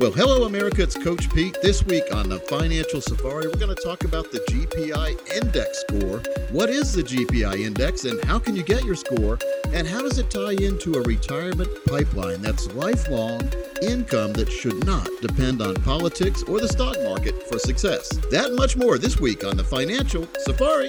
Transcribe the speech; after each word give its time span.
Well, 0.00 0.12
hello, 0.12 0.46
America. 0.46 0.82
It's 0.82 0.96
Coach 0.96 1.28
Pete. 1.34 1.58
This 1.60 1.84
week 1.84 2.04
on 2.10 2.30
the 2.30 2.38
Financial 2.38 3.02
Safari, 3.02 3.48
we're 3.48 3.60
going 3.60 3.76
to 3.76 3.82
talk 3.82 4.04
about 4.04 4.32
the 4.32 4.38
GPI 4.48 5.36
Index 5.36 5.80
score. 5.82 6.22
What 6.50 6.70
is 6.70 6.94
the 6.94 7.02
GPI 7.02 7.60
Index 7.60 8.06
and 8.06 8.18
how 8.24 8.38
can 8.38 8.56
you 8.56 8.62
get 8.62 8.82
your 8.82 8.94
score? 8.94 9.38
And 9.74 9.86
how 9.86 10.00
does 10.00 10.16
it 10.16 10.30
tie 10.30 10.52
into 10.52 10.94
a 10.94 11.02
retirement 11.02 11.68
pipeline 11.84 12.40
that's 12.40 12.72
lifelong 12.72 13.42
income 13.82 14.32
that 14.32 14.50
should 14.50 14.86
not 14.86 15.06
depend 15.20 15.60
on 15.60 15.74
politics 15.74 16.42
or 16.44 16.60
the 16.60 16.68
stock 16.68 16.96
market 17.02 17.46
for 17.46 17.58
success? 17.58 18.08
That 18.30 18.54
much 18.54 18.78
more 18.78 18.96
this 18.96 19.20
week 19.20 19.44
on 19.44 19.58
the 19.58 19.64
Financial 19.64 20.26
Safari. 20.38 20.88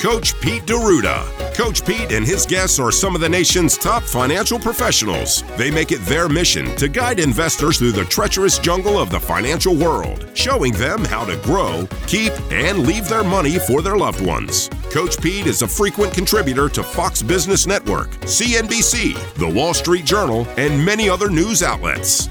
Coach 0.00 0.40
Pete 0.40 0.64
D'Arruda. 0.64 1.54
Coach 1.54 1.84
Pete 1.84 2.12
and 2.12 2.26
his 2.26 2.46
guests 2.46 2.78
are 2.78 2.90
some 2.90 3.14
of 3.14 3.20
the 3.20 3.28
nation's 3.28 3.76
top 3.76 4.02
financial 4.02 4.58
professionals. 4.58 5.44
They 5.58 5.70
make 5.70 5.92
it 5.92 6.00
their 6.06 6.26
mission 6.26 6.74
to 6.76 6.88
guide 6.88 7.20
investors 7.20 7.76
through 7.76 7.92
the 7.92 8.06
treacherous 8.06 8.58
jungle 8.58 8.98
of 8.98 9.10
the 9.10 9.20
financial 9.20 9.76
world, 9.76 10.26
showing 10.32 10.72
them 10.72 11.04
how 11.04 11.26
to 11.26 11.36
grow, 11.44 11.86
keep, 12.06 12.32
and 12.50 12.86
leave 12.86 13.08
their 13.08 13.22
money 13.22 13.58
for 13.58 13.82
their 13.82 13.98
loved 13.98 14.24
ones. 14.24 14.70
Coach 14.90 15.20
Pete 15.20 15.46
is 15.46 15.60
a 15.60 15.68
frequent 15.68 16.14
contributor 16.14 16.70
to 16.70 16.82
Fox 16.82 17.20
Business 17.20 17.66
Network, 17.66 18.08
CNBC, 18.22 19.34
The 19.34 19.48
Wall 19.48 19.74
Street 19.74 20.06
Journal, 20.06 20.48
and 20.56 20.82
many 20.82 21.10
other 21.10 21.28
news 21.28 21.62
outlets. 21.62 22.30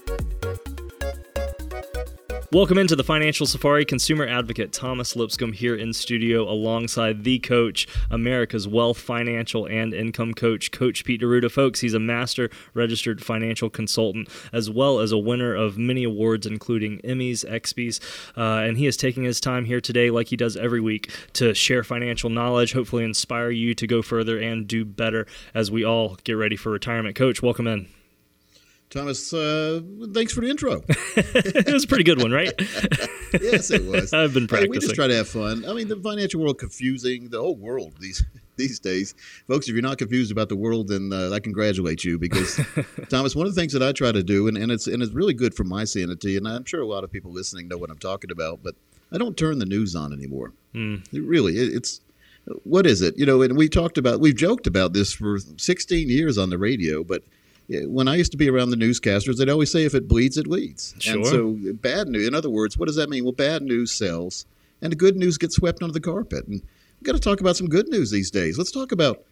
Welcome 2.53 2.79
into 2.79 2.97
the 2.97 3.03
Financial 3.05 3.45
Safari. 3.45 3.85
Consumer 3.85 4.27
advocate 4.27 4.73
Thomas 4.73 5.15
Lipscomb 5.15 5.53
here 5.53 5.73
in 5.73 5.93
studio 5.93 6.43
alongside 6.51 7.23
the 7.23 7.39
coach, 7.39 7.87
America's 8.09 8.67
wealth, 8.67 8.97
financial, 8.97 9.65
and 9.67 9.93
income 9.93 10.33
coach, 10.33 10.69
Coach 10.69 11.05
Pete 11.05 11.21
D'Arruda. 11.21 11.49
Folks, 11.49 11.79
he's 11.79 11.93
a 11.93 11.99
master 11.99 12.49
registered 12.73 13.23
financial 13.23 13.69
consultant 13.69 14.27
as 14.51 14.69
well 14.69 14.99
as 14.99 15.13
a 15.13 15.17
winner 15.17 15.55
of 15.55 15.77
many 15.77 16.03
awards, 16.03 16.45
including 16.45 16.99
Emmys, 17.05 17.49
EXPYs, 17.49 18.01
uh, 18.35 18.67
and 18.67 18.77
he 18.77 18.85
is 18.85 18.97
taking 18.97 19.23
his 19.23 19.39
time 19.39 19.63
here 19.63 19.79
today, 19.79 20.11
like 20.11 20.27
he 20.27 20.35
does 20.35 20.57
every 20.57 20.81
week, 20.81 21.09
to 21.31 21.53
share 21.53 21.85
financial 21.85 22.29
knowledge, 22.29 22.73
hopefully 22.73 23.05
inspire 23.05 23.51
you 23.51 23.73
to 23.73 23.87
go 23.87 24.01
further 24.01 24.37
and 24.37 24.67
do 24.67 24.83
better 24.83 25.25
as 25.53 25.71
we 25.71 25.85
all 25.85 26.17
get 26.25 26.33
ready 26.33 26.57
for 26.57 26.69
retirement. 26.69 27.15
Coach, 27.15 27.41
welcome 27.41 27.65
in. 27.65 27.87
Thomas, 28.91 29.33
uh, 29.33 29.79
thanks 30.13 30.33
for 30.33 30.41
the 30.41 30.49
intro. 30.49 30.83
it 31.15 31.71
was 31.71 31.85
a 31.85 31.87
pretty 31.87 32.03
good 32.03 32.21
one, 32.21 32.29
right? 32.29 32.51
yes, 33.41 33.71
it 33.71 33.85
was. 33.85 34.11
I've 34.13 34.33
been 34.33 34.47
practicing. 34.47 34.73
Hey, 34.73 34.77
we 34.77 34.79
just 34.79 34.95
try 34.95 35.07
to 35.07 35.15
have 35.15 35.29
fun. 35.29 35.63
I 35.65 35.73
mean, 35.73 35.87
the 35.87 35.95
financial 35.95 36.41
world 36.41 36.59
confusing 36.59 37.29
the 37.29 37.39
whole 37.39 37.55
world 37.55 37.93
these 38.01 38.21
these 38.57 38.79
days, 38.79 39.15
folks. 39.47 39.69
If 39.69 39.75
you're 39.75 39.81
not 39.81 39.97
confused 39.97 40.29
about 40.29 40.49
the 40.49 40.57
world, 40.57 40.89
then 40.89 41.13
uh, 41.13 41.31
I 41.31 41.39
congratulate 41.39 42.03
you 42.03 42.19
because 42.19 42.59
Thomas. 43.09 43.33
One 43.33 43.47
of 43.47 43.55
the 43.55 43.61
things 43.61 43.71
that 43.71 43.81
I 43.81 43.93
try 43.93 44.11
to 44.11 44.23
do, 44.23 44.49
and, 44.49 44.57
and 44.57 44.69
it's 44.69 44.87
and 44.87 45.01
it's 45.01 45.13
really 45.13 45.33
good 45.33 45.55
for 45.55 45.63
my 45.63 45.85
sanity, 45.85 46.35
and 46.35 46.45
I'm 46.45 46.65
sure 46.65 46.81
a 46.81 46.85
lot 46.85 47.05
of 47.05 47.11
people 47.11 47.31
listening 47.31 47.69
know 47.69 47.77
what 47.77 47.91
I'm 47.91 47.97
talking 47.97 48.29
about, 48.29 48.59
but 48.61 48.75
I 49.09 49.17
don't 49.17 49.37
turn 49.37 49.59
the 49.59 49.65
news 49.65 49.95
on 49.95 50.11
anymore. 50.11 50.51
Mm. 50.75 51.07
It 51.13 51.23
really, 51.23 51.57
it, 51.57 51.73
it's 51.73 52.01
what 52.63 52.85
is 52.85 53.01
it? 53.01 53.17
You 53.17 53.25
know, 53.25 53.41
and 53.41 53.55
we 53.55 53.69
talked 53.69 53.97
about, 53.97 54.19
we've 54.19 54.35
joked 54.35 54.67
about 54.67 54.91
this 54.91 55.13
for 55.13 55.37
16 55.39 56.09
years 56.09 56.37
on 56.37 56.49
the 56.49 56.57
radio, 56.57 57.03
but 57.03 57.23
when 57.69 58.07
I 58.07 58.15
used 58.15 58.31
to 58.31 58.37
be 58.37 58.49
around 58.49 58.69
the 58.69 58.75
newscasters, 58.75 59.37
they'd 59.37 59.49
always 59.49 59.71
say, 59.71 59.85
if 59.85 59.95
it 59.95 60.07
bleeds, 60.07 60.37
it 60.37 60.47
leads. 60.47 60.93
Sure. 60.99 61.15
And 61.15 61.25
so 61.25 61.57
bad 61.73 62.07
news, 62.07 62.27
in 62.27 62.35
other 62.35 62.49
words, 62.49 62.77
what 62.77 62.87
does 62.87 62.95
that 62.97 63.09
mean? 63.09 63.23
Well, 63.23 63.33
bad 63.33 63.61
news 63.61 63.91
sells, 63.91 64.45
and 64.81 64.91
the 64.91 64.95
good 64.95 65.15
news 65.15 65.37
gets 65.37 65.55
swept 65.55 65.81
under 65.81 65.93
the 65.93 66.01
carpet. 66.01 66.47
And 66.47 66.61
we've 66.61 67.03
got 67.03 67.13
to 67.13 67.19
talk 67.19 67.39
about 67.39 67.55
some 67.55 67.67
good 67.67 67.87
news 67.87 68.11
these 68.11 68.31
days. 68.31 68.57
Let's 68.57 68.71
talk 68.71 68.91
about 68.91 69.23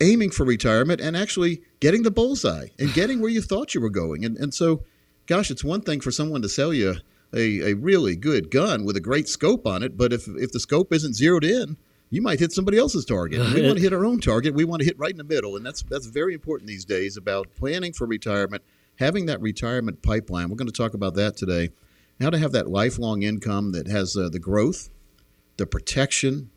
aiming 0.00 0.30
for 0.30 0.44
retirement 0.44 1.00
and 1.00 1.16
actually 1.16 1.62
getting 1.80 2.02
the 2.02 2.10
bullseye 2.10 2.68
and 2.78 2.92
getting 2.94 3.20
where 3.20 3.30
you 3.30 3.42
thought 3.42 3.74
you 3.74 3.80
were 3.80 3.90
going. 3.90 4.24
And, 4.24 4.36
and 4.36 4.52
so, 4.52 4.82
gosh, 5.26 5.50
it's 5.50 5.64
one 5.64 5.82
thing 5.82 6.00
for 6.00 6.10
someone 6.10 6.42
to 6.42 6.48
sell 6.48 6.72
you 6.72 6.96
a, 7.32 7.70
a 7.70 7.74
really 7.74 8.16
good 8.16 8.50
gun 8.50 8.84
with 8.84 8.96
a 8.96 9.00
great 9.00 9.28
scope 9.28 9.66
on 9.66 9.82
it, 9.82 9.96
but 9.96 10.12
if, 10.12 10.26
if 10.28 10.50
the 10.52 10.60
scope 10.60 10.92
isn't 10.92 11.14
zeroed 11.14 11.44
in, 11.44 11.76
you 12.10 12.20
might 12.20 12.40
hit 12.40 12.52
somebody 12.52 12.76
else's 12.76 13.04
target. 13.04 13.40
we 13.54 13.62
want 13.64 13.76
to 13.76 13.82
hit 13.82 13.92
our 13.92 14.04
own 14.04 14.20
target. 14.20 14.54
We 14.54 14.64
want 14.64 14.80
to 14.80 14.86
hit 14.86 14.98
right 14.98 15.12
in 15.12 15.16
the 15.16 15.24
middle, 15.24 15.56
and 15.56 15.64
that's 15.64 15.82
that's 15.82 16.06
very 16.06 16.34
important 16.34 16.68
these 16.68 16.84
days 16.84 17.16
about 17.16 17.48
planning 17.56 17.92
for 17.92 18.06
retirement, 18.06 18.62
having 18.96 19.26
that 19.26 19.40
retirement 19.40 20.02
pipeline. 20.02 20.48
We're 20.50 20.56
going 20.56 20.66
to 20.66 20.72
talk 20.72 20.94
about 20.94 21.14
that 21.14 21.36
today. 21.36 21.70
How 22.20 22.28
to 22.30 22.38
have 22.38 22.52
that 22.52 22.68
lifelong 22.68 23.22
income 23.22 23.72
that 23.72 23.86
has 23.86 24.16
uh, 24.16 24.28
the 24.28 24.38
growth, 24.38 24.90
the 25.56 25.64
protection, 25.66 26.50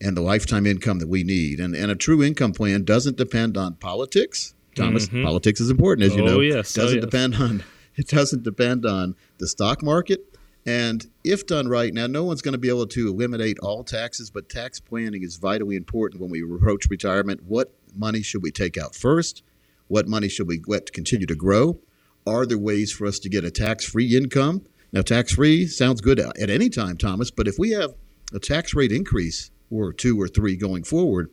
and 0.00 0.16
the 0.16 0.22
lifetime 0.22 0.66
income 0.66 0.98
that 0.98 1.08
we 1.08 1.22
need. 1.22 1.60
And 1.60 1.74
and 1.76 1.90
a 1.90 1.94
true 1.94 2.22
income 2.22 2.52
plan 2.52 2.84
doesn't 2.84 3.16
depend 3.16 3.56
on 3.56 3.74
politics. 3.74 4.54
Thomas, 4.74 5.06
Mhm. 5.06 5.22
politics 5.22 5.60
is 5.60 5.70
important, 5.70 6.04
as 6.10 6.16
you 6.16 6.22
Oh, 6.22 6.26
know. 6.26 6.40
yes. 6.40 6.76
Oh, 6.76 6.82
doesn't 6.82 6.96
yes. 6.96 7.04
depend 7.04 7.36
on 7.36 7.62
it 7.96 8.08
doesn't 8.08 8.42
depend 8.42 8.84
on 8.84 9.14
the 9.38 9.46
stock 9.46 9.84
market. 9.84 10.33
And 10.66 11.06
if 11.24 11.46
done 11.46 11.68
right, 11.68 11.92
now 11.92 12.06
no 12.06 12.24
one's 12.24 12.40
going 12.40 12.52
to 12.52 12.58
be 12.58 12.70
able 12.70 12.86
to 12.86 13.08
eliminate 13.08 13.58
all 13.58 13.84
taxes, 13.84 14.30
but 14.30 14.48
tax 14.48 14.80
planning 14.80 15.22
is 15.22 15.36
vitally 15.36 15.76
important 15.76 16.22
when 16.22 16.30
we 16.30 16.42
approach 16.42 16.88
retirement. 16.88 17.42
What 17.46 17.74
money 17.94 18.22
should 18.22 18.42
we 18.42 18.50
take 18.50 18.78
out 18.78 18.94
first? 18.94 19.42
What 19.88 20.08
money 20.08 20.28
should 20.28 20.48
we 20.48 20.62
let 20.66 20.92
continue 20.92 21.26
to 21.26 21.34
grow? 21.34 21.78
Are 22.26 22.46
there 22.46 22.56
ways 22.56 22.90
for 22.90 23.06
us 23.06 23.18
to 23.20 23.28
get 23.28 23.44
a 23.44 23.50
tax 23.50 23.84
free 23.84 24.16
income? 24.16 24.62
Now, 24.92 25.02
tax 25.02 25.34
free 25.34 25.66
sounds 25.66 26.00
good 26.00 26.18
at 26.18 26.48
any 26.48 26.70
time, 26.70 26.96
Thomas, 26.96 27.30
but 27.30 27.46
if 27.46 27.58
we 27.58 27.70
have 27.72 27.94
a 28.32 28.38
tax 28.38 28.74
rate 28.74 28.92
increase 28.92 29.50
or 29.70 29.92
two 29.92 30.18
or 30.20 30.28
three 30.28 30.56
going 30.56 30.84
forward, 30.84 31.30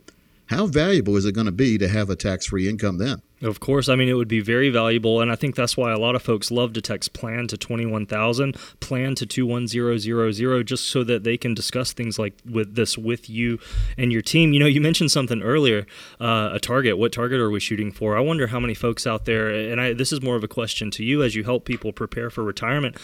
how 0.47 0.65
valuable 0.65 1.15
is 1.15 1.25
it 1.25 1.33
going 1.33 1.45
to 1.45 1.51
be 1.51 1.77
to 1.77 1.87
have 1.87 2.09
a 2.09 2.15
tax 2.15 2.47
free 2.47 2.67
income 2.67 2.97
then? 2.97 3.21
Of 3.41 3.59
course, 3.59 3.89
I 3.89 3.95
mean 3.95 4.07
it 4.07 4.13
would 4.13 4.27
be 4.27 4.39
very 4.39 4.69
valuable, 4.69 5.19
and 5.19 5.31
I 5.31 5.35
think 5.35 5.55
that's 5.55 5.75
why 5.75 5.91
a 5.91 5.97
lot 5.97 6.15
of 6.15 6.21
folks 6.21 6.51
love 6.51 6.73
to 6.73 6.81
text 6.81 7.13
"plan" 7.13 7.47
to 7.47 7.57
twenty 7.57 7.87
one 7.87 8.05
thousand, 8.05 8.55
"plan" 8.79 9.15
to 9.15 9.25
two 9.25 9.47
one 9.47 9.67
zero 9.67 9.97
zero 9.97 10.31
zero, 10.31 10.61
just 10.61 10.87
so 10.87 11.03
that 11.05 11.23
they 11.23 11.37
can 11.37 11.55
discuss 11.55 11.91
things 11.91 12.19
like 12.19 12.35
with 12.45 12.75
this 12.75 12.99
with 12.99 13.29
you 13.31 13.57
and 13.97 14.11
your 14.11 14.21
team. 14.21 14.53
You 14.53 14.59
know, 14.59 14.67
you 14.67 14.79
mentioned 14.79 15.11
something 15.11 15.41
earlier, 15.41 15.87
uh, 16.19 16.51
a 16.53 16.59
target. 16.59 16.99
What 16.99 17.11
target 17.11 17.39
are 17.39 17.49
we 17.49 17.59
shooting 17.59 17.91
for? 17.91 18.15
I 18.15 18.19
wonder 18.19 18.47
how 18.47 18.59
many 18.59 18.75
folks 18.75 19.07
out 19.07 19.25
there, 19.25 19.49
and 19.49 19.81
I, 19.81 19.93
this 19.93 20.11
is 20.11 20.21
more 20.21 20.35
of 20.35 20.43
a 20.43 20.47
question 20.47 20.91
to 20.91 21.03
you 21.03 21.23
as 21.23 21.33
you 21.33 21.43
help 21.43 21.65
people 21.65 21.91
prepare 21.91 22.29
for 22.29 22.43
retirement. 22.43 22.95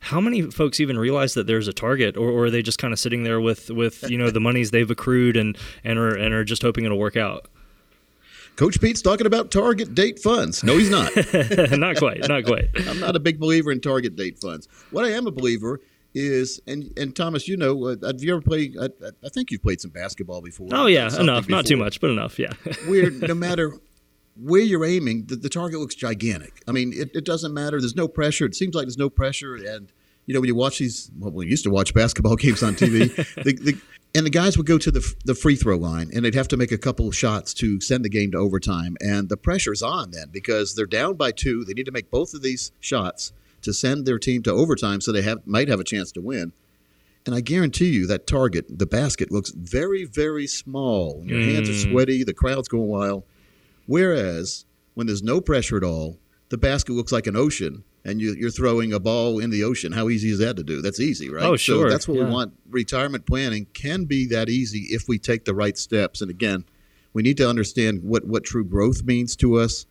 How 0.00 0.20
many 0.20 0.42
folks 0.42 0.78
even 0.78 0.98
realize 0.98 1.32
that 1.34 1.46
there's 1.46 1.68
a 1.68 1.72
target, 1.72 2.18
or, 2.18 2.28
or 2.28 2.44
are 2.44 2.50
they 2.50 2.60
just 2.60 2.78
kind 2.78 2.92
of 2.92 2.98
sitting 3.00 3.24
there 3.24 3.40
with 3.40 3.70
with 3.70 4.08
you 4.10 4.18
know 4.18 4.30
the 4.30 4.40
monies 4.40 4.72
they've 4.72 4.90
accrued 4.90 5.38
and 5.38 5.56
and 5.84 5.98
are 5.98 6.14
and 6.14 6.34
are 6.34 6.44
just 6.44 6.60
hoping 6.60 6.84
it'll 6.84 6.98
work 6.98 7.16
out? 7.16 7.46
Coach 8.56 8.80
Pete's 8.80 9.02
talking 9.02 9.26
about 9.26 9.50
target 9.50 9.94
date 9.94 10.18
funds. 10.18 10.64
No, 10.64 10.76
he's 10.78 10.90
not. 10.90 11.10
not 11.78 11.96
quite. 11.96 12.26
Not 12.26 12.44
quite. 12.44 12.68
I'm 12.88 12.98
not 12.98 13.14
a 13.14 13.20
big 13.20 13.38
believer 13.38 13.70
in 13.70 13.80
target 13.80 14.16
date 14.16 14.38
funds. 14.38 14.68
What 14.90 15.04
I 15.04 15.10
am 15.10 15.26
a 15.26 15.30
believer 15.30 15.80
is, 16.14 16.60
and 16.66 16.90
and 16.96 17.14
Thomas, 17.14 17.46
you 17.46 17.56
know, 17.56 17.88
uh, 17.88 17.96
have 18.04 18.22
you 18.22 18.32
ever 18.32 18.40
played? 18.40 18.76
I, 18.80 18.88
I 19.24 19.28
think 19.28 19.50
you've 19.50 19.62
played 19.62 19.80
some 19.80 19.90
basketball 19.90 20.40
before. 20.40 20.68
Oh 20.72 20.86
yeah, 20.86 21.14
enough. 21.20 21.48
Not 21.48 21.66
too 21.66 21.76
much, 21.76 22.00
but 22.00 22.10
enough. 22.10 22.38
Yeah. 22.38 22.54
Where 22.86 23.10
no 23.10 23.34
matter 23.34 23.78
where 24.40 24.62
you're 24.62 24.84
aiming, 24.84 25.26
the, 25.26 25.36
the 25.36 25.48
target 25.48 25.80
looks 25.80 25.94
gigantic. 25.94 26.62
I 26.68 26.72
mean, 26.72 26.92
it, 26.92 27.10
it 27.14 27.24
doesn't 27.24 27.54
matter. 27.54 27.80
There's 27.80 27.96
no 27.96 28.08
pressure. 28.08 28.44
It 28.44 28.54
seems 28.54 28.74
like 28.74 28.84
there's 28.84 28.98
no 28.98 29.08
pressure. 29.08 29.54
And, 29.54 29.90
you 30.26 30.34
know, 30.34 30.40
when 30.40 30.48
you 30.48 30.54
watch 30.54 30.78
these, 30.78 31.10
well, 31.18 31.32
we 31.32 31.46
used 31.46 31.64
to 31.64 31.70
watch 31.70 31.94
basketball 31.94 32.36
games 32.36 32.62
on 32.62 32.74
TV, 32.74 33.14
the, 33.42 33.52
the, 33.54 33.78
and 34.16 34.24
the 34.26 34.30
guys 34.30 34.56
would 34.56 34.66
go 34.66 34.78
to 34.78 34.90
the, 34.90 35.14
the 35.26 35.34
free 35.34 35.56
throw 35.56 35.76
line 35.76 36.10
and 36.14 36.24
they'd 36.24 36.34
have 36.34 36.48
to 36.48 36.56
make 36.56 36.72
a 36.72 36.78
couple 36.78 37.06
of 37.06 37.14
shots 37.14 37.52
to 37.54 37.80
send 37.80 38.04
the 38.04 38.08
game 38.08 38.30
to 38.32 38.38
overtime. 38.38 38.96
And 39.00 39.28
the 39.28 39.36
pressure's 39.36 39.82
on 39.82 40.10
then 40.10 40.30
because 40.32 40.74
they're 40.74 40.86
down 40.86 41.16
by 41.16 41.32
two. 41.32 41.64
They 41.64 41.74
need 41.74 41.86
to 41.86 41.92
make 41.92 42.10
both 42.10 42.32
of 42.32 42.42
these 42.42 42.72
shots 42.80 43.32
to 43.62 43.72
send 43.72 44.06
their 44.06 44.18
team 44.18 44.42
to 44.44 44.52
overtime 44.52 45.00
so 45.00 45.12
they 45.12 45.22
have 45.22 45.46
might 45.46 45.68
have 45.68 45.80
a 45.80 45.84
chance 45.84 46.10
to 46.12 46.20
win. 46.22 46.52
And 47.26 47.34
I 47.34 47.40
guarantee 47.40 47.90
you 47.90 48.06
that 48.06 48.26
target, 48.26 48.78
the 48.78 48.86
basket, 48.86 49.30
looks 49.32 49.50
very, 49.50 50.04
very 50.04 50.46
small. 50.46 51.18
And 51.20 51.28
your 51.30 51.42
hands 51.42 51.68
are 51.68 51.72
Mm. 51.72 51.90
sweaty, 51.90 52.24
the 52.24 52.32
crowd's 52.32 52.68
going 52.68 52.86
wild. 52.88 53.24
Whereas 53.86 54.64
when 54.94 55.06
there's 55.06 55.22
no 55.22 55.40
pressure 55.40 55.76
at 55.76 55.84
all, 55.84 56.18
the 56.48 56.56
basket 56.58 56.92
looks 56.92 57.12
like 57.12 57.26
an 57.26 57.36
ocean, 57.36 57.84
and 58.06 58.20
you, 58.20 58.34
you're 58.38 58.50
throwing 58.50 58.92
a 58.92 59.00
ball 59.00 59.40
in 59.40 59.50
the 59.50 59.64
ocean. 59.64 59.90
How 59.92 60.08
easy 60.08 60.30
is 60.30 60.38
that 60.38 60.56
to 60.56 60.62
do? 60.62 60.80
That's 60.80 61.00
easy, 61.00 61.28
right? 61.28 61.44
Oh, 61.44 61.56
sure. 61.56 61.86
So 61.86 61.90
that's 61.90 62.06
what 62.06 62.16
Yeah. 62.16 62.24
we 62.26 62.30
want. 62.30 62.52
Retirement 62.70 63.26
planning 63.26 63.66
can 63.74 64.04
be 64.04 64.26
that 64.28 64.48
easy 64.48 64.86
if 64.90 65.08
we 65.08 65.18
take 65.18 65.44
the 65.44 65.54
right 65.54 65.76
steps. 65.76 66.22
And 66.22 66.30
again, 66.30 66.64
we 67.12 67.22
need 67.22 67.36
to 67.38 67.48
understand 67.48 68.04
what, 68.04 68.24
what 68.24 68.44
true 68.44 68.64
growth 68.64 69.02
means 69.02 69.34
to 69.36 69.56
us. 69.56 69.86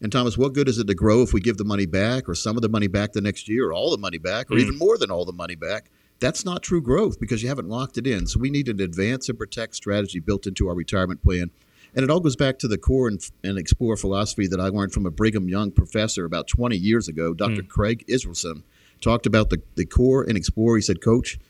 And 0.00 0.10
Thomas, 0.10 0.38
what 0.38 0.54
good 0.54 0.68
is 0.68 0.78
it 0.78 0.86
to 0.86 0.94
grow 0.94 1.20
if 1.22 1.32
we 1.34 1.40
give 1.40 1.58
the 1.58 1.64
money 1.64 1.84
back, 1.86 2.28
or 2.28 2.34
some 2.34 2.56
of 2.56 2.62
the 2.62 2.68
money 2.68 2.86
back 2.86 3.12
the 3.12 3.20
next 3.20 3.48
year, 3.48 3.68
or 3.68 3.72
all 3.74 3.90
the 3.90 3.98
money 3.98 4.18
back, 4.18 4.50
or 4.50 4.54
Mm. 4.54 4.60
even 4.60 4.78
more 4.78 4.96
than 4.96 5.10
all 5.10 5.24
the 5.26 5.32
money 5.32 5.56
back? 5.56 5.90
That's 6.20 6.44
not 6.44 6.62
true 6.62 6.80
growth 6.80 7.20
because 7.20 7.42
you 7.42 7.48
haven't 7.48 7.68
locked 7.68 7.98
it 7.98 8.06
in. 8.06 8.26
So 8.26 8.40
we 8.40 8.48
need 8.50 8.68
an 8.68 8.80
advance 8.80 9.28
and 9.28 9.38
protect 9.38 9.74
strategy 9.76 10.20
built 10.20 10.46
into 10.46 10.68
our 10.68 10.74
retirement 10.74 11.22
plan. 11.22 11.50
And 11.98 12.04
it 12.04 12.10
all 12.10 12.20
goes 12.20 12.36
back 12.36 12.60
to 12.60 12.68
the 12.68 12.78
core 12.78 13.08
and, 13.08 13.20
and 13.42 13.58
explore 13.58 13.96
philosophy 13.96 14.46
that 14.46 14.60
I 14.60 14.68
learned 14.68 14.92
from 14.92 15.04
a 15.04 15.10
Brigham 15.10 15.48
Young 15.48 15.72
professor 15.72 16.24
about 16.24 16.46
20 16.46 16.76
years 16.76 17.08
ago. 17.08 17.34
Dr. 17.34 17.64
Mm. 17.64 17.68
Craig 17.68 18.04
Israelsen 18.06 18.62
talked 19.00 19.26
about 19.26 19.50
the, 19.50 19.60
the 19.74 19.84
core 19.84 20.22
and 20.22 20.36
explore. 20.36 20.76
He 20.76 20.82
said, 20.82 21.00
Coach, 21.00 21.40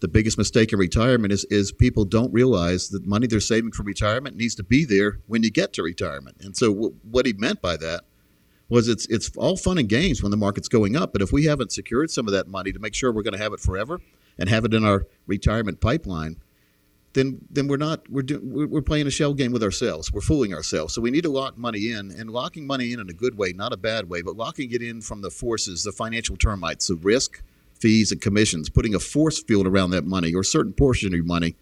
the 0.00 0.08
biggest 0.08 0.38
mistake 0.38 0.72
in 0.72 0.78
retirement 0.78 1.34
is, 1.34 1.44
is 1.50 1.70
people 1.70 2.06
don't 2.06 2.32
realize 2.32 2.88
that 2.88 3.06
money 3.06 3.26
they're 3.26 3.40
saving 3.40 3.72
for 3.72 3.82
retirement 3.82 4.36
needs 4.36 4.54
to 4.54 4.62
be 4.62 4.86
there 4.86 5.20
when 5.26 5.42
you 5.42 5.50
get 5.50 5.74
to 5.74 5.82
retirement. 5.82 6.38
And 6.40 6.56
so, 6.56 6.72
w- 6.72 6.94
what 7.10 7.26
he 7.26 7.34
meant 7.34 7.60
by 7.60 7.76
that 7.76 8.04
was 8.70 8.88
it's 8.88 9.04
it's 9.08 9.36
all 9.36 9.58
fun 9.58 9.76
and 9.76 9.90
games 9.90 10.22
when 10.22 10.30
the 10.30 10.38
market's 10.38 10.68
going 10.68 10.96
up, 10.96 11.12
but 11.12 11.20
if 11.20 11.30
we 11.30 11.44
haven't 11.44 11.72
secured 11.72 12.10
some 12.10 12.26
of 12.26 12.32
that 12.32 12.48
money 12.48 12.72
to 12.72 12.78
make 12.78 12.94
sure 12.94 13.12
we're 13.12 13.22
going 13.22 13.36
to 13.36 13.42
have 13.42 13.52
it 13.52 13.60
forever 13.60 14.00
and 14.38 14.48
have 14.48 14.64
it 14.64 14.72
in 14.72 14.82
our 14.82 15.06
retirement 15.26 15.82
pipeline, 15.82 16.36
then 17.12 17.38
then 17.50 17.66
we're 17.66 17.76
not 17.76 18.08
we're 18.08 18.22
do, 18.22 18.40
we're 18.42 18.82
playing 18.82 19.06
a 19.06 19.10
shell 19.10 19.34
game 19.34 19.52
with 19.52 19.62
ourselves. 19.62 20.12
We're 20.12 20.20
fooling 20.20 20.54
ourselves. 20.54 20.94
So 20.94 21.00
we 21.00 21.10
need 21.10 21.24
to 21.24 21.30
lock 21.30 21.58
money 21.58 21.92
in, 21.92 22.10
and 22.12 22.30
locking 22.30 22.66
money 22.66 22.92
in 22.92 23.00
in 23.00 23.08
a 23.08 23.12
good 23.12 23.36
way, 23.36 23.52
not 23.52 23.72
a 23.72 23.76
bad 23.76 24.08
way, 24.08 24.22
but 24.22 24.36
locking 24.36 24.70
it 24.72 24.82
in 24.82 25.00
from 25.00 25.22
the 25.22 25.30
forces, 25.30 25.82
the 25.82 25.92
financial 25.92 26.36
termites, 26.36 26.86
the 26.86 26.96
risk, 26.96 27.42
fees, 27.74 28.12
and 28.12 28.20
commissions, 28.20 28.68
putting 28.68 28.94
a 28.94 29.00
force 29.00 29.42
field 29.42 29.66
around 29.66 29.90
that 29.90 30.04
money 30.04 30.34
or 30.34 30.40
a 30.40 30.44
certain 30.44 30.72
portion 30.72 31.08
of 31.08 31.14
your 31.14 31.24
money 31.24 31.56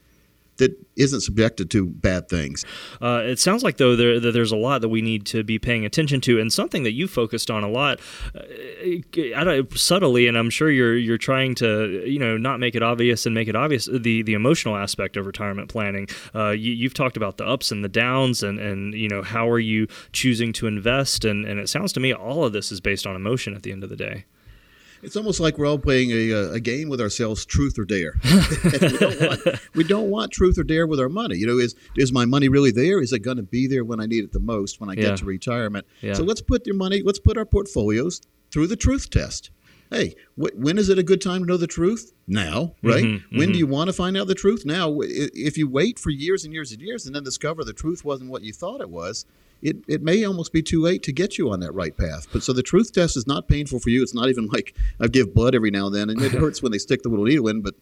that 0.59 0.77
isn't 0.97 1.21
subjected 1.21 1.71
to 1.71 1.87
bad 1.87 2.29
things. 2.29 2.65
Uh, 3.01 3.23
it 3.25 3.39
sounds 3.39 3.63
like 3.63 3.77
though 3.77 3.97
there, 3.97 4.21
that 4.21 4.33
there's 4.33 4.53
a 4.53 4.57
lot 4.57 4.81
that 4.81 4.89
we 4.89 5.01
need 5.01 5.25
to 5.27 5.43
be 5.43 5.59
paying 5.59 5.85
attention 5.85 6.21
to, 6.23 6.39
and 6.39 6.53
something 6.53 6.83
that 6.83 6.93
you 6.93 7.09
focused 7.09 7.51
on 7.51 7.65
a 7.65 7.69
lot, 7.69 8.01
uh, 8.35 9.63
subtly, 9.75 10.27
and 10.27 10.37
I'm 10.37 10.51
sure 10.51 10.71
you're 10.71 10.97
you're 10.97 11.19
trying 11.19 11.55
to 11.57 12.05
you 12.07 12.19
know 12.19 12.37
not 12.37 12.61
make 12.61 12.75
it 12.75 12.83
obvious 12.83 13.27
and 13.27 13.35
make 13.35 13.49
it 13.49 13.57
obvious 13.57 13.87
the 13.87 14.23
the 14.23 14.35
emotional 14.35 14.77
aspect 14.77 15.17
of 15.17 15.27
retirement 15.27 15.69
planning. 15.69 16.09
Uh, 16.35 16.51
you, 16.51 16.73
you've 16.73 16.95
talked 16.95 17.17
about 17.17 17.37
the 17.37 17.47
ups 17.47 17.71
and 17.71 17.83
the 17.83 17.89
downs, 17.89 18.43
and 18.43 18.59
and 18.59 18.95
you 18.95 19.09
know 19.09 19.23
how 19.23 19.49
are 19.49 19.59
you 19.59 19.87
choosing 20.13 20.53
to 20.55 20.67
invest, 20.67 21.25
and 21.25 21.45
and 21.45 21.59
it 21.59 21.69
sounds 21.69 21.93
to 21.93 22.01
me 22.01 22.13
all 22.13 22.45
of 22.45 22.53
this 22.53 22.71
is 22.71 22.81
based 22.81 23.07
on 23.07 23.17
emotion 23.17 23.55
at 23.55 23.63
the 23.63 23.73
end 23.73 23.85
of 23.85 23.91
the 23.91 23.97
day. 23.97 24.25
It's 25.03 25.17
almost 25.17 25.39
like 25.41 25.59
we're 25.59 25.67
all 25.67 25.79
playing 25.79 26.11
a, 26.11 26.33
uh, 26.33 26.53
a 26.55 26.61
game 26.61 26.89
with 26.89 27.01
ourselves, 27.01 27.47
truth 27.47 27.79
or 27.79 27.85
dare. 27.85 28.15
we, 28.65 28.99
don't 28.99 29.21
want, 29.21 29.59
we 29.75 29.85
don't 29.85 30.11
want 30.11 30.33
truth 30.33 30.59
or 30.59 30.65
dare 30.65 30.87
with 30.87 30.99
our 31.01 31.09
money. 31.09 31.37
You 31.37 31.47
know, 31.47 31.59
is 31.59 31.75
is 31.97 32.13
my 32.13 32.25
money 32.25 32.49
really 32.49 32.71
there? 32.73 33.01
Is 33.01 33.13
it 33.13 33.21
going 33.21 33.37
to 33.37 33.43
be 33.43 33.67
there 33.67 33.85
when 33.85 34.01
I 34.01 34.07
need 34.07 34.25
it 34.25 34.33
the 34.33 34.41
most, 34.41 34.81
when 34.81 34.91
I 34.91 34.95
Yeah. 34.95 35.11
get 35.11 35.19
to 35.19 35.25
retirement? 35.25 35.87
Yeah. 36.01 36.15
So 36.15 36.25
let's 36.25 36.41
put 36.41 36.67
your 36.67 36.77
money, 36.77 37.03
let's 37.05 37.19
put 37.21 37.39
our 37.39 37.45
portfolios 37.45 38.21
through 38.51 38.67
the 38.67 38.77
truth 38.77 39.11
test. 39.11 39.51
Hey, 39.91 40.15
wh- 40.37 40.55
when 40.55 40.77
is 40.77 40.89
it 40.91 40.99
a 40.99 41.03
good 41.03 41.21
time 41.23 41.41
to 41.43 41.47
know 41.47 41.57
the 41.57 41.67
truth? 41.67 42.13
Now, 42.27 42.75
right? 42.83 43.05
Mhm, 43.05 43.23
When 43.39 43.53
do 43.53 43.59
you 43.59 43.67
want 43.67 43.89
to 43.89 43.93
find 43.95 44.17
out 44.19 44.27
the 44.27 44.35
truth? 44.35 44.67
Now. 44.67 44.99
If 45.01 45.57
you 45.57 45.67
wait 45.69 45.99
for 45.99 46.11
years 46.11 46.45
and 46.45 46.53
years 46.53 46.73
and 46.73 46.83
years 46.83 47.07
and 47.07 47.15
then 47.15 47.23
discover 47.25 47.65
the 47.65 47.73
truth 47.73 48.05
wasn't 48.05 48.29
what 48.31 48.43
you 48.43 48.53
thought 48.53 48.81
it 48.83 48.91
was, 48.91 49.25
it, 49.63 49.77
it 49.89 50.03
may 50.03 50.25
almost 50.25 50.53
be 50.53 50.63
too 50.63 50.81
late 50.83 51.03
to 51.05 51.13
get 51.13 51.37
you 51.39 51.51
on 51.51 51.61
that 51.61 51.73
right 51.73 51.97
path. 51.97 52.27
But 52.33 52.43
so 52.43 52.53
the 52.53 52.63
truth 52.63 52.93
test 52.93 53.17
is 53.17 53.27
not 53.27 53.49
painful 53.49 53.81
for 53.81 53.91
you. 53.91 54.03
It's 54.03 54.15
not 54.15 54.29
even 54.29 54.47
like 54.53 54.75
I 55.01 55.09
give 55.09 55.35
blood 55.35 55.55
every 55.55 55.71
now 55.71 55.87
and 55.87 55.95
then, 55.95 56.11
and 56.11 56.21
it 56.23 56.33
hurts 56.45 56.63
when 56.63 56.73
they 56.73 56.79
stick 56.79 57.03
the 57.03 57.09
little 57.09 57.25
needle 57.25 57.49
in, 57.49 57.61
but 57.63 57.75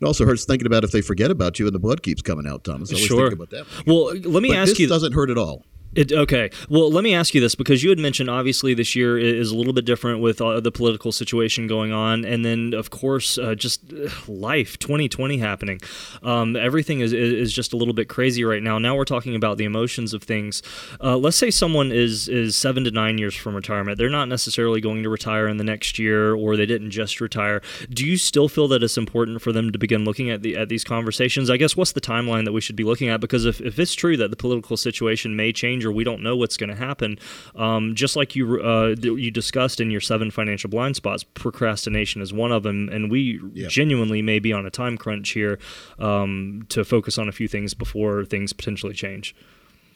it 0.00 0.04
also 0.06 0.24
hurts 0.24 0.44
thinking 0.46 0.66
about 0.66 0.82
if 0.82 0.92
they 0.92 1.02
forget 1.02 1.30
about 1.30 1.58
you 1.58 1.66
and 1.66 1.74
the 1.74 1.78
blood 1.78 2.02
keeps 2.02 2.22
coming 2.22 2.46
out, 2.46 2.64
Thomas. 2.64 2.90
I 2.90 2.94
always 2.94 3.06
Sure. 3.06 3.28
think 3.30 3.34
about 3.34 3.50
that. 3.50 3.66
Well, 3.86 4.14
let 4.14 4.42
me 4.42 4.48
But 4.48 4.56
ask 4.58 4.68
this 4.70 4.78
you. 4.80 4.88
doesn't 4.88 5.12
hurt 5.12 5.28
at 5.30 5.36
all. 5.38 5.64
It, 5.94 6.12
okay. 6.12 6.50
Well, 6.68 6.88
let 6.90 7.02
me 7.02 7.14
ask 7.14 7.34
you 7.34 7.40
this 7.40 7.56
because 7.56 7.82
you 7.82 7.90
had 7.90 7.98
mentioned 7.98 8.30
obviously 8.30 8.74
this 8.74 8.94
year 8.94 9.18
is 9.18 9.50
a 9.50 9.56
little 9.56 9.72
bit 9.72 9.84
different 9.84 10.20
with 10.20 10.40
uh, 10.40 10.60
the 10.60 10.70
political 10.70 11.10
situation 11.10 11.66
going 11.66 11.90
on, 11.92 12.24
and 12.24 12.44
then 12.44 12.74
of 12.74 12.90
course 12.90 13.38
uh, 13.38 13.56
just 13.56 13.92
uh, 13.92 14.08
life 14.28 14.78
2020 14.78 15.38
happening. 15.38 15.80
Um, 16.22 16.54
everything 16.54 17.00
is, 17.00 17.12
is 17.12 17.52
just 17.52 17.72
a 17.72 17.76
little 17.76 17.94
bit 17.94 18.08
crazy 18.08 18.44
right 18.44 18.62
now. 18.62 18.78
Now 18.78 18.94
we're 18.94 19.04
talking 19.04 19.34
about 19.34 19.58
the 19.58 19.64
emotions 19.64 20.14
of 20.14 20.22
things. 20.22 20.62
Uh, 21.02 21.16
let's 21.16 21.36
say 21.36 21.50
someone 21.50 21.90
is 21.90 22.28
is 22.28 22.56
seven 22.56 22.84
to 22.84 22.92
nine 22.92 23.18
years 23.18 23.34
from 23.34 23.56
retirement. 23.56 23.98
They're 23.98 24.08
not 24.08 24.28
necessarily 24.28 24.80
going 24.80 25.02
to 25.02 25.08
retire 25.08 25.48
in 25.48 25.56
the 25.56 25.64
next 25.64 25.98
year, 25.98 26.34
or 26.34 26.56
they 26.56 26.66
didn't 26.66 26.92
just 26.92 27.20
retire. 27.20 27.62
Do 27.90 28.06
you 28.06 28.16
still 28.16 28.48
feel 28.48 28.68
that 28.68 28.84
it's 28.84 28.96
important 28.96 29.42
for 29.42 29.50
them 29.50 29.72
to 29.72 29.78
begin 29.78 30.04
looking 30.04 30.30
at 30.30 30.42
the 30.42 30.56
at 30.56 30.68
these 30.68 30.84
conversations? 30.84 31.50
I 31.50 31.56
guess 31.56 31.76
what's 31.76 31.92
the 31.92 32.00
timeline 32.00 32.44
that 32.44 32.52
we 32.52 32.60
should 32.60 32.76
be 32.76 32.84
looking 32.84 33.08
at? 33.08 33.20
Because 33.20 33.44
if, 33.44 33.60
if 33.60 33.76
it's 33.80 33.94
true 33.94 34.16
that 34.18 34.30
the 34.30 34.36
political 34.36 34.76
situation 34.76 35.34
may 35.34 35.52
change 35.52 35.79
or 35.84 35.92
we 35.92 36.04
don't 36.04 36.22
know 36.22 36.36
what's 36.36 36.56
going 36.56 36.70
to 36.70 36.76
happen, 36.76 37.18
um, 37.56 37.94
just 37.94 38.16
like 38.16 38.36
you 38.36 38.60
uh, 38.62 38.94
you 39.00 39.30
discussed 39.30 39.80
in 39.80 39.90
your 39.90 40.00
seven 40.00 40.30
financial 40.30 40.70
blind 40.70 40.96
spots, 40.96 41.24
procrastination 41.24 42.22
is 42.22 42.32
one 42.32 42.52
of 42.52 42.62
them, 42.62 42.88
and 42.88 43.10
we 43.10 43.40
Yeah. 43.54 43.68
genuinely 43.68 44.22
may 44.22 44.38
be 44.38 44.52
on 44.52 44.66
a 44.66 44.70
time 44.70 44.96
crunch 44.96 45.30
here 45.30 45.58
um, 45.98 46.64
to 46.70 46.84
focus 46.84 47.18
on 47.18 47.28
a 47.28 47.32
few 47.32 47.48
things 47.48 47.74
before 47.74 48.24
things 48.24 48.52
potentially 48.52 48.94
change. 48.94 49.34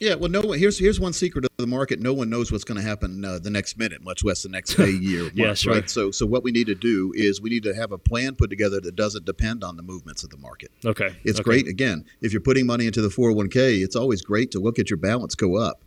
Yeah, 0.00 0.14
well, 0.14 0.30
no 0.30 0.40
one. 0.40 0.58
Here's 0.58 0.78
here's 0.78 0.98
one 0.98 1.12
secret 1.12 1.44
of 1.44 1.50
the 1.56 1.66
market. 1.66 2.00
No 2.00 2.12
one 2.12 2.28
knows 2.28 2.50
what's 2.50 2.64
going 2.64 2.80
to 2.80 2.86
happen 2.86 3.24
uh, 3.24 3.38
the 3.38 3.50
next 3.50 3.78
minute, 3.78 4.02
much 4.02 4.24
less 4.24 4.42
the 4.42 4.48
next 4.48 4.74
day, 4.74 4.90
year, 4.90 5.22
month, 5.22 5.34
Yeah, 5.36 5.54
sure. 5.54 5.74
right? 5.74 5.88
So, 5.88 6.10
so 6.10 6.26
what 6.26 6.42
we 6.42 6.50
need 6.50 6.66
to 6.66 6.74
do 6.74 7.12
is 7.14 7.40
we 7.40 7.50
need 7.50 7.62
to 7.62 7.74
have 7.74 7.92
a 7.92 7.98
plan 7.98 8.34
put 8.34 8.50
together 8.50 8.80
that 8.80 8.96
doesn't 8.96 9.24
depend 9.24 9.62
on 9.62 9.76
the 9.76 9.82
movements 9.82 10.24
of 10.24 10.30
the 10.30 10.36
market. 10.36 10.70
Okay, 10.84 11.14
It's 11.24 11.38
okay. 11.38 11.44
great. 11.44 11.68
Again, 11.68 12.04
if 12.20 12.32
you're 12.32 12.40
putting 12.42 12.66
money 12.66 12.86
into 12.86 13.02
the 13.02 13.08
401k, 13.08 13.82
it's 13.84 13.94
always 13.96 14.20
great 14.22 14.50
to 14.52 14.58
look 14.58 14.78
at 14.78 14.90
your 14.90 14.96
balance 14.96 15.34
go 15.34 15.56
up. 15.56 15.84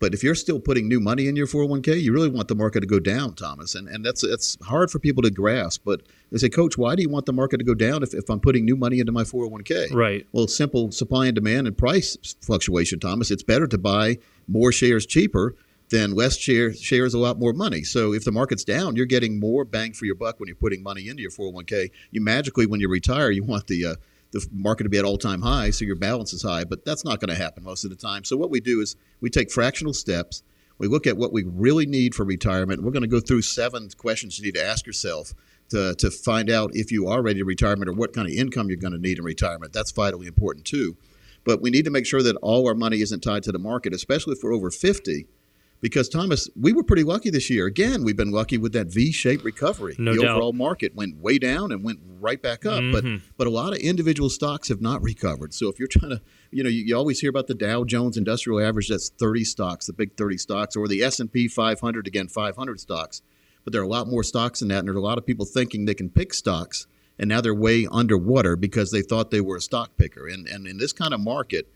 But 0.00 0.14
if 0.14 0.22
you're 0.22 0.34
still 0.34 0.60
putting 0.60 0.88
new 0.88 1.00
money 1.00 1.26
in 1.26 1.36
your 1.36 1.46
401k, 1.46 2.00
you 2.00 2.12
really 2.12 2.28
want 2.28 2.48
the 2.48 2.54
market 2.54 2.80
to 2.80 2.86
go 2.86 3.00
down, 3.00 3.34
Thomas. 3.34 3.74
And 3.74 3.88
and 3.88 4.04
that's 4.04 4.26
that's 4.26 4.56
hard 4.62 4.90
for 4.90 4.98
people 4.98 5.22
to 5.22 5.30
grasp. 5.30 5.82
But 5.84 6.02
they 6.30 6.38
say, 6.38 6.48
Coach, 6.48 6.78
why 6.78 6.94
do 6.94 7.02
you 7.02 7.08
want 7.08 7.26
the 7.26 7.32
market 7.32 7.58
to 7.58 7.64
go 7.64 7.74
down 7.74 8.02
if, 8.02 8.14
if 8.14 8.30
I'm 8.30 8.40
putting 8.40 8.64
new 8.64 8.76
money 8.76 9.00
into 9.00 9.12
my 9.12 9.24
401k? 9.24 9.92
Right. 9.92 10.26
Well, 10.32 10.46
simple 10.46 10.92
supply 10.92 11.26
and 11.26 11.34
demand 11.34 11.66
and 11.66 11.76
price 11.76 12.16
fluctuation, 12.40 13.00
Thomas. 13.00 13.30
It's 13.30 13.42
better 13.42 13.66
to 13.66 13.78
buy 13.78 14.18
more 14.46 14.72
shares 14.72 15.06
cheaper 15.06 15.54
than 15.90 16.12
less 16.12 16.36
shares 16.36 16.80
shares 16.80 17.14
a 17.14 17.18
lot 17.18 17.38
more 17.38 17.52
money. 17.52 17.82
So 17.82 18.12
if 18.12 18.24
the 18.24 18.32
market's 18.32 18.64
down, 18.64 18.96
you're 18.96 19.06
getting 19.06 19.40
more 19.40 19.64
bang 19.64 19.92
for 19.92 20.04
your 20.04 20.14
buck 20.14 20.38
when 20.38 20.46
you're 20.46 20.56
putting 20.56 20.82
money 20.82 21.08
into 21.08 21.22
your 21.22 21.30
401k. 21.30 21.90
You 22.10 22.20
magically, 22.20 22.66
when 22.66 22.80
you 22.80 22.88
retire, 22.88 23.30
you 23.30 23.42
want 23.42 23.66
the 23.66 23.86
uh, 23.86 23.94
the 24.30 24.46
market 24.52 24.84
to 24.84 24.90
be 24.90 24.98
at 24.98 25.04
all 25.04 25.18
time 25.18 25.42
high, 25.42 25.70
so 25.70 25.84
your 25.84 25.96
balance 25.96 26.32
is 26.32 26.42
high. 26.42 26.64
But 26.64 26.84
that's 26.84 27.04
not 27.04 27.20
going 27.20 27.30
to 27.30 27.34
happen 27.34 27.64
most 27.64 27.84
of 27.84 27.90
the 27.90 27.96
time. 27.96 28.24
So 28.24 28.36
what 28.36 28.50
we 28.50 28.60
do 28.60 28.80
is 28.80 28.96
we 29.20 29.30
take 29.30 29.50
fractional 29.50 29.94
steps. 29.94 30.42
We 30.78 30.86
look 30.86 31.06
at 31.06 31.16
what 31.16 31.32
we 31.32 31.44
really 31.44 31.86
need 31.86 32.14
for 32.14 32.24
retirement. 32.24 32.82
We're 32.82 32.92
going 32.92 33.02
to 33.02 33.08
go 33.08 33.20
through 33.20 33.42
seven 33.42 33.88
questions 33.96 34.38
you 34.38 34.44
need 34.44 34.54
to 34.54 34.64
ask 34.64 34.86
yourself 34.86 35.34
to, 35.70 35.94
to 35.96 36.10
find 36.10 36.50
out 36.50 36.70
if 36.74 36.92
you 36.92 37.08
are 37.08 37.22
ready 37.22 37.40
to 37.40 37.44
retirement 37.44 37.88
or 37.88 37.94
what 37.94 38.12
kind 38.12 38.28
of 38.28 38.34
income 38.34 38.68
you're 38.68 38.76
going 38.76 38.92
to 38.92 38.98
need 38.98 39.18
in 39.18 39.24
retirement. 39.24 39.72
That's 39.72 39.90
vitally 39.90 40.26
important 40.26 40.64
too. 40.64 40.96
But 41.44 41.60
we 41.60 41.70
need 41.70 41.84
to 41.84 41.90
make 41.90 42.06
sure 42.06 42.22
that 42.22 42.36
all 42.36 42.66
our 42.68 42.74
money 42.74 43.00
isn't 43.00 43.20
tied 43.20 43.42
to 43.44 43.52
the 43.52 43.58
market, 43.58 43.92
especially 43.92 44.34
if 44.34 44.42
we're 44.42 44.54
over 44.54 44.70
50. 44.70 45.26
Because 45.80 46.08
Thomas, 46.08 46.48
we 46.60 46.72
were 46.72 46.82
pretty 46.82 47.04
lucky 47.04 47.30
this 47.30 47.48
year. 47.50 47.66
Again, 47.66 48.02
we've 48.04 48.16
been 48.16 48.30
lucky 48.32 48.58
with 48.58 48.72
that 48.72 48.88
V-shaped 48.88 49.44
recovery. 49.44 49.94
No 49.98 50.14
the 50.14 50.22
doubt. 50.22 50.30
overall 50.32 50.52
market 50.52 50.94
went 50.94 51.16
way 51.18 51.38
down 51.38 51.70
and 51.72 51.84
went 51.84 52.00
right 52.20 52.40
back 52.42 52.66
up, 52.66 52.82
but 52.92 53.04
Mhm. 53.04 53.20
but 53.36 53.46
a 53.46 53.50
lot 53.50 53.72
of 53.72 53.78
individual 53.78 54.28
stocks 54.30 54.68
have 54.68 54.80
not 54.80 55.02
recovered. 55.02 55.54
So 55.54 55.68
if 55.68 55.78
you're 55.78 55.86
trying 55.88 56.10
to, 56.10 56.20
you 56.50 56.62
know, 56.64 56.68
you, 56.68 56.84
you 56.84 56.96
always 56.96 57.20
hear 57.20 57.30
about 57.30 57.46
the 57.46 57.54
Dow 57.54 57.84
Jones 57.84 58.16
Industrial 58.16 58.60
Average. 58.60 58.88
That's 58.88 59.08
30 59.08 59.44
stocks, 59.44 59.86
the 59.86 59.92
big 59.92 60.16
30 60.16 60.36
stocks, 60.38 60.74
or 60.74 60.88
the 60.88 61.02
S&P 61.02 61.46
500 61.48 62.06
again, 62.06 62.26
500 62.28 62.80
stocks. 62.80 63.22
But 63.64 63.72
there 63.72 63.80
are 63.82 63.84
a 63.84 63.88
lot 63.88 64.08
more 64.08 64.22
stocks 64.24 64.60
than 64.60 64.68
that, 64.68 64.78
and 64.80 64.88
there's 64.88 64.96
a 64.96 65.00
lot 65.00 65.18
of 65.18 65.26
people 65.26 65.44
thinking 65.44 65.84
they 65.84 65.94
can 65.94 66.08
pick 66.10 66.32
stocks, 66.34 66.86
and 67.18 67.28
now 67.28 67.40
they're 67.40 67.54
way 67.54 67.86
underwater 67.90 68.56
because 68.56 68.90
they 68.90 69.02
thought 69.02 69.30
they 69.30 69.40
were 69.40 69.56
a 69.56 69.60
stock 69.60 69.96
picker. 69.96 70.26
And 70.26 70.48
and 70.48 70.66
in 70.66 70.78
this 70.78 70.92
kind 70.92 71.12
of 71.14 71.20
market 71.20 71.68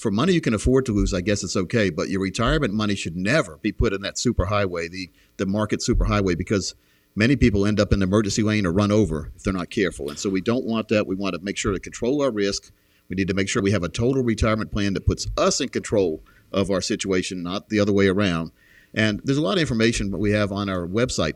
for 0.00 0.10
money 0.10 0.32
you 0.32 0.40
can 0.40 0.54
afford 0.54 0.86
to 0.86 0.92
lose, 0.92 1.12
I 1.12 1.20
guess 1.20 1.44
it's 1.44 1.56
okay. 1.56 1.90
But 1.90 2.08
your 2.08 2.22
retirement 2.22 2.72
money 2.72 2.94
should 2.94 3.18
never 3.18 3.58
be 3.58 3.70
put 3.70 3.92
in 3.92 4.00
that 4.00 4.14
superhighway, 4.14 4.90
the 4.90 5.10
the 5.36 5.44
market 5.44 5.80
superhighway, 5.80 6.38
because 6.38 6.74
many 7.14 7.36
people 7.36 7.66
end 7.66 7.78
up 7.78 7.92
in 7.92 7.98
the 7.98 8.06
emergency 8.06 8.42
lane 8.42 8.64
or 8.64 8.72
run 8.72 8.90
over 8.90 9.30
if 9.36 9.42
they're 9.42 9.52
not 9.52 9.68
careful. 9.68 10.08
And 10.08 10.18
so 10.18 10.30
we 10.30 10.40
don't 10.40 10.64
want 10.64 10.88
that. 10.88 11.06
We 11.06 11.16
want 11.16 11.34
to 11.34 11.40
make 11.42 11.58
sure 11.58 11.72
to 11.72 11.78
control 11.78 12.22
our 12.22 12.30
risk. 12.30 12.72
We 13.10 13.16
need 13.16 13.28
to 13.28 13.34
make 13.34 13.50
sure 13.50 13.62
we 13.62 13.72
have 13.72 13.82
a 13.82 13.90
total 13.90 14.22
retirement 14.22 14.72
plan 14.72 14.94
that 14.94 15.04
puts 15.04 15.26
us 15.36 15.60
in 15.60 15.68
control 15.68 16.22
of 16.50 16.70
our 16.70 16.80
situation, 16.80 17.42
not 17.42 17.68
the 17.68 17.78
other 17.78 17.92
way 17.92 18.08
around. 18.08 18.52
And 18.94 19.20
there's 19.22 19.36
a 19.36 19.42
lot 19.42 19.58
of 19.58 19.60
information 19.60 20.12
that 20.12 20.18
we 20.18 20.30
have 20.30 20.50
on 20.50 20.70
our 20.70 20.86
website, 20.86 21.34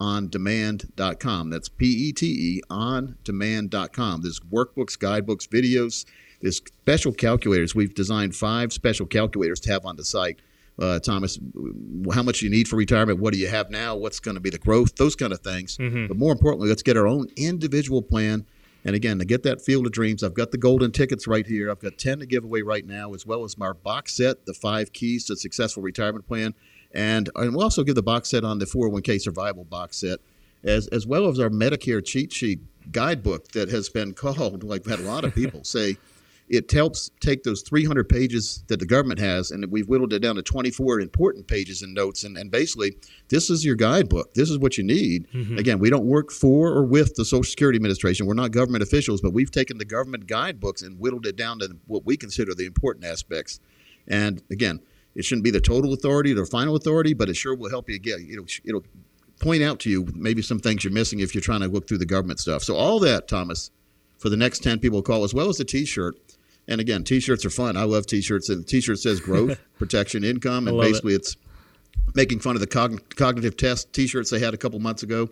PeteOnDemand.com. 0.00 1.48
That's 1.50 1.70
P 1.70 1.86
E 1.86 2.12
T 2.12 2.26
E 2.26 2.60
on 2.68 3.16
demand.com. 3.24 4.20
There's 4.20 4.40
workbooks, 4.40 4.98
guidebooks, 4.98 5.46
videos, 5.46 6.04
there's 6.40 6.56
special 6.56 7.12
calculators. 7.12 7.74
We've 7.74 7.94
designed 7.94 8.34
five 8.34 8.72
special 8.72 9.06
calculators 9.06 9.60
to 9.60 9.72
have 9.72 9.84
on 9.86 9.96
the 9.96 10.04
site. 10.04 10.38
Uh, 10.78 10.98
Thomas, 10.98 11.38
how 12.12 12.22
much 12.22 12.40
do 12.40 12.46
you 12.46 12.50
need 12.50 12.68
for 12.68 12.76
retirement? 12.76 13.18
What 13.18 13.32
do 13.32 13.38
you 13.38 13.48
have 13.48 13.70
now? 13.70 13.96
What's 13.96 14.20
going 14.20 14.34
to 14.34 14.40
be 14.40 14.50
the 14.50 14.58
growth? 14.58 14.96
Those 14.96 15.16
kind 15.16 15.32
of 15.32 15.40
things. 15.40 15.78
Mhm. 15.78 16.08
But 16.08 16.18
more 16.18 16.32
importantly, 16.32 16.68
let's 16.68 16.82
get 16.82 16.96
our 16.98 17.06
own 17.06 17.28
individual 17.36 18.02
plan. 18.02 18.44
And 18.84 18.94
again, 18.94 19.18
to 19.18 19.24
get 19.24 19.42
that 19.44 19.62
field 19.62 19.86
of 19.86 19.92
dreams, 19.92 20.22
I've 20.22 20.34
got 20.34 20.52
the 20.52 20.58
golden 20.58 20.92
tickets 20.92 21.26
right 21.26 21.46
here. 21.46 21.70
I've 21.70 21.80
got 21.80 21.98
10 21.98 22.20
to 22.20 22.26
give 22.26 22.44
away 22.44 22.62
right 22.62 22.86
now, 22.86 23.14
as 23.14 23.26
well 23.26 23.42
as 23.42 23.56
my 23.58 23.72
box 23.72 24.14
set, 24.16 24.44
the 24.46 24.54
five 24.54 24.92
keys 24.92 25.24
to 25.24 25.36
successful 25.36 25.82
retirement 25.82 26.28
plan. 26.28 26.54
And, 26.92 27.30
and 27.34 27.54
we'll 27.54 27.64
also 27.64 27.82
give 27.82 27.94
the 27.96 28.02
box 28.02 28.30
set 28.30 28.44
on 28.44 28.58
the 28.58 28.64
401k 28.64 29.20
survival 29.20 29.64
box 29.64 29.96
set, 29.96 30.20
as, 30.62 30.86
as 30.88 31.06
well 31.06 31.26
as 31.28 31.40
our 31.40 31.50
Medicare 31.50 32.04
cheat 32.04 32.32
sheet 32.32 32.60
guidebook 32.92 33.48
that 33.48 33.70
has 33.70 33.88
been 33.88 34.12
called, 34.14 34.62
like 34.62 34.84
we've 34.84 34.98
had 34.98 35.04
a 35.04 35.08
lot 35.08 35.24
of 35.24 35.34
people 35.34 35.64
say, 35.64 35.96
it 36.48 36.70
helps 36.70 37.10
take 37.20 37.42
those 37.42 37.62
300 37.62 38.08
pages 38.08 38.62
that 38.68 38.78
the 38.78 38.86
government 38.86 39.18
has, 39.18 39.50
and 39.50 39.68
we've 39.70 39.88
whittled 39.88 40.12
it 40.12 40.20
down 40.20 40.36
to 40.36 40.42
24 40.42 41.00
important 41.00 41.46
pages 41.48 41.82
and 41.82 41.92
notes. 41.92 42.24
And, 42.24 42.36
and 42.36 42.50
basically, 42.50 42.96
this 43.28 43.50
is 43.50 43.64
your 43.64 43.74
guidebook. 43.74 44.34
This 44.34 44.50
is 44.50 44.58
what 44.58 44.78
you 44.78 44.84
need. 44.84 45.26
Mm-hmm. 45.32 45.58
Again, 45.58 45.78
we 45.78 45.90
don't 45.90 46.06
work 46.06 46.30
for 46.30 46.68
or 46.68 46.84
with 46.84 47.14
the 47.16 47.24
Social 47.24 47.44
Security 47.44 47.76
Administration. 47.76 48.26
We're 48.26 48.34
not 48.34 48.52
government 48.52 48.84
officials, 48.84 49.20
but 49.20 49.32
we've 49.32 49.50
taken 49.50 49.78
the 49.78 49.84
government 49.84 50.26
guidebooks 50.26 50.82
and 50.82 50.98
whittled 51.00 51.26
it 51.26 51.36
down 51.36 51.58
to 51.60 51.76
what 51.86 52.06
we 52.06 52.16
consider 52.16 52.54
the 52.54 52.66
important 52.66 53.04
aspects. 53.04 53.58
And 54.06 54.42
again, 54.50 54.80
it 55.16 55.24
shouldn't 55.24 55.44
be 55.44 55.50
the 55.50 55.60
total 55.60 55.94
authority, 55.94 56.32
the 56.32 56.46
final 56.46 56.76
authority, 56.76 57.14
but 57.14 57.28
it 57.28 57.34
sure 57.34 57.56
will 57.56 57.70
help 57.70 57.88
you 57.88 57.98
get. 57.98 58.20
It'll, 58.20 58.46
it'll 58.64 58.84
point 59.40 59.62
out 59.62 59.80
to 59.80 59.90
you 59.90 60.06
maybe 60.14 60.42
some 60.42 60.58
things 60.58 60.84
you're 60.84 60.92
missing 60.92 61.20
if 61.20 61.34
you're 61.34 61.42
trying 61.42 61.60
to 61.60 61.68
look 61.68 61.88
through 61.88 61.98
the 61.98 62.06
government 62.06 62.38
stuff. 62.38 62.62
So 62.62 62.76
all 62.76 63.00
that, 63.00 63.26
Thomas, 63.26 63.70
for 64.18 64.28
the 64.28 64.36
next 64.36 64.62
10 64.62 64.78
people 64.78 65.02
call, 65.02 65.24
as 65.24 65.34
well 65.34 65.48
as 65.48 65.56
the 65.56 65.64
T-shirt. 65.64 66.16
And 66.68 66.80
again, 66.80 67.04
T-shirts 67.04 67.44
are 67.44 67.50
fun. 67.50 67.76
I 67.76 67.84
love 67.84 68.06
T-shirts. 68.06 68.48
And 68.48 68.60
the 68.62 68.66
T-shirt 68.66 68.98
says 68.98 69.20
growth, 69.20 69.60
protection, 69.78 70.24
income, 70.24 70.66
and 70.66 70.76
love 70.76 70.86
it. 70.86 70.90
basically 70.90 71.14
it's 71.14 71.36
making 72.14 72.40
fun 72.40 72.54
of 72.54 72.60
the 72.60 72.66
cogn- 72.66 73.00
cognitive 73.16 73.56
test 73.56 73.92
T-shirts 73.92 74.30
they 74.30 74.38
had 74.38 74.54
a 74.54 74.56
couple 74.56 74.78
months 74.78 75.02
ago 75.02 75.28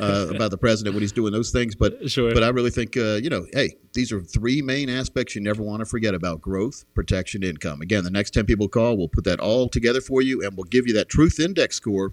uh, 0.00 0.28
about 0.34 0.50
the 0.50 0.58
president 0.58 0.94
when 0.94 1.02
he's 1.02 1.12
doing 1.12 1.32
those 1.32 1.50
things. 1.50 1.74
But 1.74 2.10
Sure. 2.10 2.32
but 2.34 2.42
I 2.42 2.48
really 2.48 2.70
think 2.70 2.96
uh, 2.96 3.14
you 3.14 3.30
know, 3.30 3.46
hey, 3.52 3.76
these 3.92 4.12
are 4.12 4.20
three 4.20 4.60
main 4.62 4.88
aspects 4.90 5.34
you 5.34 5.40
never 5.42 5.62
want 5.62 5.80
to 5.80 5.86
forget 5.86 6.14
about: 6.14 6.40
growth, 6.40 6.84
protection, 6.94 7.42
income. 7.42 7.80
Again, 7.80 8.04
the 8.04 8.10
next 8.10 8.30
ten 8.32 8.46
people 8.46 8.68
call, 8.68 8.96
we'll 8.96 9.08
put 9.08 9.24
that 9.24 9.40
all 9.40 9.68
together 9.68 10.00
for 10.00 10.22
you, 10.22 10.42
and 10.42 10.56
we'll 10.56 10.64
give 10.64 10.86
you 10.86 10.94
that 10.94 11.08
Truth 11.08 11.40
Index 11.40 11.76
score, 11.76 12.12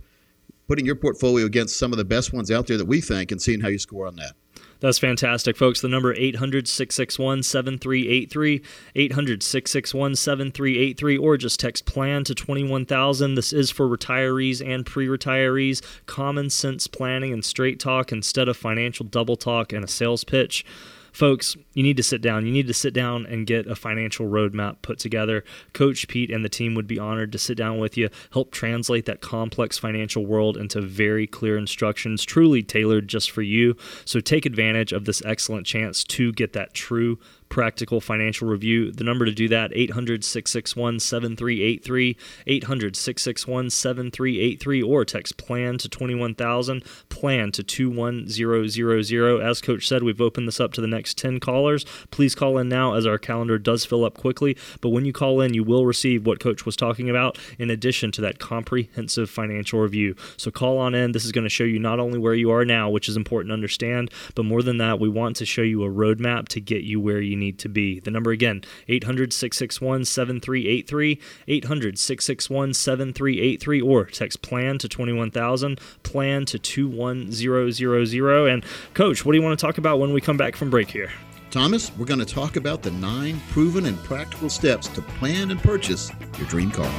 putting 0.68 0.86
your 0.86 0.96
portfolio 0.96 1.46
against 1.46 1.78
some 1.78 1.92
of 1.92 1.98
the 1.98 2.06
best 2.06 2.32
ones 2.34 2.52
out 2.52 2.68
there 2.68 2.78
that 2.78 2.86
we 2.88 3.02
think, 3.02 3.32
and 3.32 3.42
seeing 3.42 3.62
how 3.62 3.68
you 3.70 3.80
score 3.80 4.08
on 4.08 4.16
that. 4.18 4.34
That's 4.82 4.98
fantastic, 4.98 5.56
folks. 5.56 5.80
The 5.80 5.88
number 5.88 6.12
800 6.14 6.68
661 6.68 7.44
7383, 7.44 8.64
800 8.96 9.44
661 9.44 10.16
7383, 10.16 11.18
or 11.18 11.38
just 11.38 11.60
text 11.60 11.86
plan 11.86 12.24
to 12.24 12.34
21000. 12.34 13.36
This 13.36 13.54
is 13.54 13.70
for 13.70 13.88
retirees 13.88 14.60
and 14.68 14.84
pre 14.84 15.06
retirees. 15.06 15.84
Common 16.08 16.50
sense 16.50 16.88
planning 16.88 17.32
and 17.32 17.46
straight 17.46 17.80
talk 17.80 18.12
instead 18.12 18.50
of 18.50 18.58
financial 18.58 19.06
double 19.06 19.36
talk 19.36 19.72
and 19.72 19.86
a 19.86 19.88
sales 19.88 20.24
pitch. 20.24 20.66
Folks, 21.12 21.58
you 21.74 21.84
need 21.84 21.98
to 21.98 22.04
sit 22.04 22.22
down. 22.22 22.46
You 22.46 22.52
need 22.52 22.68
to 22.68 22.74
sit 22.74 22.94
down 22.94 23.26
and 23.26 23.46
get 23.46 23.68
a 23.68 23.76
financial 23.76 24.28
roadmap 24.28 24.82
put 24.82 25.00
together. 25.00 25.44
Coach 25.74 26.08
Pete 26.08 26.32
and 26.32 26.44
the 26.44 26.50
team 26.50 26.74
would 26.76 26.88
be 26.88 27.00
honored 27.00 27.32
to 27.34 27.38
sit 27.38 27.58
down 27.58 27.80
with 27.80 27.98
you, 27.98 28.10
help 28.34 28.52
translate 28.52 29.06
that 29.06 29.22
complex 29.22 29.78
financial 29.78 30.26
world 30.26 30.58
into 30.58 30.82
very 30.82 31.28
clear 31.28 31.58
instructions, 31.58 32.24
truly 32.24 32.64
tailored 32.64 33.08
just 33.08 33.32
for 33.32 33.42
you. 33.42 33.76
So 34.06 34.20
take 34.20 34.46
advantage 34.46 34.94
of 34.94 35.06
this 35.06 35.22
excellent 35.26 35.66
chance 35.66 36.04
to 36.06 36.32
get 36.32 36.54
that 36.54 36.74
true 36.74 37.20
practical 37.52 38.02
financial 38.02 38.48
review. 38.48 38.92
The 38.92 39.04
number 39.04 39.26
to 39.26 39.32
do 39.32 39.48
that 39.50 39.70
800-661-7383, 39.72 42.16
800-661-7383 42.48 44.88
or 44.88 45.06
text 45.06 45.38
plan 45.38 45.78
to 45.78 45.88
21000, 45.90 46.84
plan 47.10 47.52
to 47.52 47.62
21000. 47.62 49.42
As 49.42 49.62
coach 49.62 49.88
said, 49.88 50.02
we've 50.02 50.22
opened 50.22 50.48
this 50.48 50.62
up 50.62 50.72
to 50.74 50.82
the 50.82 50.88
next 50.88 51.18
10 51.18 51.42
callers. 51.42 51.84
Please 52.10 52.34
call 52.34 52.58
in 52.58 52.70
now 52.70 52.96
as 52.96 53.06
our 53.06 53.18
calendar 53.18 53.60
does 53.60 53.84
fill 53.86 54.06
up 54.06 54.18
quickly, 54.18 54.56
but 54.80 54.90
when 54.90 55.04
you 55.06 55.12
call 55.12 55.42
in, 55.42 55.54
you 55.54 55.64
will 55.64 55.86
receive 55.86 56.26
what 56.26 56.40
coach 56.40 56.66
was 56.66 56.78
talking 56.78 57.10
about 57.10 57.38
in 57.60 57.70
addition 57.70 58.14
to 58.14 58.22
that 58.22 58.40
comprehensive 58.40 59.30
financial 59.30 59.82
review. 59.82 60.16
So 60.38 60.52
call 60.52 60.78
on 60.78 60.96
in. 60.96 61.12
This 61.12 61.26
is 61.26 61.34
going 61.34 61.44
to 61.44 61.50
show 61.50 61.66
you 61.66 61.80
not 61.80 62.00
only 62.00 62.18
where 62.18 62.34
you 62.34 62.50
are 62.52 62.64
now, 62.64 62.90
which 62.90 63.10
is 63.10 63.18
important 63.18 63.50
to 63.50 63.54
understand, 63.54 64.10
but 64.36 64.46
more 64.46 64.64
than 64.64 64.78
that, 64.78 65.02
we 65.02 65.10
want 65.10 65.36
to 65.36 65.46
show 65.46 65.64
you 65.64 65.84
a 65.84 65.90
roadmap 65.90 66.48
to 66.48 66.62
get 66.62 66.84
you 66.84 67.02
where 67.02 67.20
you 67.20 67.41
need 67.42 67.60
to 67.60 67.68
be. 67.68 68.00
The 68.00 68.12
number 68.12 68.32
again, 68.32 68.64
800 68.88 69.34
661 69.34 70.06
7383, 70.06 71.20
800 71.48 72.00
661 72.00 72.74
7383, 72.74 73.82
or 73.82 74.06
text 74.06 74.42
plan 74.42 74.78
to 74.78 74.88
21000, 74.88 75.82
plan 76.04 76.46
to 76.46 76.58
21000. 76.58 78.48
And, 78.48 78.66
Coach, 78.94 79.26
what 79.26 79.34
do 79.34 79.38
you 79.38 79.44
want 79.44 79.60
to 79.60 79.66
talk 79.66 79.78
about 79.78 80.00
when 80.00 80.14
we 80.14 80.22
come 80.22 80.38
back 80.38 80.56
from 80.56 80.70
break 80.70 80.90
here? 80.90 81.12
Thomas, 81.50 81.92
we're 81.98 82.06
going 82.06 82.20
to 82.20 82.26
talk 82.26 82.56
about 82.56 82.82
the 82.82 82.92
nine 82.92 83.42
proven 83.50 83.86
and 83.86 84.02
practical 84.06 84.50
steps 84.50 84.88
to 84.88 85.02
plan 85.02 85.52
and 85.52 85.62
purchase 85.62 86.10
your 86.38 86.48
dream 86.48 86.72
car. 86.72 86.90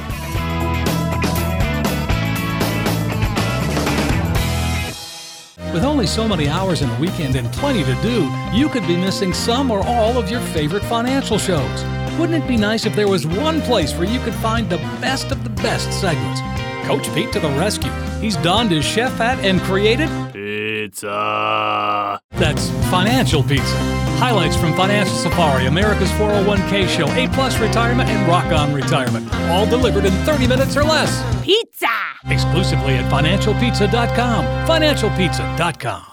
With 5.73 5.83
only 5.83 6.05
so 6.05 6.27
many 6.27 6.47
hours 6.47 6.83
in 6.83 6.89
a 6.91 6.99
weekend 6.99 7.35
and 7.35 7.51
plenty 7.51 7.83
to 7.83 7.95
do, 8.03 8.29
you 8.53 8.69
could 8.69 8.85
be 8.85 8.95
missing 8.95 9.33
some 9.33 9.71
or 9.71 9.83
all 9.87 10.19
of 10.19 10.29
your 10.29 10.39
favorite 10.39 10.83
financial 10.83 11.39
shows. 11.39 11.83
Wouldn't 12.19 12.43
it 12.43 12.47
be 12.47 12.57
nice 12.57 12.85
if 12.85 12.95
there 12.95 13.07
was 13.07 13.25
one 13.25 13.59
place 13.61 13.91
where 13.95 14.07
you 14.07 14.19
could 14.19 14.35
find 14.35 14.69
the 14.69 14.77
best 15.01 15.31
of 15.31 15.43
the 15.43 15.49
best 15.49 15.91
segments? 15.99 16.41
Coach 16.85 17.11
Pete 17.15 17.31
to 17.33 17.39
the 17.39 17.49
rescue. 17.49 17.91
He's 18.21 18.35
donned 18.37 18.69
his 18.69 18.85
chef 18.85 19.17
hat 19.17 19.39
and 19.43 19.59
created 19.61 20.09
Pizza. 20.31 22.19
that's 22.33 22.69
Financial 22.91 23.41
Pizza. 23.41 24.02
Highlights 24.19 24.55
from 24.55 24.75
Financial 24.75 25.15
Safari, 25.15 25.65
America's 25.65 26.11
401k 26.11 26.87
show, 26.87 27.07
A 27.13 27.27
Plus 27.33 27.59
Retirement, 27.59 28.09
and 28.09 28.27
Rock 28.27 28.45
On 28.45 28.73
Retirement. 28.73 29.31
All 29.49 29.65
delivered 29.65 30.05
in 30.05 30.13
30 30.25 30.47
minutes 30.47 30.77
or 30.77 30.83
less. 30.83 31.11
Pizza. 31.43 31.87
Exclusively 32.25 32.93
at 32.95 33.11
financialpizza.com. 33.11 34.45
Financialpizza.com. 34.67 36.12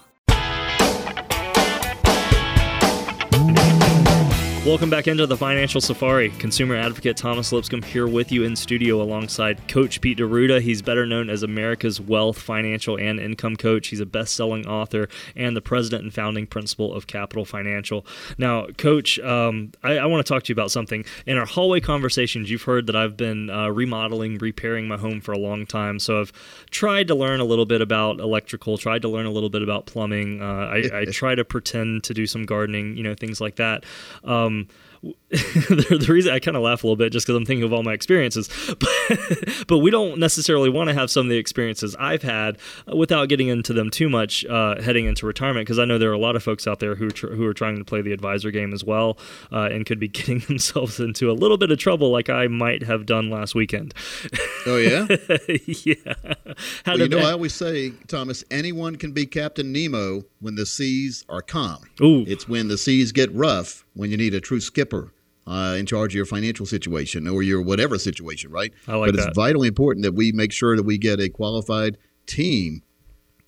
Welcome 4.66 4.90
back 4.90 5.08
into 5.08 5.26
the 5.26 5.38
Financial 5.38 5.80
Safari. 5.80 6.28
Consumer 6.32 6.76
advocate 6.76 7.16
Thomas 7.16 7.50
Lipscomb 7.50 7.80
here 7.80 8.06
with 8.06 8.30
you 8.30 8.44
in 8.44 8.54
studio 8.54 9.00
alongside 9.00 9.66
Coach 9.68 10.02
Pete 10.02 10.18
D'Arruda. 10.18 10.60
He's 10.60 10.82
better 10.82 11.06
known 11.06 11.30
as 11.30 11.42
America's 11.42 11.98
Wealth, 11.98 12.38
Financial, 12.38 12.98
and 12.98 13.18
Income 13.18 13.56
Coach. 13.56 13.88
He's 13.88 14.00
a 14.00 14.06
best 14.06 14.34
selling 14.34 14.66
author 14.66 15.08
and 15.34 15.56
the 15.56 15.62
president 15.62 16.02
and 16.02 16.12
founding 16.12 16.46
principal 16.46 16.92
of 16.92 17.06
Capital 17.06 17.46
Financial. 17.46 18.04
Now, 18.36 18.66
Coach, 18.76 19.18
um, 19.20 19.72
I, 19.82 19.96
I 19.96 20.04
want 20.04 20.26
to 20.26 20.30
talk 20.30 20.42
to 20.42 20.50
you 20.50 20.52
about 20.52 20.70
something. 20.70 21.06
In 21.24 21.38
our 21.38 21.46
hallway 21.46 21.80
conversations, 21.80 22.50
you've 22.50 22.64
heard 22.64 22.86
that 22.88 22.94
I've 22.94 23.16
been 23.16 23.48
uh, 23.48 23.70
remodeling, 23.70 24.36
repairing 24.36 24.86
my 24.86 24.98
home 24.98 25.22
for 25.22 25.32
a 25.32 25.38
long 25.38 25.64
time. 25.64 25.98
So 25.98 26.20
I've 26.20 26.34
tried 26.70 27.08
to 27.08 27.14
learn 27.14 27.40
a 27.40 27.44
little 27.44 27.66
bit 27.66 27.80
about 27.80 28.20
electrical, 28.20 28.76
tried 28.76 29.00
to 29.02 29.08
learn 29.08 29.24
a 29.24 29.32
little 29.32 29.50
bit 29.50 29.62
about 29.62 29.86
plumbing. 29.86 30.42
Uh, 30.42 30.44
I, 30.44 31.00
I 31.00 31.04
try 31.10 31.34
to 31.34 31.46
pretend 31.46 32.04
to 32.04 32.12
do 32.12 32.26
some 32.26 32.44
gardening, 32.44 32.98
you 32.98 33.02
know, 33.02 33.14
things 33.14 33.40
like 33.40 33.56
that. 33.56 33.84
Um, 34.22 34.59
um, 35.02 35.14
the, 35.30 35.98
the 36.06 36.12
reason 36.12 36.32
I 36.32 36.40
kind 36.40 36.56
of 36.56 36.62
laugh 36.62 36.82
a 36.82 36.86
little 36.86 36.96
bit 36.96 37.12
just 37.12 37.26
because 37.26 37.36
I'm 37.36 37.46
thinking 37.46 37.64
of 37.64 37.72
all 37.72 37.82
my 37.82 37.92
experiences, 37.92 38.48
but, 38.78 39.66
but 39.68 39.78
we 39.78 39.90
don't 39.90 40.18
necessarily 40.18 40.68
want 40.68 40.88
to 40.88 40.94
have 40.94 41.10
some 41.10 41.26
of 41.26 41.30
the 41.30 41.36
experiences 41.36 41.94
I've 41.98 42.22
had 42.22 42.58
uh, 42.90 42.96
without 42.96 43.28
getting 43.28 43.48
into 43.48 43.72
them 43.72 43.90
too 43.90 44.08
much 44.08 44.44
uh, 44.46 44.80
heading 44.82 45.06
into 45.06 45.26
retirement 45.26 45.66
because 45.66 45.78
I 45.78 45.84
know 45.84 45.98
there 45.98 46.10
are 46.10 46.14
a 46.14 46.18
lot 46.18 46.36
of 46.36 46.42
folks 46.42 46.66
out 46.66 46.80
there 46.80 46.96
who 46.96 47.06
are 47.06 47.10
tr- 47.10 47.28
who 47.34 47.46
are 47.46 47.54
trying 47.54 47.76
to 47.76 47.84
play 47.84 48.02
the 48.02 48.12
advisor 48.12 48.50
game 48.50 48.72
as 48.72 48.84
well 48.84 49.18
uh, 49.52 49.68
and 49.70 49.86
could 49.86 50.00
be 50.00 50.08
getting 50.20 50.40
themselves 50.40 50.98
into 50.98 51.30
a 51.30 51.34
little 51.34 51.56
bit 51.56 51.70
of 51.70 51.78
trouble 51.78 52.10
like 52.10 52.28
I 52.28 52.48
might 52.48 52.82
have 52.82 53.06
done 53.06 53.30
last 53.30 53.54
weekend. 53.54 53.94
Oh 54.66 54.76
yeah, 54.76 55.06
yeah. 55.84 56.14
Well, 56.86 56.98
you 56.98 57.08
know, 57.08 57.18
I 57.18 57.32
always 57.32 57.54
say, 57.54 57.92
Thomas, 58.08 58.44
anyone 58.50 58.96
can 58.96 59.12
be 59.12 59.26
Captain 59.26 59.72
Nemo 59.72 60.24
when 60.40 60.56
the 60.56 60.66
seas 60.66 61.24
are 61.28 61.42
calm. 61.42 61.82
Ooh. 62.02 62.24
It's 62.26 62.48
when 62.48 62.68
the 62.68 62.76
seas 62.76 63.12
get 63.12 63.32
rough 63.32 63.84
when 63.94 64.10
you 64.10 64.16
need 64.16 64.34
a 64.34 64.40
true 64.40 64.60
skipper 64.60 65.12
uh, 65.50 65.74
in 65.74 65.84
charge 65.84 66.12
of 66.12 66.16
your 66.16 66.26
financial 66.26 66.64
situation 66.64 67.26
or 67.26 67.42
your 67.42 67.60
whatever 67.60 67.98
situation, 67.98 68.52
right? 68.52 68.72
I 68.86 68.94
like 68.94 69.08
but 69.08 69.16
that. 69.16 69.28
it's 69.28 69.36
vitally 69.36 69.66
important 69.66 70.04
that 70.04 70.12
we 70.12 70.30
make 70.30 70.52
sure 70.52 70.76
that 70.76 70.84
we 70.84 70.96
get 70.96 71.18
a 71.18 71.28
qualified 71.28 71.98
team 72.26 72.82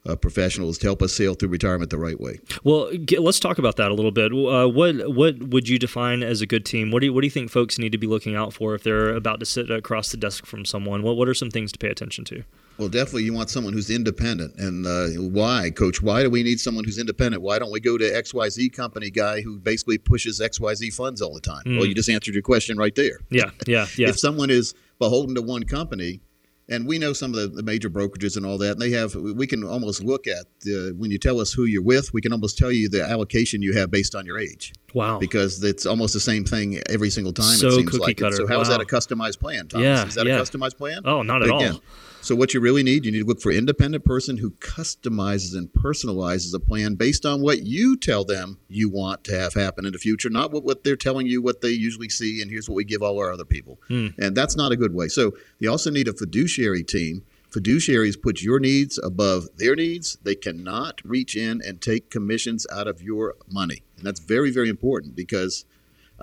of 0.04 0.20
professionals 0.20 0.78
to 0.78 0.86
help 0.88 1.00
us 1.00 1.12
sail 1.12 1.34
through 1.34 1.50
retirement 1.50 1.90
the 1.90 1.98
right 1.98 2.20
way. 2.20 2.40
Well, 2.64 2.90
get, 2.96 3.22
let's 3.22 3.38
talk 3.38 3.58
about 3.58 3.76
that 3.76 3.92
a 3.92 3.94
little 3.94 4.10
bit. 4.10 4.32
Uh, 4.32 4.66
what 4.66 5.14
what 5.14 5.38
would 5.50 5.68
you 5.68 5.78
define 5.78 6.24
as 6.24 6.40
a 6.40 6.46
good 6.46 6.64
team? 6.64 6.90
What 6.90 7.00
do 7.00 7.06
you, 7.06 7.12
what 7.12 7.20
do 7.20 7.28
you 7.28 7.30
think 7.30 7.52
folks 7.52 7.78
need 7.78 7.92
to 7.92 7.98
be 7.98 8.08
looking 8.08 8.34
out 8.34 8.52
for 8.52 8.74
if 8.74 8.82
they're 8.82 9.14
about 9.14 9.38
to 9.38 9.46
sit 9.46 9.70
across 9.70 10.10
the 10.10 10.16
desk 10.16 10.44
from 10.44 10.64
someone? 10.64 11.04
What 11.04 11.16
what 11.16 11.28
are 11.28 11.34
some 11.34 11.52
things 11.52 11.70
to 11.70 11.78
pay 11.78 11.88
attention 11.88 12.24
to? 12.24 12.42
Well, 12.78 12.88
definitely, 12.88 13.24
you 13.24 13.32
want 13.32 13.50
someone 13.50 13.72
who's 13.72 13.90
independent. 13.90 14.54
And 14.58 14.86
uh, 14.86 15.08
why, 15.20 15.70
Coach? 15.70 16.02
Why 16.02 16.22
do 16.22 16.30
we 16.30 16.42
need 16.42 16.58
someone 16.58 16.84
who's 16.84 16.98
independent? 16.98 17.42
Why 17.42 17.58
don't 17.58 17.70
we 17.70 17.80
go 17.80 17.96
to 17.98 18.04
XYZ 18.04 18.72
company 18.74 19.10
guy 19.10 19.40
who 19.42 19.58
basically 19.58 19.98
pushes 19.98 20.40
XYZ 20.40 20.92
funds 20.94 21.20
all 21.22 21.34
the 21.34 21.40
time? 21.40 21.62
Well, 21.66 21.86
you 21.86 21.94
just 21.94 22.08
answered 22.10 22.34
your 22.34 22.42
question 22.42 22.76
right 22.78 22.94
there. 22.94 23.18
Yeah, 23.30 23.50
yeah, 23.66 23.86
yeah. 23.96 24.08
If 24.08 24.18
someone 24.18 24.50
is 24.50 24.74
beholden 24.98 25.34
to 25.36 25.42
one 25.42 25.64
company, 25.64 26.20
and 26.68 26.86
we 26.86 26.98
know 26.98 27.12
some 27.12 27.34
of 27.34 27.40
the, 27.40 27.48
the 27.48 27.62
major 27.62 27.90
brokerages 27.90 28.36
and 28.36 28.46
all 28.46 28.56
that, 28.58 28.72
and 28.72 28.80
they 28.80 28.90
have, 28.92 29.14
we 29.16 29.46
can 29.46 29.64
almost 29.64 30.02
look 30.02 30.26
at 30.26 30.46
the, 30.60 30.94
when 30.96 31.10
you 31.10 31.18
tell 31.18 31.40
us 31.40 31.52
who 31.52 31.64
you're 31.64 31.82
with, 31.82 32.14
we 32.14 32.22
can 32.22 32.32
almost 32.32 32.56
tell 32.56 32.72
you 32.72 32.88
the 32.88 33.02
allocation 33.02 33.60
you 33.62 33.74
have 33.74 33.90
based 33.90 34.14
on 34.14 34.24
your 34.24 34.38
age. 34.38 34.72
wow. 34.94 35.18
Because 35.18 35.62
it's 35.62 35.84
almost 35.86 36.14
the 36.14 36.20
same 36.20 36.44
thing 36.44 36.80
every 36.88 37.10
single 37.10 37.32
time. 37.32 37.56
So 37.56 37.66
it 37.66 37.72
seems 37.72 37.90
cookie 37.90 38.02
like. 38.02 38.16
cutter. 38.16 38.36
So 38.36 38.46
how 38.46 38.60
is 38.60 38.68
Wow. 38.70 38.78
that 38.78 38.82
a 38.82 38.86
customized 38.86 39.40
plan, 39.40 39.68
Thomas? 39.68 39.84
Yeah, 39.84 40.06
is 40.06 40.14
that 40.14 40.26
yeah. 40.26 40.38
a 40.38 40.42
customized 40.42 40.78
plan? 40.78 41.02
Oh, 41.04 41.22
not 41.22 41.42
at 41.42 41.48
But 41.48 41.54
all. 41.72 41.82
So 42.22 42.36
what 42.36 42.54
you 42.54 42.60
really 42.60 42.84
need, 42.84 43.04
you 43.04 43.10
need 43.10 43.18
to 43.18 43.26
look 43.26 43.40
for 43.40 43.50
independent 43.50 44.04
person 44.04 44.36
who 44.36 44.52
customizes 44.52 45.56
and 45.56 45.68
personalizes 45.72 46.54
a 46.54 46.60
plan 46.60 46.94
based 46.94 47.26
on 47.26 47.42
what 47.42 47.64
you 47.64 47.96
tell 47.96 48.24
them 48.24 48.58
you 48.68 48.88
want 48.88 49.24
to 49.24 49.36
have 49.36 49.54
happen 49.54 49.84
in 49.84 49.92
the 49.92 49.98
future, 49.98 50.30
not 50.30 50.52
what, 50.52 50.62
what 50.62 50.84
they're 50.84 50.94
telling 50.94 51.26
you 51.26 51.42
what 51.42 51.62
they 51.62 51.70
usually 51.70 52.08
see 52.08 52.40
and 52.40 52.48
here's 52.48 52.68
what 52.68 52.76
we 52.76 52.84
give 52.84 53.02
all 53.02 53.18
our 53.18 53.32
other 53.32 53.44
people. 53.44 53.80
Hmm. 53.88 54.08
And 54.18 54.36
that's 54.36 54.54
not 54.54 54.70
a 54.70 54.76
good 54.76 54.94
way. 54.94 55.08
So 55.08 55.32
you 55.58 55.68
also 55.68 55.90
need 55.90 56.06
a 56.06 56.12
fiduciary 56.12 56.84
team. 56.84 57.24
Fiduciaries 57.50 58.22
put 58.22 58.40
your 58.40 58.60
needs 58.60 59.00
above 59.02 59.48
their 59.56 59.74
needs. 59.74 60.16
They 60.22 60.36
cannot 60.36 61.00
reach 61.04 61.36
in 61.36 61.60
and 61.66 61.82
take 61.82 62.08
commissions 62.08 62.68
out 62.72 62.86
of 62.86 63.02
your 63.02 63.34
money. 63.48 63.82
And 63.96 64.06
that's 64.06 64.20
very, 64.20 64.52
very 64.52 64.68
important 64.68 65.16
because 65.16 65.64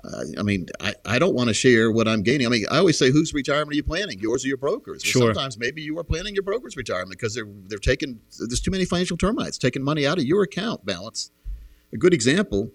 uh, 0.02 0.24
I 0.38 0.42
mean, 0.42 0.66
I, 0.80 0.94
I 1.04 1.18
don't 1.18 1.34
want 1.34 1.48
to 1.48 1.54
share 1.54 1.90
what 1.90 2.08
I'm 2.08 2.22
gaining. 2.22 2.46
I 2.46 2.50
mean, 2.50 2.64
I 2.70 2.78
always 2.78 2.98
say, 2.98 3.10
whose 3.10 3.34
retirement 3.34 3.72
are 3.72 3.76
you 3.76 3.82
planning? 3.82 4.18
Yours 4.18 4.44
or 4.44 4.48
your 4.48 4.56
broker's? 4.56 5.02
Well, 5.04 5.10
Sure. 5.12 5.34
Sometimes 5.34 5.58
maybe 5.58 5.82
you 5.82 5.98
are 5.98 6.04
planning 6.04 6.34
your 6.34 6.42
broker's 6.42 6.76
retirement 6.76 7.10
because 7.18 7.34
they're 7.34 7.48
they're 7.66 7.78
taking 7.78 8.20
there's 8.38 8.60
too 8.60 8.70
many 8.70 8.84
financial 8.84 9.16
termites 9.16 9.58
taking 9.58 9.82
money 9.82 10.06
out 10.06 10.18
of 10.18 10.24
your 10.24 10.42
account 10.42 10.84
balance. 10.86 11.30
A 11.92 11.96
good 11.96 12.14
example, 12.14 12.70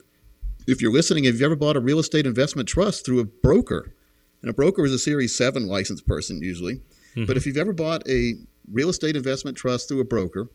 if 0.67 0.82
you're 0.82 0.91
listening, 0.91 1.24
have 1.24 1.39
you 1.39 1.46
ever 1.46 1.55
bought 1.55 1.75
a 1.77 1.79
real 1.79 2.00
estate 2.00 2.25
investment 2.27 2.67
trust 2.67 3.05
through 3.05 3.20
a 3.20 3.25
broker? 3.25 3.94
And 4.41 4.50
a 4.50 4.53
broker 4.53 4.86
is 4.86 4.91
a 4.94 5.00
Series 5.00 5.36
Seven 5.36 5.67
licensed 5.67 6.05
person 6.05 6.41
usually. 6.41 6.82
But 7.25 7.38
if 7.38 7.46
you've 7.46 7.55
ever 7.58 7.72
bought 7.72 8.05
a 8.10 8.34
real 8.70 8.89
estate 8.89 9.15
investment 9.15 9.55
trust 9.55 9.88
through 9.88 10.01
a 10.01 10.05
broker, 10.05 10.50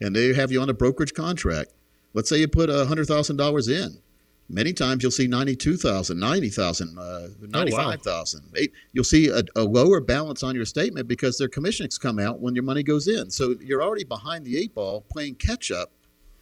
and 0.00 0.16
they 0.16 0.32
have 0.32 0.50
you 0.50 0.60
on 0.62 0.70
a 0.70 0.74
brokerage 0.74 1.12
contract, 1.12 1.72
let's 2.14 2.28
say 2.30 2.38
you 2.38 2.48
put 2.48 2.70
hundred 2.70 3.06
thousand 3.06 3.36
dollars 3.36 3.68
in. 3.68 3.98
Many 4.48 4.72
times 4.72 5.02
you'll 5.02 5.10
see 5.10 5.26
92,000, 5.26 6.18
90,000, 6.20 6.96
uh, 6.98 7.28
95,000. 7.40 8.42
Eight- 8.54 8.72
You'll 8.92 9.04
see 9.04 9.28
a, 9.28 9.42
a 9.56 9.64
lower 9.64 10.00
balance 10.00 10.42
on 10.42 10.54
your 10.54 10.64
statement 10.64 11.08
because 11.08 11.36
their 11.36 11.48
commissions 11.48 11.98
come 11.98 12.18
out 12.18 12.40
when 12.40 12.54
your 12.54 12.62
money 12.64 12.82
goes 12.84 13.08
in. 13.08 13.30
So 13.30 13.56
you're 13.60 13.82
already 13.82 14.04
behind 14.04 14.44
the 14.44 14.56
eight 14.56 14.74
ball 14.74 15.04
playing 15.10 15.34
catch 15.36 15.70
up 15.72 15.90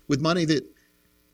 with 0.07 0.21
money 0.21 0.45
that 0.45 0.65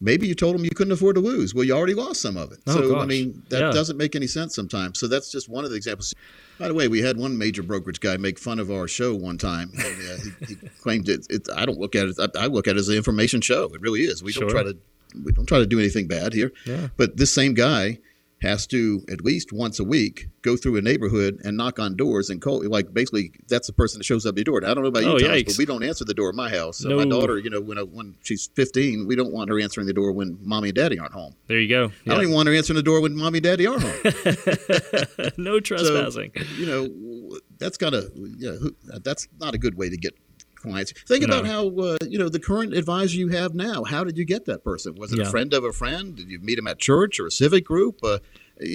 maybe 0.00 0.28
you 0.28 0.34
told 0.36 0.54
them 0.54 0.64
you 0.64 0.70
couldn't 0.70 0.92
afford 0.92 1.16
to 1.16 1.20
lose. 1.20 1.54
Well, 1.56 1.64
you 1.64 1.72
already 1.74 1.94
lost 1.94 2.20
some 2.22 2.36
of 2.36 2.52
it. 2.52 2.60
Oh, 2.68 2.72
so, 2.74 2.98
I 3.00 3.04
mean, 3.04 3.42
that 3.48 3.60
Yeah. 3.60 3.70
doesn't 3.72 3.96
make 3.96 4.14
any 4.14 4.28
sense 4.28 4.54
sometimes. 4.54 5.00
So 5.00 5.08
that's 5.08 5.32
just 5.32 5.48
one 5.48 5.64
of 5.64 5.70
the 5.70 5.76
examples. 5.76 6.14
By 6.58 6.68
the 6.68 6.74
way, 6.74 6.86
we 6.86 7.00
had 7.00 7.16
one 7.16 7.36
major 7.36 7.64
brokerage 7.64 7.98
guy 8.00 8.16
make 8.16 8.38
fun 8.38 8.60
of 8.60 8.70
our 8.70 8.86
show 8.86 9.12
one 9.14 9.38
time. 9.38 9.72
And, 9.76 9.84
uh, 9.86 10.16
he, 10.46 10.54
he 10.54 10.68
claimed 10.80 11.08
it, 11.08 11.26
it. 11.30 11.48
I 11.54 11.66
don't 11.66 11.78
look 11.80 11.96
at 11.96 12.06
it. 12.06 12.16
I, 12.20 12.44
I 12.44 12.46
look 12.46 12.68
at 12.68 12.76
it 12.76 12.78
as 12.78 12.88
an 12.88 12.94
information 12.96 13.40
show. 13.40 13.64
It 13.74 13.80
really 13.80 14.02
is. 14.02 14.22
We 14.22 14.30
Sure. 14.30 14.42
don't 14.42 14.50
try 14.52 14.62
to. 14.62 14.76
We 15.24 15.32
don't 15.32 15.46
try 15.46 15.58
to 15.58 15.66
do 15.66 15.78
anything 15.78 16.06
bad 16.08 16.32
here. 16.32 16.52
Yeah. 16.66 16.88
But 16.96 17.16
this 17.16 17.32
same 17.32 17.54
guy 17.54 17.98
has 18.42 18.66
to 18.66 19.04
at 19.12 19.22
least 19.22 19.52
once 19.52 19.78
a 19.78 19.84
week 19.84 20.26
go 20.40 20.56
through 20.56 20.74
a 20.78 20.80
neighborhood 20.80 21.38
and 21.44 21.58
knock 21.58 21.78
on 21.78 21.94
doors 21.94 22.30
and 22.30 22.40
call. 22.40 22.66
Like 22.66 22.94
basically, 22.94 23.32
that's 23.48 23.66
the 23.66 23.74
person 23.74 23.98
that 23.98 24.04
shows 24.04 24.24
up 24.24 24.32
at 24.32 24.38
your 24.38 24.44
door. 24.44 24.60
Now, 24.62 24.70
I 24.70 24.74
don't 24.74 24.82
know 24.82 24.88
about 24.88 25.02
you, 25.02 25.10
Oh, 25.10 25.18
Thomas, 25.18 25.42
but 25.44 25.58
we 25.58 25.66
don't 25.66 25.82
answer 25.82 26.06
the 26.06 26.14
door 26.14 26.30
at 26.30 26.34
my 26.34 26.48
house. 26.48 26.78
So 26.78 26.88
No. 26.88 26.96
My 26.96 27.04
daughter, 27.04 27.36
you 27.38 27.50
know, 27.50 27.60
when 27.60 27.76
when 27.92 28.14
she's 28.22 28.48
15, 28.54 29.06
we 29.06 29.14
don't 29.14 29.30
want 29.30 29.50
her 29.50 29.60
answering 29.60 29.86
the 29.86 29.92
door 29.92 30.12
when 30.12 30.38
mommy 30.40 30.70
and 30.70 30.76
daddy 30.76 30.98
aren't 30.98 31.12
home. 31.12 31.34
There 31.48 31.60
you 31.60 31.68
go. 31.68 31.92
I 32.06 32.14
don't 32.14 32.22
even 32.22 32.34
want 32.34 32.48
her 32.48 32.54
answering 32.54 32.76
the 32.78 32.82
door 32.82 33.02
when 33.02 33.14
mommy 33.14 33.38
and 33.38 33.44
daddy 33.44 33.66
are 33.66 33.78
home. 33.78 34.00
no 35.36 35.60
trespassing. 35.60 36.32
you 36.56 36.64
know, 36.66 37.38
that's 37.58 37.76
got 37.76 37.90
to, 37.90 38.10
yeah, 38.38 38.52
who- 38.52 38.74
that's 39.04 39.28
not 39.38 39.54
a 39.54 39.58
good 39.58 39.74
way 39.76 39.90
to 39.90 39.98
get 39.98 40.14
clients. 40.60 40.92
Think 41.06 41.26
No. 41.26 41.38
about 41.38 41.46
how, 41.46 41.68
uh, 41.78 41.96
you 42.08 42.18
know, 42.18 42.28
the 42.28 42.38
current 42.40 42.74
advisor 42.74 43.16
you 43.16 43.28
have 43.28 43.54
now, 43.54 43.84
how 43.84 44.04
did 44.04 44.16
you 44.18 44.24
get 44.24 44.44
that 44.46 44.62
person? 44.62 44.94
Was 44.94 45.12
it 45.12 45.18
Yeah. 45.18 45.26
a 45.26 45.30
friend 45.30 45.52
of 45.54 45.64
a 45.64 45.72
friend? 45.72 46.14
Did 46.14 46.28
you 46.30 46.38
meet 46.40 46.58
him 46.58 46.66
at 46.66 46.78
church 46.78 47.18
or 47.18 47.26
a 47.26 47.30
civic 47.30 47.64
group? 47.64 48.00
Uh, 48.02 48.18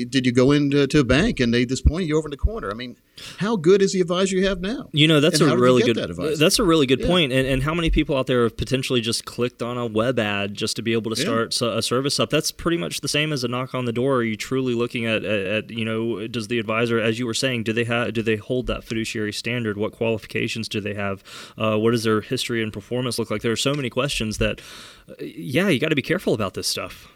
did 0.10 0.26
you 0.26 0.32
go 0.32 0.52
into 0.52 0.88
to 0.88 1.00
a 1.00 1.04
bank 1.04 1.39
and 1.39 1.54
they 1.54 1.65
just 1.65 1.86
point 1.86 2.08
you 2.08 2.17
over 2.17 2.28
in 2.28 2.32
the 2.32 2.38
corner? 2.38 2.71
I 2.71 2.74
mean, 2.74 2.98
how 3.38 3.56
good 3.56 3.82
is 3.82 3.93
the 3.93 4.02
advisor 4.02 4.36
you 4.36 4.45
have 4.48 4.60
now? 4.60 4.89
You 4.91 5.08
know, 5.08 5.19
that's 5.19 5.39
And 5.39 5.52
a 5.52 5.58
really 5.58 5.84
good. 5.84 5.95
that? 5.98 6.38
That's 6.39 6.60
a 6.60 6.63
really 6.63 6.86
good 6.86 7.02
Yeah. 7.02 7.08
point. 7.08 7.32
And, 7.32 7.48
and 7.48 7.63
how 7.63 7.74
many 7.74 7.89
people 7.89 8.17
out 8.17 8.28
there 8.28 8.43
have 8.43 8.58
potentially 8.58 9.00
just 9.02 9.26
clicked 9.26 9.62
on 9.62 9.78
a 9.78 9.86
web 9.86 10.17
ad 10.19 10.54
just 10.56 10.76
to 10.78 10.82
be 10.82 10.93
able 10.93 11.12
to 11.12 11.15
start 11.15 11.54
so- 11.54 11.78
a 11.78 11.82
service 11.82 12.19
up? 12.19 12.30
That's 12.30 12.52
pretty 12.52 12.78
much 12.78 13.02
the 13.02 13.08
same 13.08 13.32
as 13.32 13.43
a 13.43 13.48
knock 13.48 13.76
on 13.76 13.86
the 13.86 13.93
door. 13.93 14.15
Are 14.17 14.24
you 14.24 14.36
truly 14.36 14.74
looking 14.74 15.06
at, 15.06 15.24
at, 15.24 15.45
at 15.45 15.69
you 15.69 15.86
know, 15.86 16.28
does 16.28 16.48
the 16.48 16.60
advisor, 16.60 17.00
as 17.00 17.19
you 17.19 17.26
were 17.26 17.34
saying, 17.34 17.63
do 17.63 17.71
they 17.74 17.84
have 17.86 18.13
do 18.13 18.21
they 18.21 18.36
hold 18.38 18.67
that 18.67 18.84
fiduciary 18.84 19.34
standard? 19.34 19.78
What 19.78 19.91
qualifications 19.91 20.67
do 20.67 20.82
they 20.82 20.93
have? 20.95 21.24
Uh, 21.58 21.78
what 21.78 21.91
does 21.91 22.04
their 22.04 22.21
history 22.21 22.62
and 22.63 22.74
performance 22.74 23.19
look 23.19 23.30
like? 23.30 23.41
There 23.41 23.52
are 23.52 23.56
so 23.56 23.74
many 23.74 23.89
questions 23.89 24.38
that, 24.39 24.62
uh, 25.10 25.13
yeah, 25.24 25.69
you 25.69 25.80
got 25.80 25.89
to 25.89 25.95
be 25.95 26.02
careful 26.02 26.34
about 26.34 26.54
this 26.56 26.67
stuff. 26.67 27.08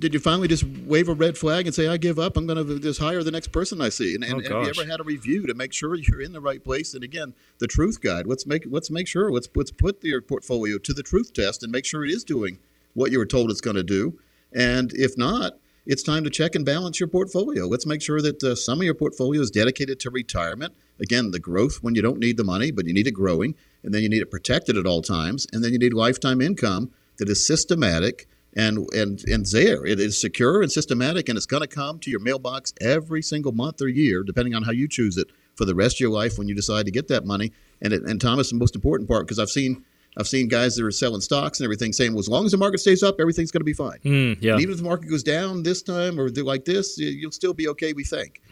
Did 0.00 0.14
you 0.14 0.20
finally 0.20 0.48
just 0.48 0.64
wave 0.64 1.10
a 1.10 1.14
red 1.14 1.36
flag 1.36 1.66
and 1.66 1.74
say, 1.74 1.86
I 1.86 1.98
give 1.98 2.18
up, 2.18 2.38
I'm 2.38 2.46
going 2.46 2.66
to 2.66 2.78
just 2.78 2.98
hire 3.00 3.22
the 3.22 3.30
next 3.30 3.48
person 3.48 3.82
I 3.82 3.90
see? 3.90 4.14
And, 4.14 4.24
and 4.24 4.34
Oh, 4.34 4.40
have 4.40 4.64
you 4.64 4.70
ever 4.70 4.90
had 4.90 4.98
a 4.98 5.04
review 5.04 5.46
to 5.46 5.52
make 5.52 5.74
sure 5.74 5.94
you're 5.94 6.22
in 6.22 6.32
the 6.32 6.40
right 6.40 6.64
place? 6.64 6.94
And 6.94 7.04
again, 7.04 7.34
the 7.58 7.66
truth 7.66 8.00
guide. 8.00 8.26
Let's 8.26 8.46
make 8.46 8.64
let's 8.66 8.90
make 8.90 9.06
sure 9.06 9.30
let's 9.30 9.48
let's 9.54 9.70
put 9.70 10.02
your 10.02 10.22
portfolio 10.22 10.78
to 10.78 10.94
the 10.94 11.02
truth 11.02 11.34
test 11.34 11.62
and 11.62 11.70
make 11.70 11.84
sure 11.84 12.02
it 12.02 12.10
is 12.10 12.24
doing 12.24 12.58
what 12.94 13.12
you 13.12 13.18
were 13.18 13.26
told 13.26 13.50
it's 13.50 13.60
going 13.60 13.76
to 13.76 13.82
do. 13.82 14.18
And 14.52 14.90
if 14.94 15.18
not, 15.18 15.58
it's 15.86 16.02
time 16.02 16.24
to 16.24 16.30
check 16.30 16.54
and 16.54 16.64
balance 16.64 16.98
your 16.98 17.08
portfolio. 17.08 17.66
Let's 17.66 17.86
make 17.86 18.00
sure 18.00 18.22
that 18.22 18.42
uh, 18.42 18.54
some 18.54 18.78
of 18.78 18.84
your 18.84 18.94
portfolio 18.94 19.42
is 19.42 19.50
dedicated 19.50 20.00
to 20.00 20.10
retirement. 20.10 20.74
Again, 20.98 21.30
the 21.30 21.38
growth 21.38 21.82
when 21.82 21.94
you 21.94 22.00
don't 22.00 22.18
need 22.18 22.38
the 22.38 22.44
money, 22.44 22.70
but 22.70 22.86
you 22.86 22.94
need 22.94 23.06
it 23.06 23.12
growing, 23.12 23.54
and 23.82 23.92
then 23.94 24.02
you 24.02 24.08
need 24.08 24.22
it 24.22 24.30
protected 24.30 24.78
at 24.78 24.86
all 24.86 25.02
times, 25.02 25.46
and 25.52 25.62
then 25.62 25.72
you 25.72 25.78
need 25.78 25.92
lifetime 25.92 26.40
income 26.40 26.90
that 27.18 27.28
is 27.28 27.46
systematic 27.46 28.26
and 28.56 28.86
and 28.92 29.22
and 29.26 29.46
there. 29.46 29.84
It 29.86 30.00
is 30.00 30.20
secure 30.20 30.62
and 30.62 30.70
systematic, 30.70 31.28
and 31.28 31.36
it's 31.36 31.46
going 31.46 31.62
to 31.62 31.68
come 31.68 31.98
to 32.00 32.10
your 32.10 32.20
mailbox 32.20 32.72
every 32.80 33.22
single 33.22 33.52
month 33.52 33.80
or 33.80 33.88
year, 33.88 34.22
depending 34.22 34.54
on 34.54 34.62
how 34.62 34.72
you 34.72 34.88
choose 34.88 35.16
it, 35.16 35.28
for 35.54 35.64
the 35.64 35.74
rest 35.74 35.96
of 35.96 36.00
your 36.00 36.10
life 36.10 36.38
when 36.38 36.48
you 36.48 36.54
decide 36.54 36.86
to 36.86 36.92
get 36.92 37.08
that 37.08 37.24
money. 37.24 37.52
And 37.82 37.92
it, 37.92 38.02
and 38.02 38.20
Thomas, 38.20 38.50
the 38.50 38.56
most 38.56 38.74
important 38.74 39.08
part, 39.08 39.26
because 39.26 39.38
I've 39.38 39.50
seen 39.50 39.84
I've 40.16 40.28
seen 40.28 40.48
guys 40.48 40.76
that 40.76 40.84
are 40.84 40.90
selling 40.90 41.20
stocks 41.20 41.60
and 41.60 41.64
everything 41.64 41.92
saying, 41.92 42.12
well, 42.12 42.20
as 42.20 42.28
long 42.28 42.44
as 42.44 42.50
the 42.50 42.58
market 42.58 42.78
stays 42.78 43.02
up, 43.02 43.20
everything's 43.20 43.50
going 43.50 43.60
to 43.60 43.64
be 43.64 43.72
fine. 43.72 43.98
Mm, 44.04 44.38
yeah. 44.40 44.52
And 44.52 44.60
even 44.60 44.72
if 44.72 44.78
the 44.78 44.84
market 44.84 45.08
goes 45.08 45.22
down 45.22 45.62
this 45.62 45.82
time 45.82 46.18
or 46.18 46.30
like 46.30 46.64
this, 46.64 46.98
you'll 46.98 47.30
still 47.30 47.54
be 47.54 47.68
okay, 47.68 47.92
we 47.92 48.04
think. 48.04 48.42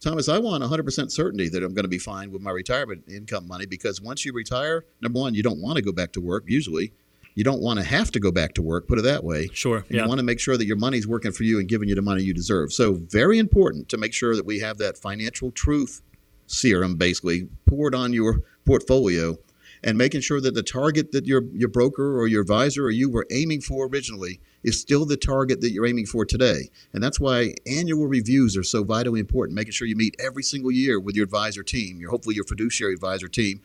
Thomas, 0.00 0.28
I 0.28 0.38
want 0.38 0.62
100% 0.62 1.10
certainty 1.10 1.48
that 1.50 1.62
I'm 1.62 1.74
going 1.74 1.84
to 1.84 1.88
be 1.88 1.98
fine 1.98 2.30
with 2.30 2.40
my 2.40 2.52
retirement 2.52 3.04
income 3.08 3.46
money 3.46 3.66
because 3.66 4.00
once 4.00 4.24
you 4.24 4.32
retire, 4.32 4.84
number 5.02 5.18
one, 5.18 5.34
you 5.34 5.42
don't 5.42 5.60
want 5.60 5.76
to 5.76 5.82
go 5.82 5.92
back 5.92 6.12
to 6.12 6.20
work 6.20 6.44
usually. 6.46 6.92
You 7.34 7.44
don't 7.44 7.60
want 7.62 7.78
to 7.78 7.84
have 7.84 8.10
to 8.12 8.20
go 8.20 8.30
back 8.30 8.54
to 8.54 8.62
work, 8.62 8.88
put 8.88 8.98
it 8.98 9.02
that 9.02 9.22
way. 9.24 9.48
Sure. 9.52 9.84
Yeah. 9.88 10.02
You 10.02 10.08
want 10.08 10.18
to 10.18 10.24
make 10.24 10.40
sure 10.40 10.56
that 10.56 10.66
your 10.66 10.76
money's 10.76 11.06
working 11.06 11.32
for 11.32 11.44
you 11.44 11.58
and 11.58 11.68
giving 11.68 11.88
you 11.88 11.94
the 11.94 12.02
money 12.02 12.22
you 12.22 12.34
deserve. 12.34 12.72
So, 12.72 12.94
very 12.94 13.38
important 13.38 13.88
to 13.90 13.96
make 13.96 14.12
sure 14.12 14.34
that 14.36 14.44
we 14.44 14.58
have 14.60 14.78
that 14.78 14.98
financial 14.98 15.50
truth 15.52 16.02
serum 16.46 16.96
basically 16.96 17.48
poured 17.66 17.94
on 17.94 18.12
your 18.12 18.42
portfolio. 18.64 19.36
and 19.82 19.96
making 19.96 20.20
sure 20.20 20.40
that 20.42 20.54
the 20.54 20.62
target 20.62 21.12
that 21.12 21.26
your 21.26 21.42
your 21.54 21.68
broker 21.68 22.18
or 22.20 22.28
your 22.28 22.42
advisor 22.42 22.84
or 22.84 22.90
you 22.90 23.08
were 23.08 23.26
aiming 23.30 23.62
for 23.62 23.86
originally 23.86 24.38
is 24.62 24.78
still 24.78 25.06
the 25.06 25.16
target 25.16 25.62
that 25.62 25.70
you're 25.70 25.86
aiming 25.86 26.04
for 26.04 26.26
today. 26.26 26.68
And 26.92 27.02
that's 27.02 27.18
why 27.18 27.54
annual 27.66 28.06
reviews 28.06 28.56
are 28.58 28.62
so 28.62 28.84
vitally 28.84 29.20
important, 29.20 29.56
making 29.56 29.72
sure 29.72 29.86
you 29.88 29.96
meet 29.96 30.16
every 30.18 30.42
single 30.42 30.70
year 30.70 31.00
with 31.00 31.16
your 31.16 31.24
advisor 31.24 31.62
team, 31.62 31.98
your 31.98 32.10
hopefully 32.10 32.34
your 32.34 32.44
fiduciary 32.44 32.92
advisor 32.92 33.28
team, 33.28 33.62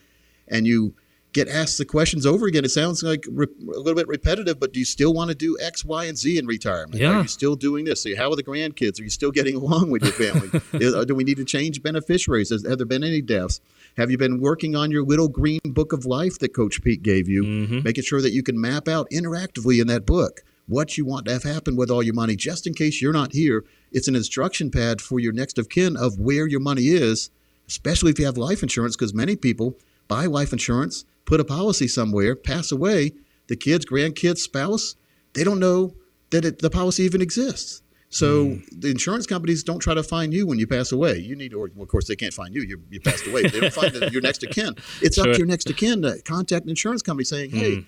and 0.48 0.66
you 0.66 0.94
get 1.36 1.50
asked 1.50 1.78
the 1.78 1.86
questions 1.86 2.26
over 2.26 2.48
again. 2.48 2.64
It 2.64 2.72
sounds 2.72 3.04
like 3.04 3.26
re- 3.30 3.46
a 3.62 3.78
little 3.80 3.94
bit 3.94 4.08
repetitive, 4.08 4.58
but 4.58 4.72
do 4.72 4.80
you 4.80 4.86
still 4.86 5.14
want 5.14 5.30
to 5.30 5.36
do 5.36 5.58
X, 5.62 5.84
Y, 5.84 6.06
and 6.06 6.18
Z 6.18 6.40
in 6.40 6.48
retirement? 6.48 7.00
Yeah. 7.00 7.12
Are 7.12 7.22
you 7.24 7.28
still 7.28 7.58
doing 7.58 7.84
this? 7.84 8.02
So 8.02 8.16
how 8.16 8.32
are 8.32 8.38
the 8.38 8.44
grandkids? 8.44 9.02
Are 9.02 9.04
you 9.04 9.10
still 9.10 9.32
getting 9.32 9.56
along 9.56 9.92
with 9.92 10.02
your 10.02 10.14
family? 10.14 10.50
Is- 10.74 11.06
do 11.06 11.14
we 11.14 11.26
need 11.26 11.36
to 11.38 11.46
change 11.46 11.84
beneficiaries? 11.84 12.52
Has, 12.52 12.66
have 12.66 12.78
there 12.78 12.88
been 12.88 13.04
any 13.04 13.22
deaths? 13.22 13.60
Have 13.98 14.10
you 14.10 14.18
been 14.18 14.40
working 14.40 14.78
on 14.78 14.92
your 14.92 15.04
little 15.04 15.28
green 15.28 15.60
book 15.66 15.92
of 15.92 16.06
life 16.06 16.40
that 16.40 16.56
Coach 16.56 16.82
Pete 16.82 17.04
gave 17.04 17.28
you, 17.28 17.44
mm-hmm. 17.44 17.84
making 17.84 18.06
sure 18.06 18.22
that 18.22 18.32
you 18.32 18.42
can 18.42 18.60
map 18.60 18.88
out 18.88 19.10
interactively 19.12 19.82
in 19.82 19.88
that 19.88 20.06
book 20.06 20.42
what 20.68 20.98
you 20.98 21.06
want 21.06 21.26
to 21.26 21.34
have 21.34 21.44
happen 21.44 21.76
with 21.76 21.92
all 21.92 22.02
your 22.02 22.16
money, 22.16 22.36
just 22.36 22.66
in 22.66 22.74
case 22.74 23.02
you're 23.02 23.14
not 23.14 23.34
here? 23.34 23.66
It's 23.92 24.08
an 24.08 24.16
instruction 24.16 24.72
pad 24.72 25.02
for 25.02 25.20
your 25.20 25.34
next 25.34 25.58
of 25.58 25.68
kin 25.70 25.98
of 25.98 26.18
where 26.18 26.48
your 26.48 26.62
money 26.62 26.88
is, 26.88 27.30
especially 27.68 28.12
if 28.12 28.20
you 28.20 28.26
have 28.26 28.38
life 28.38 28.64
insurance, 28.64 28.96
because 28.96 29.14
many 29.14 29.36
people 29.36 29.76
buy 30.08 30.26
life 30.26 30.54
insurance, 30.54 31.06
put 31.26 31.40
a 31.40 31.46
policy 31.46 31.88
somewhere, 31.88 32.36
pass 32.36 32.72
away, 32.72 33.12
the 33.48 33.56
kids, 33.56 33.86
grandkids, 33.86 34.40
spouse, 34.40 34.96
they 35.34 35.44
don't 35.44 35.60
know 35.60 35.96
that 36.32 36.46
it, 36.46 36.60
the 36.60 36.70
policy 36.70 37.04
even 37.04 37.22
exists. 37.22 37.82
So 38.10 38.46
hmm. 38.46 38.80
the 38.80 38.92
insurance 38.92 39.26
companies 39.26 39.64
don't 39.64 39.80
try 39.80 39.94
to 39.94 40.04
find 40.04 40.34
you 40.34 40.48
when 40.48 40.58
you 40.58 40.68
pass 40.68 40.92
away. 40.92 41.18
You 41.18 41.36
need, 41.36 41.54
or 41.54 41.70
well, 41.76 41.84
of 41.84 41.90
course 41.90 42.08
they 42.08 42.16
can't 42.16 42.34
find 42.34 42.56
you. 42.56 42.62
You, 42.62 42.82
you 42.90 43.02
passed 43.02 43.28
away. 43.28 43.44
They 43.44 43.60
don't 43.60 43.74
find 43.74 43.94
the, 43.94 44.10
your 44.12 44.22
next 44.22 44.44
of 44.44 44.52
kin. 44.52 44.76
It's 45.02 45.18
up 45.18 45.26
to 45.26 45.38
your 45.38 45.48
next 45.48 45.70
of 45.70 45.76
kin 45.76 46.02
to 46.04 46.22
contact 46.22 46.64
an 46.64 46.70
insurance 46.70 47.02
company 47.02 47.26
saying, 47.26 47.52
"Hey, 47.52 47.76
hmm. 47.76 47.82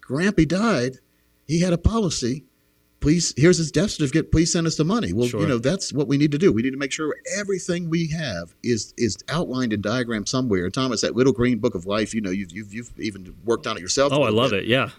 Grampy 0.00 0.46
died. 0.46 0.98
He 1.46 1.60
had 1.60 1.72
a 1.72 1.78
policy. 1.78 2.44
Please, 3.06 3.32
here's 3.36 3.58
his 3.58 3.70
death 3.70 3.92
certificate. 3.92 4.32
Please 4.32 4.50
send 4.50 4.66
us 4.66 4.74
the 4.76 4.84
money." 4.84 5.12
Well, 5.12 5.28
Sure. 5.28 5.40
you 5.40 5.46
know 5.46 5.58
that's 5.58 5.92
what 5.92 6.08
we 6.08 6.18
need 6.18 6.32
to 6.32 6.38
do. 6.38 6.50
We 6.50 6.62
need 6.62 6.72
to 6.72 6.76
make 6.76 6.90
sure 6.90 7.14
everything 7.38 7.88
we 7.88 8.08
have 8.08 8.52
is 8.64 8.92
is 8.98 9.16
outlined 9.28 9.72
in 9.72 9.80
diagram 9.80 10.26
somewhere. 10.26 10.68
Thomas, 10.70 11.02
that 11.02 11.14
little 11.14 11.32
green 11.32 11.58
book 11.58 11.76
of 11.76 11.86
life, 11.86 12.12
you 12.14 12.20
know, 12.20 12.30
you've 12.30 12.50
you've, 12.50 12.74
you've 12.74 12.90
even 12.98 13.32
worked 13.44 13.68
on 13.68 13.76
it 13.76 13.80
yourself. 13.80 14.12
Oh, 14.12 14.24
I 14.24 14.30
love 14.30 14.50
bit 14.50 14.64
it. 14.64 14.66
Yeah. 14.66 14.90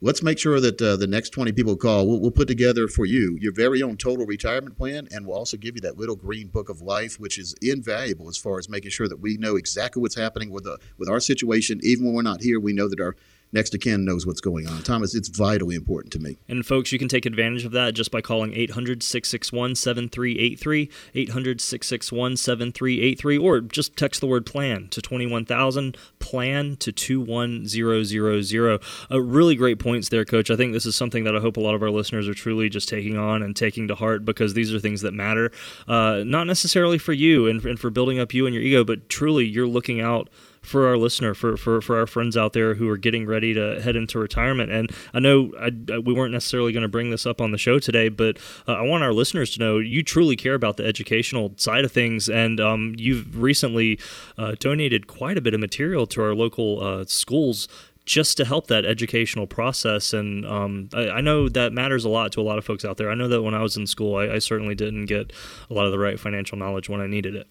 let's 0.00 0.22
make 0.22 0.38
sure 0.38 0.60
that 0.60 0.80
uh, 0.80 0.94
the 0.94 1.08
next 1.08 1.30
20 1.30 1.50
people 1.50 1.76
call 1.76 2.06
we'll, 2.06 2.20
we'll 2.20 2.30
put 2.30 2.46
together 2.46 2.86
for 2.86 3.04
you 3.04 3.36
your 3.40 3.52
very 3.52 3.82
own 3.82 3.96
total 3.96 4.24
retirement 4.24 4.76
plan 4.78 5.08
and 5.10 5.26
we'll 5.26 5.36
also 5.36 5.56
give 5.56 5.74
you 5.74 5.80
that 5.80 5.98
little 5.98 6.14
green 6.14 6.46
book 6.46 6.68
of 6.68 6.80
life 6.80 7.18
which 7.18 7.36
is 7.36 7.56
invaluable 7.60 8.28
as 8.28 8.36
far 8.36 8.60
as 8.60 8.68
making 8.68 8.92
sure 8.92 9.08
that 9.08 9.18
we 9.18 9.36
know 9.38 9.56
exactly 9.56 10.00
what's 10.00 10.14
happening 10.14 10.50
with 10.50 10.62
the 10.62 10.78
with 10.98 11.08
our 11.08 11.18
situation 11.18 11.80
even 11.82 12.04
when 12.06 12.14
we're 12.14 12.22
not 12.22 12.40
here 12.42 12.60
we 12.60 12.72
know 12.72 12.88
that 12.88 13.00
our 13.00 13.16
next 13.52 13.74
of 13.74 13.80
kin 13.80 14.04
knows 14.04 14.26
what's 14.26 14.40
going 14.40 14.66
on 14.66 14.82
thomas 14.82 15.14
it's 15.14 15.28
vitally 15.28 15.74
important 15.74 16.12
to 16.12 16.18
me 16.18 16.36
And 16.48 16.66
folks, 16.66 16.92
you 16.92 16.98
can 16.98 17.08
take 17.08 17.26
advantage 17.26 17.64
of 17.64 17.72
that 17.72 17.94
just 17.94 18.10
by 18.10 18.20
calling 18.20 18.52
800 18.54 19.02
661 19.02 19.74
7383, 19.74 20.90
800 21.14 21.60
661 21.60 22.36
7383, 22.36 23.38
or 23.38 23.60
just 23.60 23.96
text 23.96 24.20
the 24.20 24.26
word 24.26 24.44
plan 24.46 24.88
to 24.88 25.00
21000, 25.00 25.96
plan 26.18 26.76
to 26.76 26.92
21000. 26.92 28.80
Uh, 29.10 29.20
really 29.20 29.54
great 29.56 29.78
points 29.78 30.08
there, 30.08 30.24
Coach. 30.24 30.50
I 30.50 30.56
think 30.56 30.72
this 30.72 30.86
is 30.86 30.96
something 30.96 31.24
that 31.24 31.36
I 31.36 31.40
hope 31.40 31.56
a 31.56 31.60
lot 31.60 31.74
of 31.74 31.82
our 31.82 31.90
listeners 31.90 32.28
are 32.28 32.34
truly 32.34 32.68
just 32.68 32.88
taking 32.88 33.16
on 33.16 33.42
and 33.42 33.56
taking 33.56 33.88
to 33.88 33.94
heart 33.94 34.24
because 34.24 34.54
these 34.54 34.72
are 34.74 34.78
things 34.78 35.00
that 35.02 35.12
matter. 35.12 35.50
Uh, 35.88 36.22
not 36.24 36.46
necessarily 36.46 36.98
for 36.98 37.12
you 37.12 37.46
and, 37.46 37.64
and 37.64 37.78
for 37.80 37.90
building 37.90 38.18
up 38.18 38.34
you 38.34 38.46
and 38.46 38.54
your 38.54 38.62
ego, 38.62 38.84
but 38.84 39.08
truly 39.08 39.46
you're 39.46 39.66
looking 39.66 40.00
out 40.00 40.28
for 40.62 40.86
our 40.86 40.96
listener, 40.96 41.34
for, 41.34 41.56
for, 41.56 41.80
for 41.80 41.98
our 41.98 42.06
friends 42.06 42.36
out 42.36 42.52
there 42.52 42.74
who 42.74 42.88
are 42.88 42.96
getting 42.96 43.26
ready 43.26 43.52
to 43.52 43.80
head 43.82 43.96
into 43.96 44.18
retirement. 44.18 44.70
And 44.70 44.90
I 45.12 45.18
know 45.18 45.52
I, 45.60 45.70
we 45.98 46.12
weren't 46.12 46.32
necessarily 46.32 46.72
going 46.72 46.82
to 46.82 46.88
bring 46.88 47.10
this 47.10 47.26
up 47.26 47.40
on 47.40 47.50
the 47.50 47.58
show 47.58 47.78
today, 47.78 48.08
but 48.08 48.38
uh, 48.66 48.74
I 48.74 48.82
want 48.82 49.02
our 49.02 49.12
listeners 49.12 49.50
to 49.54 49.60
know 49.60 49.78
you 49.78 50.02
truly 50.02 50.36
care 50.36 50.54
about 50.54 50.76
the 50.76 50.86
educational 50.86 51.52
side 51.56 51.84
of 51.84 51.92
things. 51.92 52.28
And 52.28 52.60
um, 52.60 52.94
you've 52.96 53.42
recently 53.42 53.98
uh, 54.38 54.54
donated 54.58 55.06
quite 55.08 55.36
a 55.36 55.40
bit 55.40 55.52
of 55.52 55.60
material 55.60 56.06
to 56.06 56.22
our 56.22 56.34
local 56.34 56.82
uh, 56.82 57.04
schools 57.06 57.68
just 58.04 58.36
to 58.36 58.44
help 58.44 58.66
that 58.66 58.84
educational 58.84 59.46
process. 59.46 60.12
And 60.12 60.44
um, 60.46 60.88
I, 60.94 61.08
I 61.08 61.20
know 61.20 61.48
that 61.48 61.72
matters 61.72 62.04
a 62.04 62.08
lot 62.08 62.32
to 62.32 62.40
a 62.40 62.42
lot 62.42 62.58
of 62.58 62.64
folks 62.64 62.84
out 62.84 62.96
there. 62.96 63.10
I 63.10 63.14
know 63.14 63.28
that 63.28 63.42
when 63.42 63.54
I 63.54 63.62
was 63.62 63.76
in 63.76 63.86
school, 63.86 64.16
I, 64.16 64.34
I 64.34 64.38
certainly 64.38 64.74
didn't 64.74 65.06
get 65.06 65.32
a 65.70 65.74
lot 65.74 65.86
of 65.86 65.92
the 65.92 65.98
right 65.98 66.18
financial 66.18 66.58
knowledge 66.58 66.88
when 66.88 67.00
I 67.00 67.06
needed 67.06 67.34
it. 67.34 67.48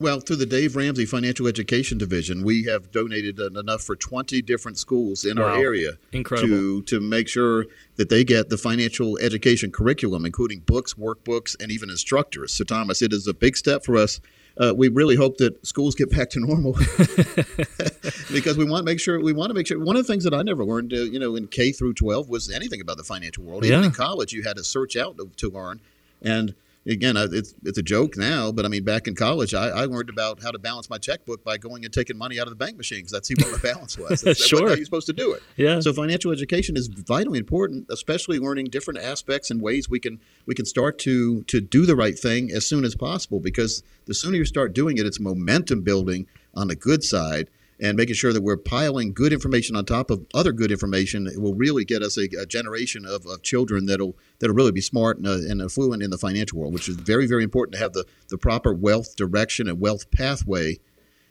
Well, 0.00 0.20
through 0.20 0.36
the 0.36 0.46
Dave 0.46 0.76
Ramsey 0.76 1.04
Financial 1.04 1.46
Education 1.46 1.98
Division, 1.98 2.42
we 2.42 2.64
have 2.64 2.90
donated 2.90 3.38
enough 3.38 3.82
for 3.82 3.94
20 3.94 4.40
different 4.40 4.78
schools 4.78 5.26
in 5.26 5.38
our 5.38 5.54
area 5.54 5.98
Incredible. 6.12 6.48
to 6.48 6.82
to 6.84 7.00
make 7.00 7.28
sure 7.28 7.66
that 7.96 8.08
they 8.08 8.24
get 8.24 8.48
the 8.48 8.56
financial 8.56 9.18
education 9.18 9.70
curriculum, 9.70 10.24
including 10.24 10.60
books, 10.60 10.94
workbooks, 10.94 11.54
and 11.62 11.70
even 11.70 11.90
instructors. 11.90 12.50
So, 12.54 12.64
Thomas, 12.64 13.02
it 13.02 13.12
is 13.12 13.26
a 13.26 13.34
big 13.34 13.58
step 13.58 13.84
for 13.84 13.98
us. 13.98 14.20
Uh, 14.56 14.72
we 14.74 14.88
really 14.88 15.16
hope 15.16 15.36
that 15.36 15.64
schools 15.66 15.94
get 15.94 16.10
back 16.10 16.30
to 16.30 16.40
normal 16.40 16.72
because 18.32 18.56
we 18.56 18.64
want 18.64 18.80
to 18.80 18.90
make 18.90 19.00
sure 19.00 19.20
we 19.20 19.34
want 19.34 19.50
to 19.50 19.54
make 19.54 19.66
sure. 19.66 19.78
One 19.78 19.96
of 19.96 20.06
the 20.06 20.10
things 20.10 20.24
that 20.24 20.32
I 20.32 20.40
never 20.42 20.64
learned, 20.64 20.94
uh, 20.94 20.96
you 21.02 21.18
know, 21.18 21.36
in 21.36 21.46
K 21.46 21.72
through 21.72 21.92
12 21.94 22.26
was 22.30 22.50
anything 22.50 22.80
about 22.80 22.96
the 22.96 23.04
financial 23.04 23.44
world. 23.44 23.66
Even 23.66 23.80
Yeah. 23.80 23.86
in 23.86 23.92
college, 23.92 24.32
you 24.32 24.42
had 24.44 24.56
to 24.56 24.64
search 24.64 24.96
out 24.96 25.18
to, 25.18 25.30
to 25.36 25.50
learn, 25.50 25.80
and 26.22 26.54
again, 26.86 27.16
it's 27.16 27.54
it's 27.64 27.78
a 27.78 27.82
joke 27.82 28.16
now, 28.16 28.50
but 28.52 28.64
I 28.64 28.68
mean, 28.68 28.84
back 28.84 29.06
in 29.06 29.14
college, 29.14 29.54
I, 29.54 29.68
I 29.68 29.84
learned 29.84 30.08
about 30.08 30.42
how 30.42 30.50
to 30.50 30.58
balance 30.58 30.88
my 30.88 30.98
checkbook 30.98 31.44
by 31.44 31.58
going 31.58 31.84
and 31.84 31.92
taking 31.92 32.16
money 32.16 32.40
out 32.40 32.46
of 32.46 32.50
the 32.50 32.56
bank 32.56 32.76
machine 32.76 32.98
because 33.00 33.12
that's 33.12 33.30
what 33.30 33.52
my 33.52 33.58
balance 33.72 33.98
was. 33.98 34.22
That's 34.22 34.44
Sure. 34.44 34.68
how 34.68 34.74
you're 34.74 34.84
supposed 34.84 35.06
to 35.06 35.12
do 35.12 35.32
it. 35.32 35.42
Yeah. 35.56 35.80
So 35.80 35.92
financial 35.92 36.32
education 36.32 36.76
is 36.76 36.88
vitally 36.88 37.38
important, 37.38 37.86
especially 37.90 38.38
learning 38.38 38.66
different 38.66 39.00
aspects 39.00 39.50
and 39.50 39.60
ways 39.60 39.88
we 39.88 40.00
can 40.00 40.20
we 40.46 40.54
can 40.54 40.64
start 40.64 40.98
to 41.00 41.42
to 41.44 41.60
do 41.60 41.86
the 41.86 41.96
right 41.96 42.18
thing 42.18 42.50
as 42.50 42.66
soon 42.66 42.84
as 42.84 42.94
possible. 42.94 43.40
Because 43.40 43.82
the 44.06 44.14
sooner 44.14 44.36
you 44.36 44.44
start 44.44 44.72
doing 44.72 44.98
it, 44.98 45.06
it's 45.06 45.20
momentum 45.20 45.82
building 45.82 46.26
on 46.54 46.68
the 46.68 46.76
good 46.76 47.04
side. 47.04 47.48
And 47.82 47.96
making 47.96 48.14
sure 48.14 48.32
that 48.32 48.42
we're 48.42 48.58
piling 48.58 49.14
good 49.14 49.32
information 49.32 49.74
on 49.74 49.86
top 49.86 50.10
of 50.10 50.26
other 50.34 50.52
good 50.52 50.70
information 50.70 51.30
will 51.36 51.54
really 51.54 51.84
get 51.84 52.02
us 52.02 52.18
a, 52.18 52.28
a 52.38 52.44
generation 52.44 53.06
of, 53.06 53.24
of 53.24 53.42
children 53.42 53.86
that'll 53.86 54.16
that'll 54.38 54.54
really 54.54 54.72
be 54.72 54.82
smart 54.82 55.16
and, 55.16 55.26
uh, 55.26 55.32
and 55.32 55.62
affluent 55.62 56.02
in 56.02 56.10
the 56.10 56.18
financial 56.18 56.58
world, 56.58 56.74
which 56.74 56.88
is 56.88 56.96
very 56.96 57.26
very 57.26 57.42
important 57.42 57.74
to 57.74 57.80
have 57.80 57.94
the 57.94 58.04
the 58.28 58.36
proper 58.36 58.74
wealth 58.74 59.16
direction 59.16 59.66
and 59.66 59.80
wealth 59.80 60.10
pathway 60.10 60.78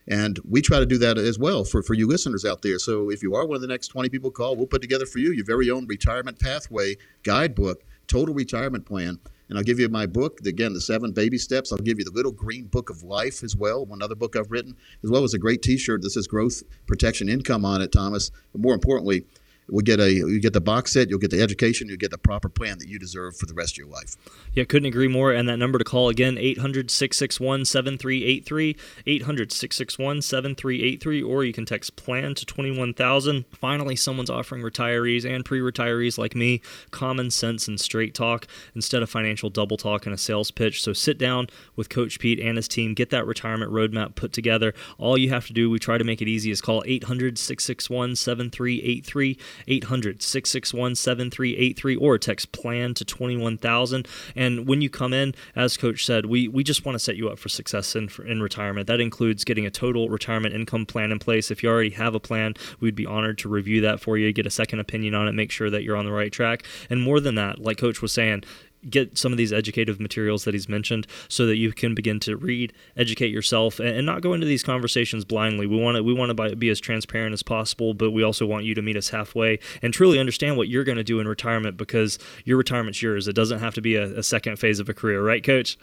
and 0.10 0.40
we 0.50 0.62
try 0.62 0.80
to 0.80 0.88
do 0.88 0.98
that 0.98 1.18
as 1.20 1.38
well 1.38 1.64
for, 1.64 1.84
for 1.84 1.94
you 1.94 2.08
listeners 2.08 2.44
out 2.44 2.64
there. 2.64 2.80
So 2.80 3.12
if 3.12 3.22
you 3.22 3.36
are 3.36 3.46
one 3.46 3.56
of 3.56 3.62
the 3.62 3.68
next 3.68 3.90
20 3.90 4.10
people 4.10 4.32
call, 4.32 4.56
we'll 4.56 4.66
put 4.66 4.82
together 4.82 5.06
for 5.06 5.20
you 5.20 5.32
your 5.32 5.46
very 5.46 5.70
own 5.70 5.86
retirement 5.86 6.40
pathway 6.40 6.98
guidebook, 7.24 7.84
total 8.08 8.34
retirement 8.34 8.86
plan. 8.86 9.20
And 9.50 9.58
I'll 9.58 9.64
give 9.64 9.80
you 9.80 9.90
my 9.90 10.06
book, 10.06 10.40
again, 10.46 10.74
the 10.74 10.82
seven 10.82 11.12
baby 11.12 11.40
steps. 11.40 11.72
I'll 11.72 11.80
give 11.80 11.98
you 11.98 12.06
the 12.06 12.12
little 12.12 12.32
green 12.32 12.66
book 12.66 12.92
of 12.92 13.02
life 13.04 13.44
as 13.44 13.56
well, 13.56 13.86
one 13.86 14.02
other 14.02 14.16
book 14.16 14.36
I've 14.36 14.52
written, 14.52 14.76
as 15.04 15.10
well 15.10 15.24
as 15.24 15.34
a 15.34 15.40
great 15.40 15.64
T-shirt 15.64 16.04
that 16.04 16.12
says 16.12 16.28
growth 16.28 16.62
protection 16.86 17.28
income 17.28 17.66
on 17.66 17.82
it, 17.82 17.92
Thomas. 17.92 18.30
But 18.52 18.62
more 18.62 18.76
importantly, 18.76 19.26
we'll 19.72 19.84
get 19.84 20.00
a 20.00 20.12
you 20.12 20.40
get 20.40 20.54
the 20.54 20.62
box 20.62 20.94
set, 20.94 21.10
you'll 21.10 21.20
get 21.20 21.32
the 21.32 21.42
education, 21.42 21.88
you'll 21.88 21.98
get 21.98 22.12
the 22.12 22.18
proper 22.18 22.50
plan 22.50 22.78
that 22.80 22.88
you 22.88 23.00
deserve 23.00 23.38
for 23.38 23.46
the 23.46 23.54
rest 23.54 23.74
of 23.74 23.78
your 23.78 23.88
life. 23.88 24.16
Yeah, 24.54 24.64
couldn't 24.64 24.88
agree 24.88 25.08
more. 25.08 25.32
And 25.32 25.48
that 25.50 25.58
number 25.58 25.78
to 25.78 25.84
call 25.84 26.10
again, 26.10 26.38
800 26.38 26.92
661 26.92 27.66
7383, 27.66 28.76
800 29.06 29.52
661 29.52 30.22
7383, 30.22 31.24
or 31.24 31.44
you 31.44 31.54
can 31.54 31.66
text 31.66 31.96
plan 31.96 32.36
to 32.36 32.46
21000. 32.46 33.46
Finally, 33.52 33.96
someone's 33.96 34.30
offering 34.30 34.62
retirees 34.62 35.26
and 35.26 35.46
pre 35.46 35.60
retirees 35.60 36.18
like 36.18 36.36
me 36.36 36.62
common 36.92 37.32
sense 37.32 37.68
and 37.68 37.80
straight 37.80 38.14
talk 38.14 38.48
instead 38.76 39.04
of 39.04 39.10
financial 39.10 39.50
double 39.50 39.78
talk 39.78 40.06
and 40.06 40.14
a 40.14 40.18
sales 40.18 40.52
pitch. 40.52 40.82
So 40.84 40.94
sit 40.94 41.18
down 41.18 41.48
with 41.76 41.90
Coach 41.90 42.20
Pete 42.20 42.40
and 42.40 42.58
his 42.58 42.68
team, 42.68 42.94
get 42.94 43.10
that 43.10 43.26
retirement 43.26 43.72
roadmap 43.72 44.16
put 44.16 44.34
together. 44.34 44.74
All 44.98 45.18
you 45.18 45.30
have 45.30 45.48
to 45.48 45.54
do, 45.54 45.70
we 45.70 45.80
try 45.80 45.98
to 45.98 46.04
make 46.04 46.22
it 46.22 46.28
easy, 46.28 46.52
is 46.52 46.62
call 46.62 46.84
800 46.86 47.38
661 47.38 48.16
7383, 48.16 49.38
800 49.68 50.22
661 50.22 50.96
7383, 50.96 51.96
or 51.96 52.18
text 52.18 52.52
plan 52.52 52.94
to 52.96 53.06
21000. 53.06 54.08
And 54.36 54.68
when 54.68 54.82
you 54.82 54.90
come 54.90 55.14
in, 55.14 55.34
as 55.56 55.78
Coach 55.78 56.06
said, 56.06 56.26
we, 56.26 56.48
we 56.48 56.64
just 56.64 56.86
want 56.86 56.96
to 56.96 57.00
set 57.00 57.16
you 57.16 57.30
up 57.30 57.40
for 57.40 57.50
success 57.50 57.96
in, 57.96 58.10
in 58.26 58.42
retirement. 58.42 58.88
That 58.88 59.00
includes 59.00 59.44
getting 59.44 59.66
a 59.66 59.72
total 59.72 60.10
retirement 60.10 60.54
income 60.54 60.86
plan 60.86 61.12
in 61.12 61.20
place. 61.20 61.52
If 61.52 61.64
you 61.64 61.70
already 61.70 61.92
have 61.92 62.16
a 62.16 62.20
plan, 62.20 62.54
we'd 62.80 62.96
be 62.96 63.06
honored 63.06 63.38
to 63.40 63.50
review 63.50 63.82
that 63.82 64.00
for 64.00 64.18
you, 64.18 64.32
get 64.34 64.46
a 64.46 64.52
second 64.52 64.80
opinion 64.80 65.16
on 65.16 65.28
it, 65.28 65.34
make 65.34 65.52
sure 65.52 65.70
that 65.70 65.84
you're 65.84 65.98
on 65.98 66.06
the 66.06 66.12
right 66.12 66.32
track. 66.32 66.64
And 66.90 67.02
more 67.02 67.20
than 67.20 67.36
that, 67.36 67.60
like 67.60 67.78
Coach 67.78 68.02
was 68.02 68.12
saying, 68.12 68.44
get 68.90 69.18
some 69.18 69.32
of 69.32 69.38
these 69.38 69.52
educative 69.52 70.00
materials 70.00 70.44
that 70.46 70.54
he's 70.54 70.70
mentioned 70.70 71.08
so 71.28 71.46
that 71.46 71.58
you 71.58 71.72
can 71.72 71.94
begin 71.94 72.20
to 72.20 72.38
read 72.38 72.74
educate 72.96 73.32
yourself 73.32 73.80
and, 73.80 73.90
and 73.90 74.06
not 74.06 74.22
go 74.22 74.34
into 74.34 74.46
these 74.46 74.64
conversations 74.64 75.26
blindly. 75.26 75.66
We 75.66 75.78
want 75.78 75.98
to 75.98 76.04
we 76.04 76.14
want 76.14 76.36
to 76.36 76.56
be 76.56 76.70
as 76.70 76.80
transparent 76.80 77.34
as 77.34 77.44
possible 77.44 77.94
but 77.94 78.12
we 78.12 78.24
also 78.24 78.46
want 78.46 78.66
you 78.66 78.76
to 78.76 78.82
meet 78.82 78.98
us 78.98 79.10
halfway 79.10 79.60
and 79.82 79.94
truly 79.94 80.20
understand 80.20 80.58
what 80.58 80.68
you're 80.68 80.84
going 80.84 80.98
to 80.98 81.04
do 81.04 81.20
in 81.20 81.28
retirement 81.28 81.78
because 81.78 82.20
your 82.46 82.58
retirement's 82.58 83.02
yours. 83.02 83.28
It 83.28 83.34
doesn't 83.34 83.60
have 83.60 83.74
to 83.76 83.82
be 83.82 83.96
a, 83.96 84.20
a 84.20 84.24
second 84.24 84.58
phase 84.58 84.80
of 84.80 84.90
a 84.90 84.94
career 84.94 85.24
right 85.24 85.44
coach 85.44 85.78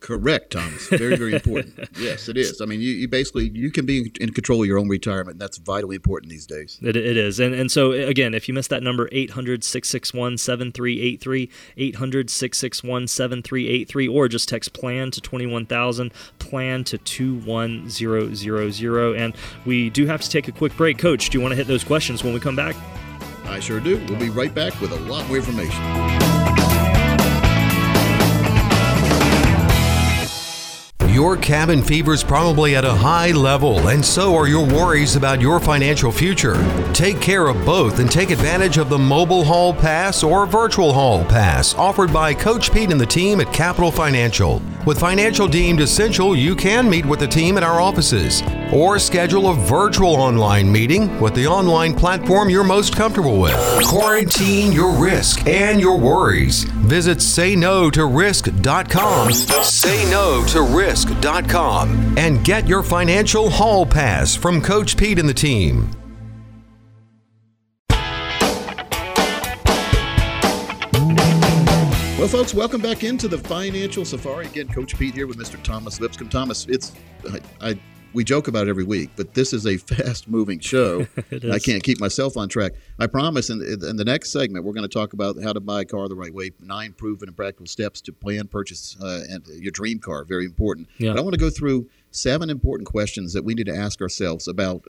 Correct, 0.00 0.50
Thomas. 0.52 0.88
Very, 0.88 1.16
very 1.16 1.34
important. 1.34 1.88
yes, 1.98 2.28
it 2.28 2.36
is. 2.36 2.60
I 2.60 2.66
mean, 2.66 2.80
you, 2.80 2.90
you 2.90 3.08
basically 3.08 3.50
you 3.50 3.70
can 3.70 3.84
be 3.84 4.12
in 4.20 4.32
control 4.32 4.62
of 4.62 4.68
your 4.68 4.78
own 4.78 4.88
retirement. 4.88 5.38
That's 5.38 5.58
vitally 5.58 5.96
important 5.96 6.30
these 6.30 6.46
days. 6.46 6.78
It, 6.82 6.96
it 6.96 7.16
is. 7.16 7.40
And 7.40 7.54
and 7.54 7.70
so 7.70 7.92
again, 7.92 8.34
if 8.34 8.48
you 8.48 8.54
missed 8.54 8.70
that 8.70 8.82
number 8.82 9.08
800-661-7383, 9.08 11.50
800-661-7383 11.76 14.12
or 14.12 14.28
just 14.28 14.48
text 14.48 14.72
plan 14.72 15.10
to 15.10 15.20
21000, 15.20 16.12
plan 16.38 16.84
to 16.84 16.96
21000 16.98 19.18
and 19.18 19.34
we 19.64 19.90
do 19.90 20.06
have 20.06 20.20
to 20.20 20.30
take 20.30 20.48
a 20.48 20.52
quick 20.52 20.76
break. 20.76 20.98
Coach, 20.98 21.30
do 21.30 21.38
you 21.38 21.42
want 21.42 21.52
to 21.52 21.56
hit 21.56 21.66
those 21.66 21.84
questions 21.84 22.22
when 22.22 22.32
we 22.32 22.40
come 22.40 22.56
back? 22.56 22.76
I 23.46 23.60
sure 23.60 23.80
do. 23.80 23.96
We'll 24.08 24.20
be 24.20 24.30
right 24.30 24.54
back 24.54 24.80
with 24.80 24.92
a 24.92 25.00
lot 25.00 25.26
more 25.26 25.38
information. 25.38 26.67
Your 31.18 31.36
cabin 31.36 31.82
fever 31.82 32.12
is 32.12 32.22
probably 32.22 32.76
at 32.76 32.84
a 32.84 32.94
high 32.94 33.32
level, 33.32 33.88
and 33.88 34.04
so 34.04 34.36
are 34.36 34.46
your 34.46 34.64
worries 34.64 35.16
about 35.16 35.40
your 35.40 35.58
financial 35.58 36.12
future. 36.12 36.54
Take 36.92 37.20
care 37.20 37.48
of 37.48 37.66
both 37.66 37.98
and 37.98 38.08
take 38.08 38.30
advantage 38.30 38.78
of 38.78 38.88
the 38.88 39.00
mobile 39.00 39.42
hall 39.42 39.74
pass 39.74 40.22
or 40.22 40.46
virtual 40.46 40.92
hall 40.92 41.24
pass 41.24 41.74
offered 41.74 42.12
by 42.12 42.34
Coach 42.34 42.72
Pete 42.72 42.92
and 42.92 43.00
the 43.00 43.04
team 43.04 43.40
at 43.40 43.52
Capital 43.52 43.90
Financial. 43.90 44.62
With 44.86 45.00
financial 45.00 45.48
deemed 45.48 45.80
essential, 45.80 46.36
you 46.36 46.54
can 46.54 46.88
meet 46.88 47.04
with 47.04 47.18
the 47.18 47.26
team 47.26 47.56
at 47.56 47.64
our 47.64 47.80
offices 47.80 48.40
or 48.72 48.98
schedule 48.98 49.50
a 49.50 49.54
virtual 49.54 50.14
online 50.14 50.70
meeting 50.70 51.20
with 51.20 51.34
the 51.34 51.46
online 51.46 51.94
platform 51.94 52.50
you're 52.50 52.64
most 52.64 52.96
comfortable 52.96 53.40
with. 53.40 53.56
Quarantine 53.84 54.72
your 54.72 54.92
risk 54.92 55.46
and 55.46 55.80
your 55.80 55.98
worries. 55.98 56.64
Visit 56.64 57.18
sayno-to-risk.com. 57.18 59.32
Say 59.32 60.10
no 60.10 60.44
to 60.48 60.62
risk.com 60.62 62.18
and 62.18 62.44
get 62.44 62.66
your 62.66 62.82
financial 62.82 63.50
hall 63.50 63.86
pass 63.86 64.34
from 64.34 64.60
Coach 64.60 64.96
Pete 64.96 65.18
and 65.18 65.28
the 65.28 65.34
team. 65.34 65.90
Well, 72.18 72.26
folks, 72.26 72.52
welcome 72.52 72.82
back 72.82 73.04
into 73.04 73.28
the 73.28 73.38
Financial 73.38 74.04
Safari. 74.04 74.46
Again, 74.46 74.68
Coach 74.68 74.98
Pete 74.98 75.14
here 75.14 75.26
with 75.26 75.38
Mr. 75.38 75.62
Thomas 75.62 76.00
Lipscomb. 76.00 76.28
Thomas, 76.28 76.66
it's 76.66 76.92
I, 77.32 77.70
I 77.70 77.80
we 78.12 78.24
joke 78.24 78.48
about 78.48 78.66
it 78.66 78.70
every 78.70 78.84
week, 78.84 79.10
but 79.16 79.34
this 79.34 79.52
is 79.52 79.66
a 79.66 79.76
fast-moving 79.94 80.60
show. 80.60 81.06
I 81.52 81.58
can't 81.58 81.82
keep 81.82 82.00
myself 82.00 82.36
on 82.36 82.48
track. 82.48 82.72
I 82.98 83.06
promise. 83.06 83.50
In, 83.50 83.60
in 83.62 83.96
the 83.96 84.04
next 84.04 84.30
segment, 84.30 84.64
we're 84.64 84.72
going 84.72 84.88
to 84.88 84.92
talk 84.92 85.12
about 85.12 85.42
how 85.42 85.52
to 85.52 85.60
buy 85.60 85.82
a 85.82 85.84
car 85.84 86.08
the 86.08 86.14
right 86.14 86.32
way, 86.32 86.50
nine 86.60 86.92
proven 86.92 87.28
and 87.28 87.36
practical 87.36 87.66
steps 87.66 88.00
to 88.02 88.12
plan, 88.12 88.48
purchase, 88.48 88.96
uh, 89.00 89.20
and 89.30 89.46
your 89.48 89.72
dream 89.72 89.98
car. 89.98 90.24
Very 90.24 90.44
important. 90.44 90.88
Yeah. 90.98 91.12
But 91.12 91.18
I 91.18 91.22
want 91.22 91.34
to 91.34 91.40
go 91.40 91.50
through 91.50 91.88
seven 92.10 92.50
important 92.50 92.88
questions 92.88 93.32
that 93.34 93.44
we 93.44 93.54
need 93.54 93.66
to 93.66 93.76
ask 93.76 94.00
ourselves 94.00 94.48
about 94.48 94.84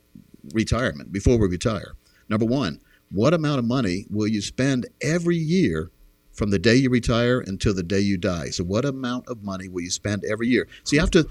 retirement 0.54 1.12
before 1.12 1.38
we 1.38 1.48
retire. 1.48 1.94
Number 2.30 2.46
one, 2.46 2.80
what 3.12 3.34
amount 3.34 3.60
of 3.60 3.66
money 3.66 4.06
will 4.10 4.28
you 4.28 4.42
spend 4.42 4.88
every 5.02 5.38
year 5.38 5.92
from 6.32 6.52
the 6.52 6.60
day 6.60 6.76
you 6.76 6.90
retire 6.90 7.40
until 7.40 7.74
the 7.74 7.84
day 7.84 8.00
you 8.00 8.18
die? 8.18 8.50
So, 8.50 8.64
what 8.64 8.86
amount 8.86 9.28
of 9.28 9.44
money 9.44 9.68
will 9.68 9.82
you 9.82 9.90
spend 9.90 10.24
every 10.26 10.48
year? 10.48 10.68
So, 10.84 10.96
you 10.96 11.00
have 11.00 11.12
to. 11.12 11.28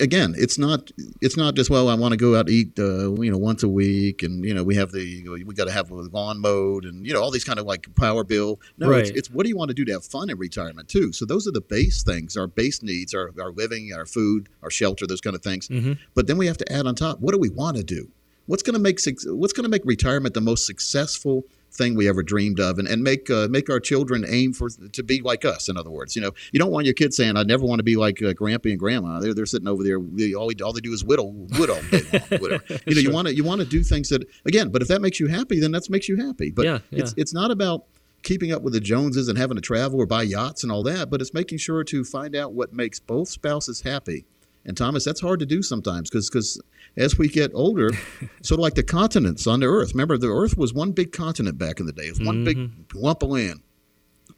Again, 0.00 0.34
it's 0.36 0.58
not 0.58 0.90
it's 1.20 1.36
not 1.36 1.54
just 1.54 1.70
well. 1.70 1.88
I 1.88 1.94
want 1.94 2.12
to 2.12 2.16
go 2.16 2.34
out 2.36 2.48
to 2.48 2.52
eat, 2.52 2.76
uh, 2.80 3.12
you 3.22 3.30
know, 3.30 3.38
once 3.38 3.62
a 3.62 3.68
week, 3.68 4.24
and 4.24 4.44
you 4.44 4.52
know, 4.52 4.64
we 4.64 4.74
have 4.74 4.90
the 4.90 5.22
we 5.28 5.54
got 5.54 5.66
to 5.66 5.72
have 5.72 5.90
a 5.92 5.94
lawn 5.94 6.40
mode 6.40 6.84
and 6.84 7.06
you 7.06 7.12
know, 7.12 7.22
all 7.22 7.30
these 7.30 7.44
kind 7.44 7.60
of 7.60 7.64
like 7.66 7.86
power 7.94 8.24
bill. 8.24 8.58
No, 8.76 8.90
it's, 8.90 9.10
Right. 9.10 9.16
it's 9.16 9.30
what 9.30 9.44
do 9.44 9.50
you 9.50 9.56
want 9.56 9.68
to 9.68 9.74
do 9.74 9.84
to 9.84 9.92
have 9.92 10.04
fun 10.04 10.30
in 10.30 10.36
retirement 10.38 10.88
too. 10.88 11.12
So 11.12 11.24
those 11.24 11.46
are 11.46 11.52
the 11.52 11.60
base 11.60 12.02
things, 12.02 12.36
our 12.36 12.48
base 12.48 12.82
needs, 12.82 13.14
our 13.14 13.30
our 13.40 13.52
living, 13.52 13.92
our 13.94 14.04
food, 14.04 14.48
our 14.62 14.70
shelter, 14.70 15.06
those 15.06 15.20
kind 15.20 15.36
of 15.36 15.42
things. 15.42 15.68
But 16.14 16.26
then 16.26 16.38
we 16.38 16.46
have 16.48 16.58
to 16.58 16.72
add 16.72 16.86
on 16.86 16.96
top, 16.96 17.20
what 17.20 17.32
do 17.32 17.38
we 17.38 17.50
want 17.50 17.76
to 17.76 17.84
do? 17.84 18.08
What's 18.46 18.64
going 18.64 18.74
to 18.74 18.80
make 18.80 18.98
what's 19.26 19.52
going 19.52 19.62
to 19.64 19.70
make 19.70 19.84
retirement 19.84 20.34
the 20.34 20.40
most 20.40 20.66
successful 20.66 21.44
thing 21.74 21.94
we 21.94 22.08
ever 22.08 22.22
dreamed 22.22 22.60
of, 22.60 22.78
and, 22.78 22.88
and 22.88 23.02
make 23.02 23.28
uh, 23.30 23.48
make 23.50 23.68
our 23.68 23.80
children 23.80 24.24
aim 24.28 24.52
for 24.52 24.68
to 24.70 25.02
be 25.02 25.20
like 25.20 25.44
us. 25.44 25.68
In 25.68 25.76
other 25.76 25.90
words, 25.90 26.16
you 26.16 26.22
know, 26.22 26.30
you 26.52 26.58
don't 26.58 26.70
want 26.70 26.86
your 26.86 26.94
kids 26.94 27.16
saying, 27.16 27.36
"I 27.36 27.42
never 27.42 27.64
want 27.64 27.80
to 27.80 27.84
be 27.84 27.96
like 27.96 28.22
uh, 28.22 28.32
Grampy 28.32 28.70
and 28.70 28.78
Grandma." 28.78 29.20
They're 29.20 29.34
they're 29.34 29.46
sitting 29.46 29.68
over 29.68 29.82
there. 29.82 29.98
They, 30.00 30.34
all, 30.34 30.50
all 30.62 30.72
they 30.72 30.80
do 30.80 30.92
is 30.92 31.04
whittle 31.04 31.32
whittle. 31.58 31.76
all 31.76 31.82
day 31.90 32.02
long, 32.12 32.40
whatever. 32.40 32.64
You 32.86 32.94
know, 32.94 33.00
you 33.00 33.12
want 33.12 33.28
to 33.28 33.34
you 33.34 33.44
want 33.44 33.60
to 33.60 33.66
do 33.66 33.82
things 33.82 34.08
that 34.10 34.24
again. 34.44 34.70
But 34.70 34.82
if 34.82 34.88
that 34.88 35.00
makes 35.00 35.20
you 35.20 35.26
happy, 35.26 35.60
then 35.60 35.72
that 35.72 35.88
makes 35.90 36.08
you 36.08 36.16
happy. 36.16 36.50
But 36.50 36.64
Yeah, 36.64 36.78
it's 36.90 37.14
it's 37.16 37.34
not 37.34 37.50
about 37.50 37.84
keeping 38.22 38.52
up 38.52 38.62
with 38.62 38.72
the 38.72 38.80
Joneses 38.80 39.28
and 39.28 39.38
having 39.38 39.56
to 39.56 39.60
travel 39.60 40.00
or 40.00 40.06
buy 40.06 40.22
yachts 40.22 40.62
and 40.62 40.72
all 40.72 40.82
that, 40.82 41.10
but 41.10 41.20
it's 41.20 41.34
making 41.34 41.58
sure 41.58 41.84
to 41.84 42.04
find 42.04 42.34
out 42.34 42.54
what 42.54 42.72
makes 42.72 42.98
both 42.98 43.28
spouses 43.28 43.82
happy. 43.82 44.24
And 44.66 44.76
Thomas, 44.76 45.04
that's 45.04 45.20
hard 45.20 45.40
to 45.40 45.46
do 45.46 45.62
sometimes 45.62 46.08
because 46.08 46.60
as 46.96 47.18
we 47.18 47.28
get 47.28 47.50
older, 47.54 47.90
sort 48.42 48.58
of 48.58 48.62
like 48.62 48.74
the 48.74 48.82
continents 48.82 49.46
on 49.46 49.60
the 49.60 49.66
Earth. 49.66 49.92
Remember, 49.92 50.16
the 50.16 50.28
Earth 50.28 50.56
was 50.56 50.72
one 50.72 50.92
big 50.92 51.12
continent 51.12 51.58
back 51.58 51.80
in 51.80 51.86
the 51.86 51.92
day. 51.92 52.04
It 52.04 52.18
was 52.18 52.26
one 52.26 52.44
big 52.44 52.70
lump 52.94 53.22
of 53.22 53.30
land. 53.30 53.60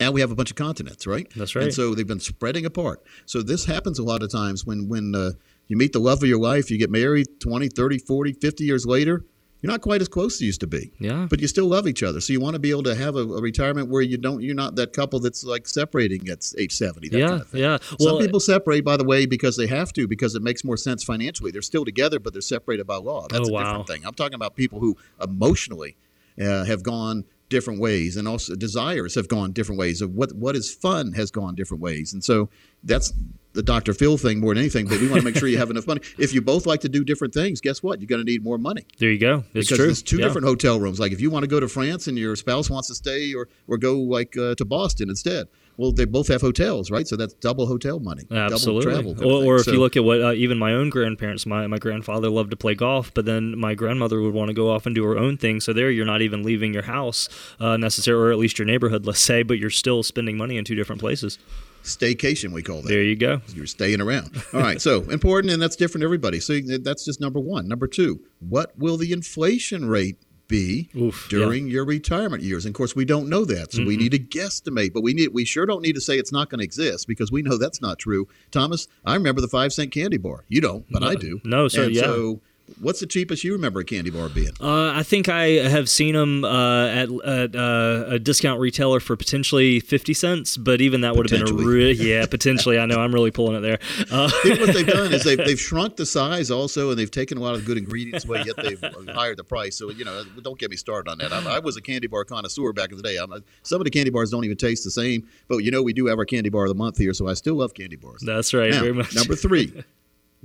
Now 0.00 0.10
we 0.10 0.20
have 0.20 0.30
a 0.30 0.34
bunch 0.34 0.50
of 0.50 0.56
continents, 0.56 1.06
right? 1.06 1.26
That's 1.36 1.54
right. 1.54 1.64
And 1.64 1.74
so 1.74 1.94
they've 1.94 2.06
been 2.06 2.20
spreading 2.20 2.66
apart. 2.66 3.02
So 3.24 3.42
this 3.42 3.64
happens 3.64 3.98
a 3.98 4.02
lot 4.02 4.22
of 4.22 4.30
times 4.30 4.66
when 4.66 4.88
when 4.88 5.14
uh, 5.14 5.32
you 5.68 5.76
meet 5.76 5.92
the 5.92 6.00
love 6.00 6.22
of 6.22 6.28
your 6.28 6.40
life, 6.40 6.70
you 6.70 6.78
get 6.78 6.90
married 6.90 7.26
20, 7.40 7.68
30, 7.68 7.98
40, 7.98 8.32
50 8.34 8.64
years 8.64 8.84
later, 8.84 9.24
you're 9.66 9.72
not 9.72 9.80
quite 9.80 10.00
as 10.00 10.08
close 10.08 10.34
as 10.36 10.40
you 10.40 10.46
used 10.46 10.60
to 10.60 10.66
be. 10.66 10.92
Yeah. 10.98 11.26
But 11.28 11.40
you 11.40 11.48
still 11.48 11.66
love 11.66 11.86
each 11.86 12.02
other. 12.02 12.20
So 12.20 12.32
you 12.32 12.40
want 12.40 12.54
to 12.54 12.58
be 12.60 12.70
able 12.70 12.84
to 12.84 12.94
have 12.94 13.16
a, 13.16 13.20
a 13.20 13.40
retirement 13.40 13.88
where 13.88 14.02
you 14.02 14.16
don't 14.16 14.40
you're 14.42 14.54
not 14.54 14.76
that 14.76 14.92
couple 14.92 15.18
that's 15.20 15.44
like 15.44 15.66
separating 15.66 16.28
at 16.28 16.52
age 16.58 16.72
70. 16.72 17.08
That 17.08 17.18
yeah, 17.18 17.28
kind 17.28 17.40
of 17.40 17.48
thing. 17.48 17.60
yeah. 17.62 17.78
Some 17.98 18.18
people 18.18 18.40
separate, 18.40 18.84
by 18.84 18.96
the 18.96 19.04
way, 19.04 19.26
because 19.26 19.56
they 19.56 19.66
have 19.66 19.92
to, 19.94 20.06
because 20.06 20.34
it 20.34 20.42
makes 20.42 20.64
more 20.64 20.76
sense 20.76 21.02
financially. 21.04 21.50
They're 21.50 21.62
still 21.62 21.84
together, 21.84 22.18
but 22.18 22.32
they're 22.32 22.42
separated 22.42 22.86
by 22.86 22.96
law. 22.96 23.26
That's 23.28 23.48
Oh, 23.48 23.50
a 23.50 23.52
wow. 23.52 23.64
different 23.64 23.86
thing. 23.88 24.06
I'm 24.06 24.14
talking 24.14 24.34
about 24.34 24.54
people 24.56 24.78
who 24.80 24.96
emotionally 25.22 25.96
uh, 26.40 26.64
have 26.64 26.82
gone 26.82 27.24
different 27.48 27.80
ways, 27.80 28.16
and 28.16 28.26
also 28.28 28.54
desires 28.54 29.14
have 29.14 29.28
gone 29.28 29.52
different 29.52 29.78
ways. 29.78 30.00
Of 30.00 30.12
what 30.14 30.32
what 30.34 30.56
is 30.56 30.72
fun 30.74 31.12
has 31.12 31.30
gone 31.30 31.54
different 31.54 31.82
ways, 31.82 32.12
and 32.12 32.22
so 32.22 32.48
that's 32.84 33.12
the 33.52 33.62
Dr. 33.62 33.94
Phil 33.94 34.18
thing 34.18 34.40
more 34.40 34.52
than 34.54 34.62
anything. 34.62 34.86
But 34.86 35.00
we 35.00 35.08
want 35.08 35.20
to 35.20 35.24
make 35.24 35.36
sure 35.36 35.48
you 35.48 35.56
have 35.56 35.70
enough 35.70 35.86
money. 35.86 36.02
If 36.18 36.34
you 36.34 36.42
both 36.42 36.66
like 36.66 36.80
to 36.82 36.90
do 36.90 37.04
different 37.04 37.32
things, 37.32 37.60
guess 37.62 37.82
what? 37.82 38.00
You're 38.00 38.06
going 38.06 38.24
to 38.24 38.30
need 38.30 38.44
more 38.44 38.58
money 38.58 38.84
there 38.98 39.10
you 39.10 39.18
go. 39.18 39.44
It's 39.54 39.68
because 39.68 39.68
true. 39.68 39.86
there's 39.86 40.02
two 40.02 40.18
Yeah. 40.18 40.26
different 40.26 40.46
hotel 40.46 40.78
rooms. 40.78 41.00
Like 41.00 41.12
if 41.12 41.20
you 41.22 41.30
want 41.30 41.44
to 41.44 41.48
go 41.48 41.58
to 41.58 41.66
France 41.68 42.06
and 42.06 42.18
your 42.18 42.36
spouse 42.36 42.68
wants 42.68 42.88
to 42.88 42.94
stay 42.94 43.32
or 43.32 43.48
or 43.66 43.78
go 43.78 43.98
like 43.98 44.36
uh, 44.36 44.54
to 44.56 44.64
Boston 44.66 45.08
instead, 45.08 45.46
well, 45.78 45.92
they 45.92 46.04
both 46.06 46.28
have 46.28 46.40
hotels, 46.40 46.90
right? 46.90 47.06
So 47.06 47.16
that's 47.16 47.34
double 47.34 47.66
hotel 47.66 48.00
money, 48.00 48.22
Absolutely. 48.30 48.92
double 48.94 49.14
travel. 49.14 49.30
Or, 49.30 49.44
or 49.44 49.56
if 49.56 49.62
So- 49.64 49.72
you 49.72 49.80
look 49.80 49.96
at 49.96 50.04
what 50.04 50.20
uh, 50.22 50.32
even 50.32 50.58
my 50.58 50.72
own 50.72 50.88
grandparents, 50.90 51.44
my, 51.46 51.66
my 51.66 51.78
grandfather 51.78 52.30
loved 52.30 52.50
to 52.50 52.56
play 52.56 52.74
golf, 52.74 53.12
but 53.14 53.24
then 53.26 53.58
my 53.58 53.74
grandmother 53.74 54.20
would 54.22 54.32
want 54.34 54.48
to 54.48 54.54
go 54.54 54.70
off 54.70 54.86
and 54.86 54.94
do 54.94 55.04
her 55.04 55.18
own 55.18 55.36
thing. 55.36 55.60
So 55.60 55.72
there, 55.72 55.90
you're 55.90 56.06
not 56.06 56.22
even 56.22 56.42
leaving 56.42 56.72
your 56.72 56.84
house 56.84 57.28
uh, 57.60 57.76
necessarily, 57.76 58.28
or 58.28 58.32
at 58.32 58.38
least 58.38 58.58
your 58.58 58.66
neighborhood, 58.66 59.06
let's 59.06 59.20
say, 59.20 59.42
but 59.42 59.58
you're 59.58 59.70
still 59.70 60.02
spending 60.02 60.36
money 60.36 60.56
in 60.56 60.64
two 60.64 60.74
different 60.74 61.00
places. 61.00 61.38
staycation, 61.82 62.52
we 62.52 62.62
call 62.62 62.82
that. 62.82 62.88
There 62.88 63.02
you 63.02 63.16
go. 63.16 63.40
You're 63.54 63.66
staying 63.66 64.00
around. 64.00 64.42
All 64.52 64.60
right, 64.60 64.80
so 64.80 65.02
important, 65.10 65.52
and 65.52 65.62
that's 65.62 65.76
different 65.76 66.02
to 66.02 66.06
everybody. 66.06 66.40
So 66.40 66.58
that's 66.82 67.04
just 67.04 67.20
number 67.20 67.38
one. 67.38 67.68
Number 67.68 67.86
two, 67.86 68.20
what 68.40 68.76
will 68.78 68.96
the 68.96 69.12
inflation 69.12 69.88
rate 69.88 70.16
be 70.48 70.88
Oof, 70.96 71.26
during 71.28 71.68
your 71.68 71.84
retirement 71.84 72.42
years? 72.42 72.64
And 72.64 72.74
of 72.74 72.76
course, 72.76 72.96
we 72.96 73.04
don't 73.04 73.28
know 73.28 73.44
that, 73.44 73.72
so 73.72 73.84
we 73.84 73.94
mm-hmm. 73.94 74.02
need 74.02 74.12
to 74.12 74.18
guesstimate. 74.18 74.92
But 74.92 75.02
we 75.02 75.14
need 75.14 75.28
we 75.28 75.44
sure 75.44 75.66
don't 75.66 75.82
need 75.82 75.94
to 75.94 76.00
say 76.00 76.18
it's 76.18 76.32
not 76.32 76.50
going 76.50 76.58
to 76.58 76.64
exist 76.64 77.06
because 77.06 77.32
we 77.32 77.42
know 77.42 77.58
that's 77.58 77.80
not 77.80 77.98
true. 77.98 78.28
Thomas, 78.50 78.88
I 79.04 79.14
remember 79.14 79.40
the 79.40 79.48
five 79.48 79.72
cent 79.72 79.92
candy 79.92 80.18
bar. 80.18 80.44
You 80.48 80.60
don't, 80.60 80.84
but 80.90 81.02
I 81.02 81.14
do. 81.14 81.40
no, 81.44 81.68
sir, 81.68 81.84
And 81.84 81.94
yeah. 81.94 82.02
So, 82.02 82.40
what's 82.80 83.00
the 83.00 83.06
cheapest 83.06 83.44
you 83.44 83.52
remember 83.52 83.80
a 83.80 83.84
candy 83.84 84.10
bar 84.10 84.28
being? 84.28 84.50
Uh, 84.60 84.92
I 84.92 85.02
think 85.02 85.28
I 85.28 85.46
have 85.68 85.88
seen 85.88 86.14
them 86.14 86.44
uh, 86.44 86.86
at, 86.88 87.08
at 87.24 87.56
uh, 87.56 88.04
a 88.08 88.18
discount 88.18 88.60
retailer 88.60 89.00
for 89.00 89.16
potentially 89.16 89.80
50 89.80 90.14
cents, 90.14 90.56
but 90.56 90.80
even 90.80 91.00
that 91.02 91.16
would 91.16 91.30
have 91.30 91.40
been 91.46 91.48
a 91.48 91.52
re- 91.66 91.92
yeah, 91.92 92.26
potentially. 92.26 92.78
I 92.78 92.86
know 92.86 92.96
I'm 93.00 93.12
really 93.14 93.30
pulling 93.30 93.56
it 93.56 93.60
there. 93.60 93.78
Uh, 94.10 94.30
Here's 94.42 94.58
what 94.58 94.74
they've 94.74 94.86
done 94.86 95.12
is 95.12 95.24
they've, 95.24 95.38
they've 95.44 95.60
shrunk 95.60 95.96
the 95.96 96.06
size 96.06 96.50
also, 96.50 96.90
and 96.90 96.98
they've 96.98 97.10
taken 97.10 97.38
a 97.38 97.40
lot 97.40 97.54
of 97.54 97.64
good 97.64 97.78
ingredients 97.78 98.24
away. 98.24 98.42
Yet 98.46 98.56
they've 98.56 98.82
higher 99.14 99.34
the 99.34 99.44
price. 99.44 99.76
So 99.76 99.90
you 99.90 100.04
know, 100.04 100.24
don't 100.42 100.58
get 100.58 100.70
me 100.70 100.76
started 100.76 101.10
on 101.10 101.18
that. 101.18 101.32
I, 101.32 101.56
I 101.56 101.58
was 101.58 101.76
a 101.76 101.80
candy 101.80 102.06
bar 102.06 102.24
connoisseur 102.24 102.72
back 102.72 102.90
in 102.90 102.96
the 102.96 103.02
day. 103.02 103.16
I'm, 103.16 103.32
some 103.62 103.80
of 103.80 103.84
the 103.84 103.90
candy 103.90 104.10
bars 104.10 104.30
don't 104.30 104.44
even 104.44 104.56
taste 104.56 104.84
the 104.84 104.90
same, 104.90 105.26
but 105.48 105.58
you 105.58 105.70
know, 105.70 105.82
we 105.82 105.92
do 105.92 106.06
have 106.06 106.18
our 106.18 106.24
candy 106.24 106.50
bar 106.50 106.64
of 106.64 106.68
the 106.68 106.74
month 106.74 106.98
here, 106.98 107.14
so 107.14 107.26
I 107.28 107.34
still 107.34 107.54
love 107.56 107.74
candy 107.74 107.96
bars. 107.96 108.22
that's 108.24 108.52
right, 108.54 108.70
Now, 108.72 108.80
very 108.80 108.92
much. 108.92 109.14
number 109.14 109.34
three, 109.36 109.72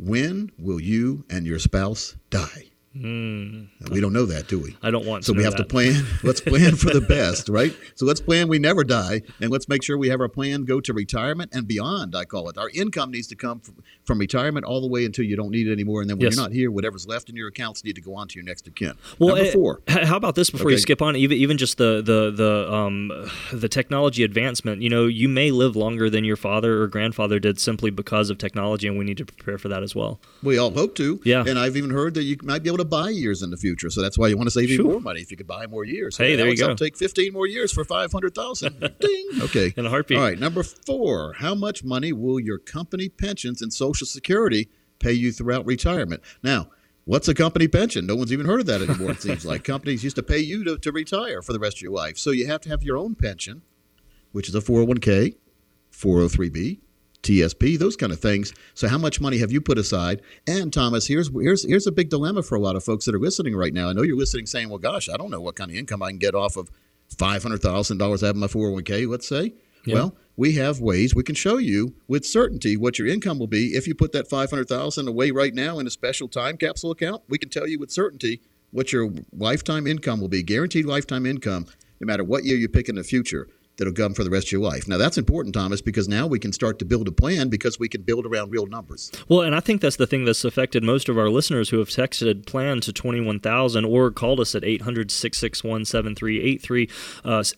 when 0.02 0.52
will 0.58 0.80
you 0.80 1.24
and 1.30 1.46
your 1.46 1.60
spouse 1.60 2.16
die? 2.32 2.70
Mm. 2.95 3.69
We 3.89 4.01
don't 4.01 4.12
know 4.12 4.25
that, 4.25 4.49
do 4.49 4.60
we? 4.60 4.75
I 4.84 4.91
don't 4.91 5.06
want. 5.06 5.23
To. 5.23 5.27
So 5.27 5.34
we 5.34 5.43
have 5.43 5.56
to 5.56 5.63
plan. 5.63 6.04
Let's 6.23 6.41
plan 6.41 6.75
for 6.75 6.89
the 6.89 6.99
best, 6.99 7.47
right? 7.47 7.73
So 7.95 8.06
let's 8.06 8.19
plan 8.19 8.47
we 8.49 8.60
never 8.60 8.84
die, 8.84 9.21
and 9.39 9.49
let's 9.49 9.69
make 9.69 9.82
sure 9.82 9.97
we 9.97 10.10
have 10.10 10.19
our 10.19 10.27
plan 10.27 10.65
go 10.65 10.82
to 10.82 10.93
retirement 10.93 11.51
and 11.54 11.67
beyond. 11.67 12.15
I 12.15 12.25
call 12.25 12.49
it. 12.49 12.58
Our 12.58 12.69
income 12.73 13.12
needs 13.12 13.27
to 13.27 13.36
come 13.36 13.60
from, 13.62 13.75
from 14.04 14.19
retirement 14.19 14.65
all 14.65 14.82
the 14.82 14.88
way 14.88 15.06
until 15.06 15.23
you 15.25 15.36
don't 15.38 15.51
need 15.51 15.67
it 15.67 15.71
anymore, 15.71 16.01
and 16.01 16.10
then 16.10 16.17
when 16.17 16.25
Yes. 16.25 16.36
you're 16.36 16.43
not 16.43 16.51
here, 16.51 16.69
whatever's 16.69 17.08
left 17.08 17.30
in 17.30 17.36
your 17.36 17.47
accounts 17.47 17.84
need 17.84 17.95
to 17.95 18.01
go 18.01 18.13
on 18.15 18.27
to 18.27 18.36
your 18.36 18.43
next 18.43 18.67
of 18.67 18.75
kin. 18.75 18.93
Well, 19.19 19.36
Number 19.36 19.49
eh, 19.49 19.54
four. 19.54 19.82
How 19.88 20.17
about 20.17 20.36
this 20.36 20.49
before 20.49 20.71
you 20.71 20.77
skip 20.77 21.01
on? 21.01 21.15
Even 21.15 21.38
even 21.38 21.58
just 21.58 21.77
the 21.77 22.01
the 22.01 22.32
the 22.32 22.73
um 22.73 23.12
the 23.54 23.69
technology 23.69 24.23
advancement. 24.23 24.82
You 24.82 24.89
know, 24.89 25.06
you 25.08 25.30
may 25.30 25.51
live 25.51 25.75
longer 25.77 26.10
than 26.10 26.25
your 26.25 26.36
father 26.36 26.82
or 26.82 26.88
grandfather 26.88 27.39
did 27.39 27.60
simply 27.60 27.89
because 27.89 28.30
of 28.30 28.38
technology, 28.38 28.88
and 28.88 28.97
we 28.97 29.06
need 29.06 29.17
to 29.17 29.25
prepare 29.25 29.58
for 29.58 29.69
that 29.69 29.82
as 29.82 29.95
well. 29.95 30.19
We 30.43 30.58
all 30.58 30.71
hope 30.71 30.95
to. 30.95 31.21
Yeah. 31.23 31.45
And 31.47 31.58
I've 31.58 31.77
even 31.77 31.91
heard 31.91 32.15
that 32.15 32.23
you 32.23 32.38
might 32.43 32.63
be 32.63 32.69
able 32.69 32.80
to 32.82 32.86
buy 32.86 33.10
years 33.10 33.41
in 33.41 33.50
the 33.50 33.58
future. 33.58 33.89
So 33.89 34.02
that's 34.02 34.17
why 34.17 34.28
you 34.28 34.38
want 34.38 34.48
to 34.48 34.52
save 34.52 34.70
even 34.70 34.86
more 34.86 35.00
money 35.00 35.22
if 35.22 35.32
you 35.32 35.38
could 35.38 35.48
buy 35.48 35.67
more 35.67 35.86
years. 35.86 36.17
Hey, 36.17 36.36
there 36.36 36.48
you 36.48 36.58
go. 36.58 36.76
Take 36.76 36.98
15 36.98 37.34
more 37.34 37.48
years 37.48 37.72
for 37.72 37.84
500,000. 37.84 38.80
Ding. 39.00 39.30
Okay. 39.41 39.74
In 39.78 39.86
a 39.86 39.89
heartbeat. 39.89 40.17
All 40.17 40.24
right. 40.24 40.39
Number 40.39 40.63
four. 40.63 41.34
How 41.34 41.56
much 41.56 41.84
money 41.84 42.12
will 42.13 42.39
your 42.39 42.58
company 42.58 43.10
pensions 43.10 43.62
and 43.62 43.72
Social 43.74 44.06
Security 44.08 44.70
pay 45.00 45.13
you 45.13 45.32
throughout 45.32 45.65
retirement? 45.65 46.22
Now, 46.44 46.70
what's 47.06 47.28
a 47.28 47.34
company 47.34 47.67
pension? 47.67 48.06
No 48.06 48.15
one's 48.15 48.34
even 48.34 48.46
heard 48.46 48.60
of 48.62 48.65
that 48.67 48.82
anymore, 48.82 49.12
it 49.12 49.22
seems 49.24 49.46
like. 49.46 49.63
Companies 49.63 50.04
used 50.04 50.15
to 50.17 50.24
pay 50.24 50.39
you 50.39 50.63
to, 50.63 50.78
to 50.78 50.91
retire 50.91 51.41
for 51.41 51.54
the 51.54 51.60
rest 51.60 51.78
of 51.78 51.82
your 51.82 51.94
life. 51.94 52.17
So 52.17 52.32
you 52.32 52.48
have 52.48 52.62
to 52.62 52.70
have 52.70 52.84
your 52.84 52.98
own 52.98 53.15
pension, 53.15 53.62
which 54.32 54.50
is 54.50 54.56
a 54.56 54.62
401k, 54.62 55.36
403b, 55.94 56.80
TSP, 57.23 57.77
those 57.77 57.95
kind 57.95 58.12
of 58.12 58.19
things. 58.19 58.53
So 58.73 58.88
how 58.88 58.97
much 58.97 59.21
money 59.21 59.38
have 59.38 59.51
you 59.51 59.62
put 59.62 59.77
aside? 59.77 60.21
And 60.47 60.73
Thomas, 60.73 61.07
here's 61.07 61.29
here's 61.34 61.63
here's 61.63 61.88
a 61.88 61.91
big 61.91 62.10
dilemma 62.10 62.43
for 62.43 62.55
a 62.55 62.60
lot 62.60 62.75
of 62.75 62.84
folks 62.84 63.05
that 63.05 63.15
are 63.15 63.19
listening 63.19 63.55
right 63.55 63.73
now. 63.73 63.89
I 63.89 63.93
know 63.93 64.01
you're 64.01 64.17
listening 64.17 64.45
saying, 64.45 64.69
"Well, 64.69 64.79
gosh, 64.79 65.10
I 65.10 65.17
don't 65.17 65.31
know 65.31 65.41
what 65.41 65.55
kind 65.55 65.71
of 65.71 65.77
income 65.77 66.01
I 66.01 66.10
can 66.10 66.19
get 66.19 66.36
off 66.36 66.57
of 66.57 66.69
$500,000 67.15 68.23
out 68.23 68.29
of 68.29 68.36
my 68.36 68.47
401k, 68.47 69.07
let's 69.07 69.27
say." 69.27 69.53
Yeah. 69.86 69.95
Well, 69.95 70.15
we 70.38 70.53
have 70.53 70.79
ways 70.79 71.13
we 71.13 71.23
can 71.23 71.36
show 71.36 71.57
you 71.57 71.93
with 72.07 72.25
certainty 72.25 72.77
what 72.77 72.97
your 72.97 73.07
income 73.07 73.39
will 73.39 73.47
be 73.47 73.75
if 73.75 73.88
you 73.88 73.95
put 73.95 74.12
that 74.13 74.29
500,000 74.29 75.07
away 75.07 75.31
right 75.31 75.53
now 75.53 75.79
in 75.79 75.88
a 75.88 75.89
special 75.89 76.27
time 76.27 76.57
capsule 76.57 76.91
account. 76.91 77.23
We 77.27 77.38
can 77.38 77.49
tell 77.49 77.67
you 77.67 77.79
with 77.79 77.91
certainty 77.91 78.41
what 78.71 78.93
your 78.93 79.12
lifetime 79.34 79.86
income 79.88 80.21
will 80.21 80.29
be, 80.29 80.43
guaranteed 80.43 80.86
lifetime 80.86 81.25
income, 81.25 81.65
no 81.99 82.05
matter 82.05 82.23
what 82.23 82.43
year 82.45 82.57
you 82.57 82.69
pick 82.69 82.89
in 82.89 82.95
the 82.95 83.03
future. 83.03 83.47
That'll 83.77 83.93
come 83.93 84.13
for 84.13 84.23
the 84.23 84.29
rest 84.29 84.47
of 84.47 84.51
your 84.51 84.62
life. 84.62 84.88
Now 84.88 84.97
that's 84.97 85.17
important, 85.17 85.55
Thomas, 85.55 85.81
because 85.81 86.07
now 86.07 86.27
we 86.27 86.39
can 86.39 86.53
start 86.53 86.77
to 86.79 86.86
build 86.86 87.07
a 87.07 87.12
plan 87.12 87.49
because 87.49 87.79
we 87.79 87.89
can 87.89 88.01
build 88.03 88.25
around 88.25 88.51
real 88.51 88.67
numbers. 88.67 89.12
Well, 89.27 89.41
and 89.41 89.55
I 89.55 89.60
think 89.60 89.81
that's 89.81 89.95
the 89.95 90.05
thing 90.05 90.25
that's 90.25 90.43
affected 90.43 90.84
most 90.84 91.10
of 91.10 91.17
our 91.17 91.29
listeners 91.29 91.69
who 91.69 91.79
have 91.79 91.89
texted 91.89 92.45
plan 92.45 92.81
to 92.81 92.93
21,000 92.93 93.86
or 93.86 94.12
called 94.12 94.39
us 94.39 94.53
at 94.55 94.63
800 94.63 95.10
661 95.10 95.86
7383, 95.86 96.89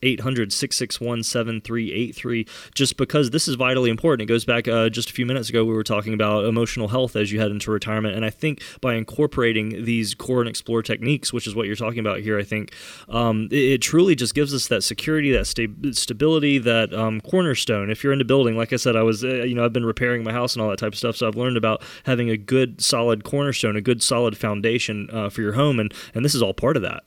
800 0.02 0.54
661 0.54 1.24
7383, 1.24 2.48
just 2.74 2.96
because 2.98 3.32
this 3.32 3.48
is 3.48 3.56
vitally 3.56 3.90
important. 3.90 4.30
It 4.30 4.34
goes 4.34 4.46
back 4.46 4.68
uh, 4.68 4.90
just 4.90 5.10
a 5.10 5.14
few 5.14 5.26
minutes 5.26 5.50
ago, 5.50 5.66
we 5.66 5.74
were 5.74 5.84
talking 5.84 6.14
about 6.14 6.46
emotional 6.46 6.88
health 6.88 7.16
as 7.16 7.32
you 7.32 7.40
head 7.40 7.52
into 7.52 7.72
retirement. 7.72 8.16
And 8.16 8.24
I 8.24 8.30
think 8.30 8.62
by 8.82 8.96
incorporating 8.96 9.84
these 9.84 10.14
core 10.14 10.42
and 10.42 10.50
explore 10.50 10.82
techniques, 10.82 11.34
which 11.34 11.48
is 11.48 11.56
what 11.56 11.68
you're 11.68 11.76
talking 11.76 12.00
about 12.00 12.20
here, 12.20 12.40
I 12.40 12.44
think 12.44 12.74
um, 13.10 13.48
it, 13.52 13.74
it 13.74 13.82
truly 13.82 14.16
just 14.16 14.36
gives 14.36 14.54
us 14.54 14.68
that 14.68 14.84
security, 14.84 15.32
that 15.32 15.46
sta- 15.46 15.68
stability, 16.04 16.60
that 16.60 16.94
um, 16.94 17.20
cornerstone. 17.22 17.90
If 17.90 18.04
you're 18.04 18.14
into 18.14 18.26
building, 18.26 18.56
like 18.56 18.72
I 18.72 18.76
said, 18.76 18.96
I 18.96 19.02
was, 19.04 19.24
uh, 19.24 19.28
you 19.44 19.56
know, 19.56 19.66
I've 19.66 19.74
been 19.74 19.86
repairing 19.86 20.24
my 20.24 20.32
house 20.32 20.54
and 20.56 20.62
all 20.62 20.70
that 20.70 20.78
type 20.80 20.94
of 20.94 20.98
stuff, 20.98 21.16
so 21.16 21.28
I've 21.28 21.36
learned 21.36 21.58
about 21.58 21.82
having 22.04 22.30
a 22.30 22.38
good, 22.38 22.82
solid 22.82 23.24
cornerstone, 23.24 23.76
a 23.76 23.82
good, 23.82 24.04
solid 24.04 24.38
foundation 24.38 25.10
uh, 25.12 25.30
for 25.30 25.42
your 25.42 25.54
home, 25.54 25.80
and 25.80 25.94
and 26.14 26.24
this 26.24 26.36
is 26.36 26.42
all 26.44 26.54
part 26.54 26.76
of 26.76 26.84
that. 26.84 27.04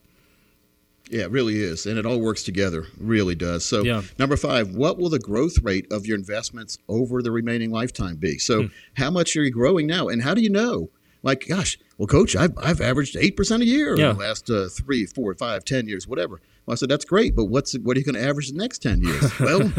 Yeah, 1.09 1.23
it 1.23 1.31
really 1.31 1.61
is. 1.61 1.87
And 1.87 1.99
it 1.99 2.05
all 2.05 2.19
works 2.19 2.43
together, 2.43 2.87
really 2.99 3.37
does. 3.37 3.65
So, 3.65 3.85
Yeah. 3.85 4.03
number 4.19 4.37
five, 4.37 4.75
what 4.75 4.99
will 4.99 5.09
the 5.09 5.21
growth 5.21 5.59
rate 5.63 5.87
of 5.93 6.05
your 6.05 6.19
investments 6.19 6.79
over 6.89 7.23
the 7.23 7.31
remaining 7.31 7.71
lifetime 7.71 8.17
be? 8.17 8.39
So, 8.39 8.63
Hmm. 8.63 8.67
how 8.95 9.11
much 9.13 9.37
are 9.37 9.45
you 9.45 9.51
growing 9.53 9.87
now? 9.87 10.09
And 10.09 10.23
how 10.23 10.35
do 10.35 10.41
you 10.41 10.51
know? 10.51 10.91
Like, 11.23 11.47
gosh, 11.49 11.79
well, 11.97 12.09
coach, 12.09 12.35
I've, 12.35 12.55
I've 12.59 12.81
averaged 12.81 13.15
8% 13.17 13.63
a 13.63 13.67
year 13.67 13.97
Yeah. 13.97 14.11
in 14.11 14.17
the 14.17 14.23
last 14.25 14.51
uh, 14.51 14.67
three, 14.69 15.07
four, 15.07 15.33
five, 15.37 15.65
ten 15.65 15.87
years, 15.87 16.09
whatever. 16.09 16.41
Well, 16.67 16.73
I 16.73 16.77
said, 16.77 16.89
that's 16.89 17.05
great, 17.05 17.37
but 17.37 17.45
what's 17.45 17.75
what 17.79 17.97
are 17.97 18.01
you 18.01 18.05
going 18.05 18.17
to 18.17 18.29
average 18.29 18.51
the 18.51 18.59
next 18.59 18.83
10 18.83 19.01
years? 19.01 19.41
well, 19.41 19.73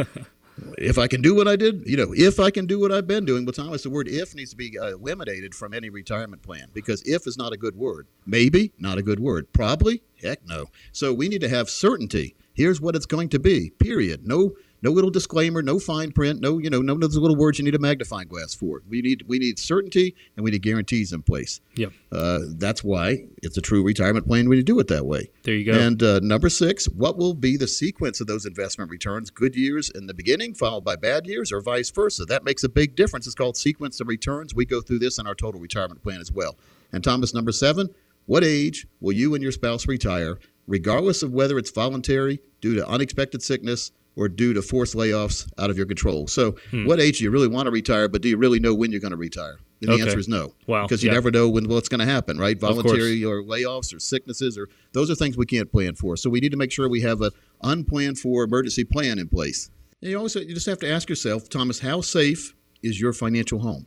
if 0.78 0.97
I 0.97 1.08
can 1.08 1.21
do 1.21 1.36
what 1.36 1.47
I 1.47 1.56
did, 1.56 1.84
you 1.86 1.97
know, 1.97 2.13
if 2.15 2.39
I 2.39 2.50
can 2.50 2.65
do 2.65 2.80
what 2.80 2.91
I've 2.91 3.08
been 3.08 3.26
doing, 3.26 3.45
well, 3.45 3.54
Thomas, 3.54 3.84
the 3.84 3.89
word 3.89 4.08
if 4.08 4.34
needs 4.34 4.52
to 4.52 4.56
be 4.56 4.78
uh, 4.80 4.88
eliminated 4.88 5.54
from 5.54 5.73
any 5.73 5.89
retirement 5.89 6.41
plan 6.41 6.69
because 6.73 7.02
if 7.04 7.28
is 7.28 7.38
not 7.38 7.54
a 7.54 7.58
good 7.58 7.76
word. 7.76 8.08
Maybe, 8.26 8.71
not 8.80 8.97
a 8.97 9.04
good 9.04 9.19
word. 9.19 9.52
Probably, 9.54 10.02
heck 10.21 10.45
no. 10.47 10.67
So 10.91 11.13
we 11.13 11.28
need 11.28 11.41
to 11.41 11.50
have 11.50 11.69
certainty. 11.69 12.36
Here's 12.54 12.82
what 12.82 12.95
it's 12.95 13.06
going 13.06 13.30
to 13.30 13.39
be, 13.39 13.69
period. 13.71 14.26
No 14.26 14.54
no 14.81 14.91
little 14.91 15.09
disclaimer, 15.09 15.61
no 15.61 15.79
fine 15.79 16.11
print, 16.11 16.41
no, 16.41 16.57
you 16.59 16.69
know, 16.69 16.81
no 16.81 16.95
those 16.95 17.17
little 17.17 17.35
words 17.35 17.57
you 17.57 17.65
need 17.65 17.75
a 17.75 17.79
magnifying 17.79 18.27
glass 18.27 18.53
for. 18.53 18.81
We 18.87 19.01
need 19.01 19.23
we 19.27 19.39
need 19.39 19.59
certainty 19.59 20.15
and 20.35 20.43
we 20.43 20.51
need 20.51 20.61
guarantees 20.61 21.13
in 21.13 21.23
place. 21.23 21.61
Yep. 21.75 21.93
Uh, 22.11 22.39
that's 22.49 22.83
why 22.83 23.25
it's 23.43 23.57
a 23.57 23.61
true 23.61 23.83
retirement 23.83 24.27
plan 24.27 24.47
when 24.49 24.57
you 24.57 24.63
do 24.63 24.79
it 24.79 24.87
that 24.87 25.05
way. 25.05 25.29
There 25.43 25.55
you 25.55 25.65
go. 25.71 25.77
And 25.77 26.01
uh, 26.01 26.19
number 26.21 26.49
six, 26.49 26.85
what 26.85 27.17
will 27.17 27.33
be 27.33 27.57
the 27.57 27.67
sequence 27.67 28.21
of 28.21 28.27
those 28.27 28.45
investment 28.45 28.91
returns? 28.91 29.29
Good 29.29 29.55
years 29.55 29.89
in 29.89 30.07
the 30.07 30.13
beginning, 30.13 30.53
followed 30.53 30.83
by 30.83 30.95
bad 30.95 31.27
years, 31.27 31.51
or 31.51 31.61
vice 31.61 31.89
versa? 31.89 32.25
That 32.25 32.43
makes 32.43 32.63
a 32.63 32.69
big 32.69 32.95
difference. 32.95 33.25
It's 33.25 33.35
called 33.35 33.57
sequence 33.57 33.99
of 33.99 34.07
returns. 34.07 34.53
We 34.53 34.65
go 34.65 34.81
through 34.81 34.99
this 34.99 35.17
in 35.17 35.27
our 35.27 35.35
total 35.35 35.59
retirement 35.59 36.03
plan 36.03 36.21
as 36.21 36.31
well. 36.31 36.57
And 36.93 37.03
Thomas, 37.03 37.33
number 37.33 37.51
seven, 37.51 37.89
what 38.25 38.43
age 38.43 38.87
will 38.99 39.13
you 39.13 39.33
and 39.33 39.43
your 39.43 39.51
spouse 39.51 39.87
retire, 39.87 40.37
regardless 40.67 41.23
of 41.23 41.31
whether 41.31 41.57
it's 41.57 41.71
voluntary, 41.71 42.39
due 42.61 42.75
to 42.75 42.87
unexpected 42.87 43.41
sickness, 43.41 43.91
or 44.17 44.27
due 44.27 44.53
to 44.53 44.62
forced 44.62 44.95
layoffs 44.95 45.47
out 45.58 45.69
of 45.69 45.77
your 45.77 45.86
control? 45.86 46.27
So, 46.27 46.56
Hmm. 46.71 46.86
what 46.86 46.99
age 46.99 47.19
do 47.19 47.23
you 47.23 47.32
really 47.32 47.47
want 47.47 47.67
to 47.67 47.71
retire, 47.71 48.08
but 48.10 48.21
do 48.21 48.27
you 48.30 48.36
really 48.38 48.60
know 48.60 48.73
when 48.73 48.91
you're 48.91 48.99
going 48.99 49.12
to 49.12 49.17
retire? 49.17 49.60
And 49.82 49.91
the 49.93 50.01
answer 50.01 50.17
is 50.17 50.27
no. 50.27 50.53
Wow. 50.65 50.88
Because 50.88 51.03
you 51.03 51.10
Yeah. 51.10 51.13
never 51.13 51.30
know 51.30 51.47
when 51.47 51.67
what's 51.69 51.88
going 51.88 51.99
to 51.99 52.06
happen, 52.06 52.38
right? 52.39 52.60
Voluntary 52.60 53.23
or 53.23 53.43
layoffs 53.43 53.95
or 53.95 53.99
sicknesses 53.99 54.58
or 54.58 54.67
those 54.93 55.12
are 55.12 55.15
things 55.15 55.38
we 55.38 55.45
can't 55.45 55.71
plan 55.71 55.93
for. 55.93 56.17
So 56.17 56.32
we 56.32 56.39
need 56.39 56.49
to 56.51 56.58
make 56.58 56.71
sure 56.71 56.89
we 56.89 57.01
have 57.01 57.21
an 57.21 57.30
unplanned 57.63 58.17
for 58.17 58.43
emergency 58.43 58.84
plan 58.84 59.19
in 59.19 59.27
place. 59.27 59.69
And 60.01 60.10
you 60.12 60.17
also 60.17 60.39
you 60.39 60.53
just 60.56 60.65
have 60.65 60.80
to 60.80 60.89
ask 60.89 61.10
yourself, 61.10 61.47
Thomas, 61.47 61.80
how 61.80 62.01
safe 62.01 62.56
is 62.82 62.99
your 62.99 63.13
financial 63.13 63.60
home? 63.60 63.86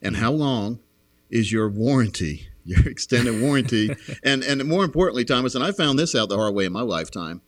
And 0.00 0.16
how 0.16 0.32
long 0.32 0.80
is 1.30 1.52
your 1.52 1.68
warranty, 1.68 2.48
your 2.64 2.88
extended 2.88 3.40
warranty? 3.42 3.94
and 4.24 4.42
and 4.42 4.64
more 4.64 4.82
importantly, 4.84 5.24
Thomas, 5.26 5.54
and 5.54 5.62
I 5.62 5.72
found 5.72 5.98
this 5.98 6.14
out 6.14 6.30
the 6.30 6.36
hard 6.38 6.54
way 6.54 6.64
in 6.64 6.72
my 6.72 6.80
lifetime, 6.82 7.42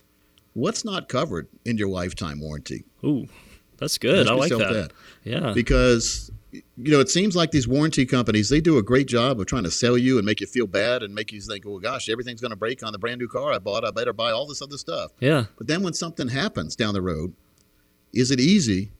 what's 0.54 0.84
not 0.84 1.08
covered 1.08 1.48
in 1.64 1.76
your 1.76 1.88
lifetime 1.88 2.40
warranty? 2.40 2.84
Ooh, 3.04 3.26
that's 3.76 3.98
good. 3.98 4.20
Ask 4.20 4.30
I 4.30 4.34
like 4.34 4.50
yourself 4.50 4.72
that. 4.72 4.92
Yeah. 5.24 5.52
because 5.52 6.30
you 6.52 6.92
know 6.92 7.00
it 7.00 7.08
seems 7.08 7.34
like 7.34 7.50
these 7.50 7.66
warranty 7.66 8.06
companies 8.06 8.48
they 8.48 8.60
do 8.60 8.78
a 8.78 8.82
great 8.82 9.08
job 9.08 9.40
of 9.40 9.46
trying 9.46 9.64
to 9.64 9.70
sell 9.70 9.98
you 9.98 10.18
and 10.18 10.26
make 10.26 10.40
you 10.40 10.46
feel 10.46 10.66
bad 10.66 11.02
and 11.02 11.12
make 11.14 11.32
you 11.32 11.40
think 11.40 11.64
well 11.64 11.78
gosh 11.78 12.08
everything's 12.08 12.40
going 12.40 12.50
to 12.50 12.56
break 12.56 12.84
on 12.84 12.92
the 12.92 12.98
brand 12.98 13.18
new 13.18 13.26
car 13.26 13.52
i 13.52 13.58
bought 13.58 13.84
i 13.84 13.90
better 13.90 14.12
buy 14.12 14.30
all 14.30 14.46
this 14.46 14.62
other 14.62 14.78
stuff 14.78 15.10
yeah. 15.18 15.46
but 15.58 15.66
then 15.66 15.82
when 15.82 15.92
something 15.92 16.28
happens 16.28 16.76
down 16.76 16.94
the 16.94 17.02
road 17.02 17.34
is 18.12 18.30
it 18.30 18.38
easy 18.38 18.92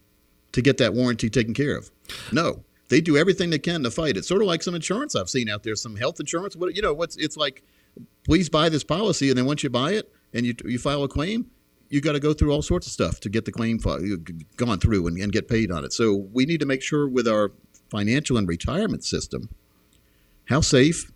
to 0.50 0.60
get 0.62 0.78
that 0.78 0.94
warranty 0.94 1.30
taken 1.30 1.54
care 1.54 1.76
of 1.76 1.92
no 2.32 2.64
they 2.88 3.00
do 3.00 3.16
everything 3.16 3.50
they 3.50 3.58
can 3.58 3.84
to 3.84 3.90
fight 3.90 4.16
it 4.16 4.24
sort 4.24 4.40
of 4.40 4.48
like 4.48 4.62
some 4.62 4.74
insurance 4.74 5.14
i've 5.14 5.30
seen 5.30 5.48
out 5.48 5.62
there 5.62 5.76
some 5.76 5.94
health 5.94 6.18
insurance 6.18 6.56
what 6.56 6.74
you 6.74 6.82
know 6.82 6.92
what's 6.92 7.16
it's 7.16 7.36
like 7.36 7.62
please 8.24 8.48
buy 8.48 8.68
this 8.68 8.82
policy 8.82 9.28
and 9.28 9.38
then 9.38 9.46
once 9.46 9.62
you 9.62 9.70
buy 9.70 9.92
it 9.92 10.12
and 10.34 10.44
you, 10.44 10.54
you 10.64 10.78
file 10.78 11.02
a 11.02 11.08
claim 11.08 11.50
you 11.94 12.00
got 12.00 12.12
to 12.12 12.20
go 12.20 12.32
through 12.32 12.50
all 12.50 12.60
sorts 12.60 12.86
of 12.86 12.92
stuff 12.92 13.20
to 13.20 13.28
get 13.28 13.44
the 13.44 13.52
claim 13.52 13.78
fi- 13.78 13.98
uh, 13.98 14.16
gone 14.56 14.80
through 14.80 15.06
and, 15.06 15.16
and 15.18 15.32
get 15.32 15.48
paid 15.48 15.70
on 15.70 15.84
it. 15.84 15.92
So 15.92 16.26
we 16.32 16.44
need 16.44 16.58
to 16.58 16.66
make 16.66 16.82
sure 16.82 17.08
with 17.08 17.28
our 17.28 17.52
financial 17.88 18.36
and 18.36 18.48
retirement 18.48 19.04
system 19.04 19.48
how 20.46 20.60
safe 20.60 21.12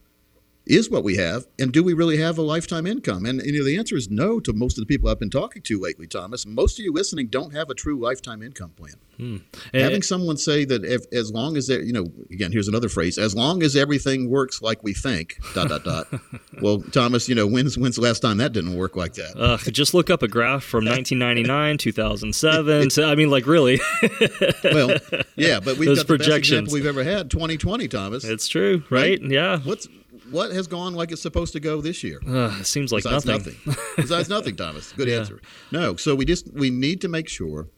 is 0.69 0.91
what 0.91 1.05
we 1.05 1.17
have, 1.17 1.47
and 1.59 1.73
do 1.73 1.83
we 1.83 1.95
really 1.95 2.19
have 2.19 2.39
a 2.39 2.43
lifetime 2.43 2.87
income? 2.87 3.25
And, 3.27 3.41
you 3.43 3.59
know, 3.59 3.65
the 3.65 3.77
answer 3.79 3.97
is 3.97 4.11
no 4.11 4.39
to 4.41 4.53
most 4.53 4.79
of 4.79 4.83
the 4.83 4.87
people 4.87 5.09
I've 5.09 5.19
been 5.19 5.31
talking 5.31 5.63
to 5.63 5.81
lately, 5.81 6.07
Thomas. 6.07 6.47
Most 6.47 6.79
of 6.79 6.85
you 6.85 6.93
listening 6.93 7.29
don't 7.29 7.53
have 7.55 7.71
a 7.71 7.75
true 7.75 7.99
lifetime 7.99 8.43
income 8.43 8.71
plan. 8.77 8.95
And- 9.19 9.43
Having 9.75 10.03
someone 10.03 10.37
say 10.37 10.65
that 10.65 10.85
if, 10.85 11.03
as 11.13 11.33
long 11.33 11.57
as 11.57 11.67
there, 11.67 11.81
you 11.83 11.93
know, 11.93 12.07
again, 12.31 12.53
here's 12.53 12.69
another 12.69 12.89
phrase: 12.89 13.19
as 13.19 13.35
long 13.35 13.63
as 13.65 13.75
everything 13.75 14.29
works 14.31 14.63
like 14.63 14.83
we 14.85 14.95
think, 14.95 15.39
dot 15.55 15.69
dot 15.69 15.83
dot. 15.83 16.07
well, 16.63 16.79
Thomas, 16.81 17.29
you 17.29 17.35
know, 17.35 17.47
when's 17.47 17.77
when's 17.77 17.97
the 17.97 18.03
last 18.03 18.21
time 18.21 18.37
that 18.37 18.53
didn't 18.53 18.77
work 18.77 18.95
like 18.95 19.15
that? 19.15 19.37
uh, 19.37 19.57
just 19.71 19.93
look 19.95 20.09
up 20.11 20.23
a 20.23 20.29
graph 20.29 20.63
from 20.63 20.85
1999, 20.85 21.79
2007. 22.23 22.91
So, 22.91 23.09
I 23.09 23.15
mean, 23.17 23.29
like, 23.31 23.47
really, 23.47 23.81
well, 24.65 24.97
yeah, 25.37 25.59
but 25.61 25.77
we've 25.79 25.89
Those 25.89 25.99
got 26.05 26.07
the 26.09 26.19
best 26.19 26.31
example 26.39 26.75
we've 26.75 26.87
ever 26.87 27.03
had, 27.03 27.31
2020, 27.31 27.89
Thomas. 27.89 28.25
it's 28.25 28.47
true, 28.49 28.85
right? 28.91 29.21
Yeah. 29.21 29.59
What's 29.59 29.89
what 30.31 30.53
has 30.53 30.67
gone 30.67 30.95
like 30.95 31.13
it's 31.13 31.23
supposed 31.23 31.53
to 31.55 31.61
go 31.61 31.81
this 31.81 32.03
year? 32.05 32.21
Uh, 32.27 32.57
it 32.61 32.67
seems 32.67 32.93
like 32.93 33.03
Besides 33.05 33.27
nothing. 33.27 33.57
nothing. 33.67 33.85
Besides 33.97 34.29
nothing, 34.29 34.57
Thomas. 34.65 34.93
Good 34.93 35.09
Yeah. 35.09 35.19
answer. 35.21 35.41
No. 35.73 35.97
So 35.97 36.15
we 36.15 36.25
just 36.25 36.53
we 36.53 36.71
need 36.71 37.01
to 37.03 37.09
make 37.09 37.29
sure 37.29 37.69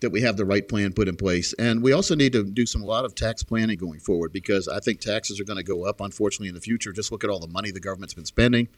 that 0.00 0.10
we 0.10 0.20
have 0.20 0.36
the 0.36 0.44
right 0.44 0.68
plan 0.68 0.92
put 0.92 1.08
in 1.08 1.16
place. 1.16 1.52
And 1.58 1.82
we 1.82 1.92
also 1.92 2.14
need 2.14 2.32
to 2.32 2.44
do 2.44 2.66
some 2.66 2.82
a 2.82 2.86
lot 2.86 3.04
of 3.04 3.14
tax 3.16 3.42
planning 3.42 3.76
going 3.78 3.98
forward 3.98 4.32
because 4.32 4.68
I 4.68 4.78
think 4.78 5.00
taxes 5.00 5.40
are 5.40 5.44
going 5.44 5.56
to 5.56 5.64
go 5.64 5.84
up, 5.84 6.00
unfortunately, 6.00 6.46
in 6.48 6.54
the 6.54 6.60
future. 6.60 6.92
Just 6.92 7.10
look 7.10 7.24
at 7.24 7.30
all 7.30 7.40
the 7.40 7.48
money 7.48 7.72
the 7.72 7.80
government's 7.80 8.14
been 8.14 8.24
spending, 8.24 8.68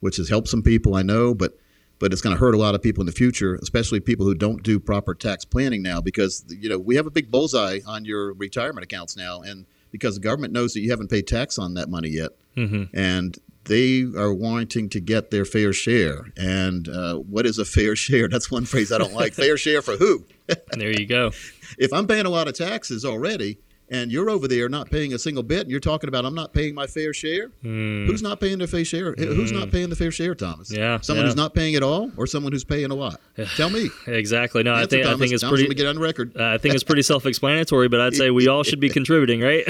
which 0.00 0.16
has 0.16 0.28
helped 0.28 0.48
some 0.48 0.62
people, 0.62 0.94
I 0.96 1.02
know, 1.02 1.32
but 1.34 1.56
but 2.00 2.12
it's 2.12 2.20
going 2.20 2.34
to 2.34 2.40
hurt 2.40 2.56
a 2.56 2.58
lot 2.58 2.74
of 2.74 2.82
people 2.82 3.02
in 3.02 3.06
the 3.06 3.12
future, 3.12 3.54
especially 3.62 4.00
people 4.00 4.26
who 4.26 4.34
don't 4.34 4.64
do 4.64 4.80
proper 4.80 5.14
tax 5.14 5.44
planning 5.44 5.80
now 5.80 6.00
because 6.00 6.44
you 6.48 6.68
know 6.68 6.76
we 6.76 6.96
have 6.96 7.06
a 7.06 7.10
big 7.10 7.30
bullseye 7.30 7.78
on 7.86 8.04
your 8.04 8.32
retirement 8.34 8.82
accounts 8.82 9.16
now, 9.16 9.42
and 9.42 9.64
because 9.94 10.16
the 10.16 10.20
government 10.20 10.52
knows 10.52 10.74
that 10.74 10.80
you 10.80 10.90
haven't 10.90 11.08
paid 11.08 11.24
tax 11.24 11.56
on 11.56 11.74
that 11.74 11.88
money 11.88 12.08
yet, 12.08 12.32
mm-hmm. 12.56 12.84
and 12.92 13.38
they 13.66 14.02
are 14.02 14.34
wanting 14.34 14.88
to 14.88 14.98
get 14.98 15.30
their 15.30 15.44
fair 15.44 15.72
share. 15.72 16.32
And 16.36 16.88
uh, 16.88 17.18
what 17.18 17.46
is 17.46 17.60
a 17.60 17.64
fair 17.64 17.94
share? 18.04 18.28
That's 18.28 18.50
one 18.50 18.64
phrase 18.64 18.90
I 18.90 18.98
don't 18.98 19.12
like. 19.12 19.34
fair 19.34 19.56
share 19.56 19.82
for 19.82 19.96
who? 19.96 20.24
there 20.72 20.90
you 20.90 21.06
go. 21.06 21.30
If 21.76 21.92
I'm 21.92 22.06
paying 22.06 22.26
a 22.26 22.30
lot 22.30 22.46
of 22.46 22.54
taxes 22.54 23.04
already, 23.04 23.58
and 23.94 24.10
you're 24.10 24.28
over 24.28 24.48
there 24.48 24.68
not 24.68 24.90
paying 24.90 25.12
a 25.12 25.18
single 25.18 25.42
bit, 25.42 25.60
and 25.60 25.70
you're 25.70 25.80
talking 25.80 26.08
about 26.08 26.24
I'm 26.24 26.34
not 26.34 26.52
paying 26.52 26.74
my 26.74 26.86
fair 26.86 27.14
share. 27.14 27.50
Mm. 27.62 28.06
Who's 28.06 28.22
not 28.22 28.40
paying 28.40 28.58
their 28.58 28.66
fair 28.66 28.84
share? 28.84 29.14
Mm. 29.14 29.36
Who's 29.36 29.52
not 29.52 29.64
hmm. 29.64 29.70
paying 29.70 29.90
the 29.90 29.96
fair 29.96 30.10
share, 30.10 30.34
Thomas? 30.34 30.70
Yeah, 30.70 31.00
someone 31.00 31.24
yeah. 31.24 31.28
who's 31.28 31.36
not 31.36 31.54
paying 31.54 31.74
at 31.76 31.82
all, 31.82 32.10
or 32.16 32.26
someone 32.26 32.52
who's 32.52 32.64
paying 32.64 32.90
a 32.90 32.94
lot. 32.94 33.20
Tell 33.56 33.70
me 33.70 33.90
exactly. 34.06 34.62
No, 34.62 34.72
Answer, 34.72 34.82
I 34.82 34.86
think 34.86 35.04
Thomas. 35.04 35.16
I 35.16 35.18
think 35.20 35.32
it's 35.32 35.42
Thomas, 35.42 35.60
pretty. 35.60 35.74
get 35.74 35.86
on 35.86 35.98
record. 35.98 36.36
Uh, 36.36 36.44
I 36.54 36.58
think 36.58 36.74
it's 36.74 36.84
pretty 36.84 37.02
self-explanatory, 37.02 37.88
but 37.88 38.00
I'd 38.00 38.14
say 38.14 38.30
we 38.30 38.48
all 38.48 38.62
should 38.62 38.80
be 38.80 38.88
contributing, 38.98 39.40
right? 39.40 39.64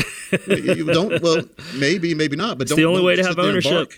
you 0.46 0.86
don't. 0.86 1.22
Well, 1.22 1.42
maybe, 1.76 2.14
maybe 2.14 2.36
not. 2.36 2.58
But 2.58 2.68
it's 2.68 2.76
the 2.76 2.86
only 2.86 3.02
way 3.02 3.16
to 3.16 3.24
have 3.24 3.38
ownership 3.38 3.92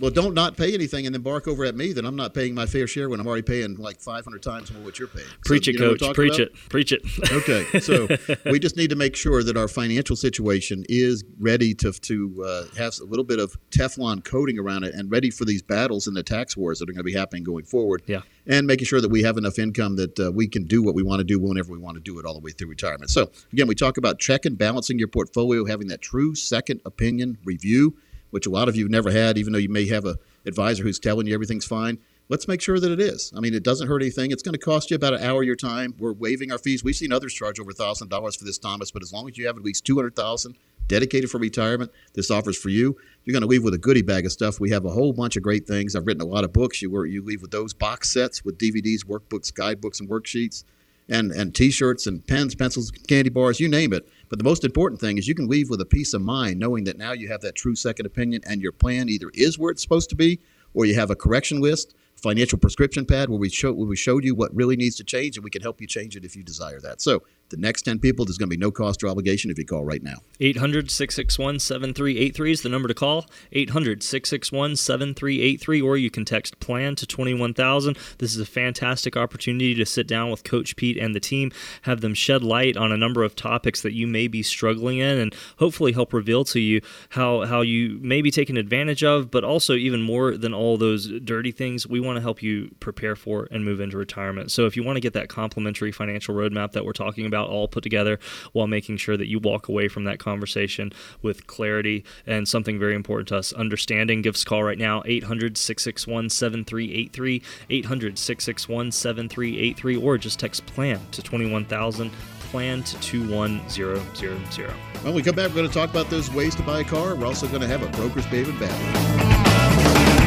well, 0.00 0.10
don't 0.10 0.34
not 0.34 0.56
pay 0.56 0.74
anything 0.74 1.06
and 1.06 1.14
then 1.14 1.22
bark 1.22 1.48
over 1.48 1.64
at 1.64 1.74
me 1.74 1.92
that 1.92 2.04
I'm 2.04 2.16
not 2.16 2.34
paying 2.34 2.54
my 2.54 2.66
fair 2.66 2.86
share 2.86 3.08
when 3.08 3.20
I'm 3.20 3.26
already 3.26 3.42
paying 3.42 3.76
like 3.76 4.00
500 4.00 4.42
times 4.42 4.72
more 4.72 4.82
what 4.82 4.98
you're 4.98 5.08
paying. 5.08 5.26
Preach 5.44 5.64
so, 5.64 5.70
it, 5.72 5.78
coach. 5.78 6.14
Preach 6.14 6.38
about? 6.38 6.48
it. 6.48 6.54
Preach 6.68 6.92
it. 6.92 7.02
okay, 7.32 7.80
so 7.80 8.06
we 8.50 8.58
just 8.58 8.76
need 8.76 8.90
to 8.90 8.96
make 8.96 9.16
sure 9.16 9.42
that 9.42 9.56
our 9.56 9.68
financial 9.68 10.16
situation 10.16 10.84
is 10.88 11.24
ready 11.40 11.74
to 11.74 11.92
to 11.92 12.44
uh, 12.44 12.76
have 12.76 12.94
a 13.00 13.04
little 13.04 13.24
bit 13.24 13.38
of 13.38 13.56
Teflon 13.70 14.24
coating 14.24 14.58
around 14.58 14.84
it 14.84 14.94
and 14.94 15.10
ready 15.10 15.30
for 15.30 15.44
these 15.44 15.62
battles 15.62 16.06
and 16.06 16.16
the 16.16 16.22
tax 16.22 16.56
wars 16.56 16.78
that 16.78 16.88
are 16.88 16.92
going 16.92 16.98
to 16.98 17.04
be 17.04 17.14
happening 17.14 17.44
going 17.44 17.64
forward. 17.64 18.02
Yeah. 18.06 18.22
And 18.46 18.66
making 18.66 18.86
sure 18.86 19.00
that 19.00 19.10
we 19.10 19.22
have 19.24 19.36
enough 19.36 19.58
income 19.58 19.96
that 19.96 20.18
uh, 20.18 20.32
we 20.32 20.48
can 20.48 20.64
do 20.64 20.82
what 20.82 20.94
we 20.94 21.02
want 21.02 21.20
to 21.20 21.24
do 21.24 21.38
whenever 21.38 21.70
we 21.70 21.78
want 21.78 21.96
to 21.96 22.00
do 22.00 22.18
it 22.18 22.24
all 22.24 22.32
the 22.32 22.40
way 22.40 22.50
through 22.50 22.68
retirement. 22.68 23.10
So 23.10 23.30
again, 23.52 23.66
we 23.66 23.74
talk 23.74 23.98
about 23.98 24.18
checking, 24.18 24.54
balancing 24.54 24.98
your 24.98 25.08
portfolio, 25.08 25.66
having 25.66 25.88
that 25.88 26.00
true 26.00 26.34
second 26.34 26.80
opinion 26.86 27.36
review 27.44 27.96
which 28.30 28.46
a 28.46 28.50
lot 28.50 28.68
of 28.68 28.76
you 28.76 28.84
have 28.84 28.90
never 28.90 29.10
had, 29.10 29.38
even 29.38 29.52
though 29.52 29.58
you 29.58 29.68
may 29.68 29.86
have 29.88 30.04
a 30.04 30.16
advisor 30.46 30.82
who's 30.82 30.98
telling 30.98 31.26
you 31.26 31.34
everything's 31.34 31.66
fine. 31.66 31.98
Let's 32.30 32.46
make 32.46 32.60
sure 32.60 32.78
that 32.78 32.92
it 32.92 33.00
is. 33.00 33.32
I 33.34 33.40
mean, 33.40 33.54
it 33.54 33.62
doesn't 33.62 33.88
hurt 33.88 34.02
anything. 34.02 34.32
It's 34.32 34.42
going 34.42 34.52
to 34.52 34.58
cost 34.58 34.90
you 34.90 34.96
about 34.96 35.14
an 35.14 35.22
hour 35.22 35.40
of 35.40 35.46
your 35.46 35.56
time. 35.56 35.94
We're 35.98 36.12
waiving 36.12 36.52
our 36.52 36.58
fees. 36.58 36.84
We've 36.84 36.94
seen 36.94 37.10
others 37.10 37.32
charge 37.32 37.58
over 37.58 37.72
thousand 37.72 38.08
dollars 38.08 38.36
for 38.36 38.44
this, 38.44 38.58
Thomas. 38.58 38.90
But 38.90 39.02
as 39.02 39.12
long 39.12 39.28
as 39.28 39.38
you 39.38 39.46
have 39.46 39.56
at 39.56 39.62
least 39.62 39.86
two 39.86 39.96
hundred 39.96 40.14
thousand 40.14 40.56
dedicated 40.88 41.30
for 41.30 41.38
retirement, 41.38 41.90
this 42.14 42.30
offers 42.30 42.58
for 42.58 42.70
you. 42.70 42.96
You're 43.24 43.32
going 43.32 43.42
to 43.42 43.46
leave 43.46 43.62
with 43.62 43.74
a 43.74 43.78
goodie 43.78 44.02
bag 44.02 44.26
of 44.26 44.32
stuff. 44.32 44.58
We 44.58 44.70
have 44.70 44.84
a 44.84 44.90
whole 44.90 45.12
bunch 45.12 45.36
of 45.36 45.42
great 45.42 45.66
things. 45.66 45.94
I've 45.94 46.06
written 46.06 46.22
a 46.22 46.26
lot 46.26 46.44
of 46.44 46.52
books. 46.52 46.82
You 46.82 46.90
were, 46.90 47.06
you 47.06 47.22
leave 47.22 47.42
with 47.42 47.50
those 47.50 47.74
box 47.74 48.10
sets 48.10 48.44
with 48.44 48.58
DVDs, 48.58 49.04
workbooks, 49.04 49.52
guidebooks, 49.52 50.00
and 50.00 50.08
worksheets, 50.08 50.64
and 51.08 51.30
and 51.32 51.54
T-shirts 51.54 52.06
and 52.06 52.26
pens, 52.26 52.54
pencils, 52.54 52.90
candy 52.90 53.30
bars, 53.30 53.60
you 53.60 53.68
name 53.68 53.92
it. 53.92 54.08
But 54.28 54.38
the 54.38 54.44
most 54.44 54.64
important 54.64 55.00
thing 55.00 55.18
is 55.18 55.26
you 55.26 55.34
can 55.34 55.48
leave 55.48 55.70
with 55.70 55.80
a 55.80 55.86
peace 55.86 56.12
of 56.12 56.22
mind 56.22 56.58
knowing 56.58 56.84
that 56.84 56.98
now 56.98 57.12
you 57.12 57.28
have 57.28 57.40
that 57.40 57.54
true 57.54 57.74
second 57.74 58.06
opinion 58.06 58.42
and 58.46 58.60
your 58.60 58.72
plan 58.72 59.08
either 59.08 59.30
is 59.34 59.58
where 59.58 59.70
it's 59.70 59.82
supposed 59.82 60.10
to 60.10 60.16
be 60.16 60.40
or 60.74 60.84
you 60.84 60.94
have 60.94 61.10
a 61.10 61.16
correction 61.16 61.60
list, 61.60 61.94
financial 62.14 62.58
prescription 62.58 63.06
pad 63.06 63.30
where 63.30 63.38
we 63.38 63.48
show 63.48 63.72
where 63.72 63.88
we 63.88 63.96
showed 63.96 64.24
you 64.24 64.34
what 64.34 64.54
really 64.54 64.76
needs 64.76 64.96
to 64.96 65.04
change 65.04 65.36
and 65.36 65.44
we 65.44 65.50
can 65.50 65.62
help 65.62 65.80
you 65.80 65.86
change 65.86 66.16
it 66.16 66.24
if 66.24 66.36
you 66.36 66.42
desire 66.42 66.80
that. 66.80 67.00
So 67.00 67.22
the 67.50 67.56
next 67.56 67.82
10 67.82 67.98
people, 67.98 68.24
there's 68.24 68.38
going 68.38 68.50
to 68.50 68.56
be 68.56 68.60
no 68.60 68.70
cost 68.70 69.02
or 69.02 69.08
obligation 69.08 69.50
if 69.50 69.58
you 69.58 69.64
call 69.64 69.84
right 69.84 70.02
now. 70.02 70.16
800 70.40 70.90
661 70.90 71.58
7383 71.58 72.52
is 72.52 72.62
the 72.62 72.68
number 72.68 72.88
to 72.88 72.94
call. 72.94 73.26
800 73.52 74.02
661 74.02 74.76
7383, 74.76 75.80
or 75.80 75.96
you 75.96 76.10
can 76.10 76.24
text 76.24 76.58
PLAN 76.60 76.94
to 76.96 77.06
21000. 77.06 77.98
This 78.18 78.34
is 78.34 78.40
a 78.40 78.46
fantastic 78.46 79.16
opportunity 79.16 79.74
to 79.74 79.86
sit 79.86 80.06
down 80.06 80.30
with 80.30 80.44
Coach 80.44 80.76
Pete 80.76 80.96
and 80.96 81.14
the 81.14 81.20
team, 81.20 81.52
have 81.82 82.00
them 82.00 82.14
shed 82.14 82.42
light 82.42 82.76
on 82.76 82.92
a 82.92 82.96
number 82.96 83.22
of 83.22 83.34
topics 83.34 83.82
that 83.82 83.92
you 83.92 84.06
may 84.06 84.28
be 84.28 84.42
struggling 84.42 84.98
in, 84.98 85.18
and 85.18 85.34
hopefully 85.58 85.92
help 85.92 86.12
reveal 86.12 86.44
to 86.44 86.60
you 86.60 86.80
how, 87.10 87.46
how 87.46 87.60
you 87.60 87.98
may 88.00 88.22
be 88.22 88.30
taken 88.30 88.56
advantage 88.56 89.02
of, 89.04 89.30
but 89.30 89.44
also 89.44 89.74
even 89.74 90.02
more 90.02 90.36
than 90.36 90.52
all 90.52 90.76
those 90.76 91.08
dirty 91.24 91.52
things, 91.52 91.86
we 91.86 92.00
want 92.00 92.16
to 92.16 92.22
help 92.22 92.42
you 92.42 92.74
prepare 92.80 93.16
for 93.16 93.48
and 93.50 93.64
move 93.64 93.80
into 93.80 93.96
retirement. 93.96 94.50
So 94.50 94.66
if 94.66 94.76
you 94.76 94.82
want 94.82 94.96
to 94.96 95.00
get 95.00 95.12
that 95.14 95.28
complimentary 95.28 95.92
financial 95.92 96.34
roadmap 96.34 96.72
that 96.72 96.84
we're 96.84 96.92
talking 96.92 97.26
about, 97.26 97.37
about 97.38 97.50
all 97.50 97.68
put 97.68 97.82
together 97.82 98.18
while 98.52 98.66
making 98.66 98.96
sure 98.96 99.16
that 99.16 99.28
you 99.28 99.38
walk 99.38 99.68
away 99.68 99.88
from 99.88 100.04
that 100.04 100.18
conversation 100.18 100.92
with 101.22 101.46
clarity 101.46 102.04
and 102.26 102.48
something 102.48 102.78
very 102.78 102.94
important 102.94 103.28
to 103.28 103.36
us 103.36 103.52
understanding. 103.52 104.22
Give 104.22 104.34
us 104.34 104.42
a 104.42 104.46
call 104.46 104.62
right 104.62 104.78
now 104.78 105.02
800 105.04 105.56
661 105.56 106.30
7383, 106.30 107.42
800 107.70 108.18
661 108.18 108.92
7383, 108.92 109.96
or 109.96 110.18
just 110.18 110.38
text 110.40 110.66
PLAN 110.66 111.00
to 111.12 111.22
21000 111.22 112.10
plan 112.50 112.82
to 112.82 112.98
21000. 113.00 114.70
When 115.02 115.14
we 115.14 115.22
come 115.22 115.34
back, 115.34 115.50
we're 115.50 115.56
going 115.56 115.68
to 115.68 115.74
talk 115.74 115.90
about 115.90 116.08
those 116.08 116.32
ways 116.32 116.54
to 116.56 116.62
buy 116.62 116.80
a 116.80 116.84
car. 116.84 117.14
We're 117.14 117.26
also 117.26 117.46
going 117.46 117.60
to 117.60 117.68
have 117.68 117.82
a 117.82 117.88
broker's 117.96 118.26
baby 118.26 118.52
battle. 118.52 120.17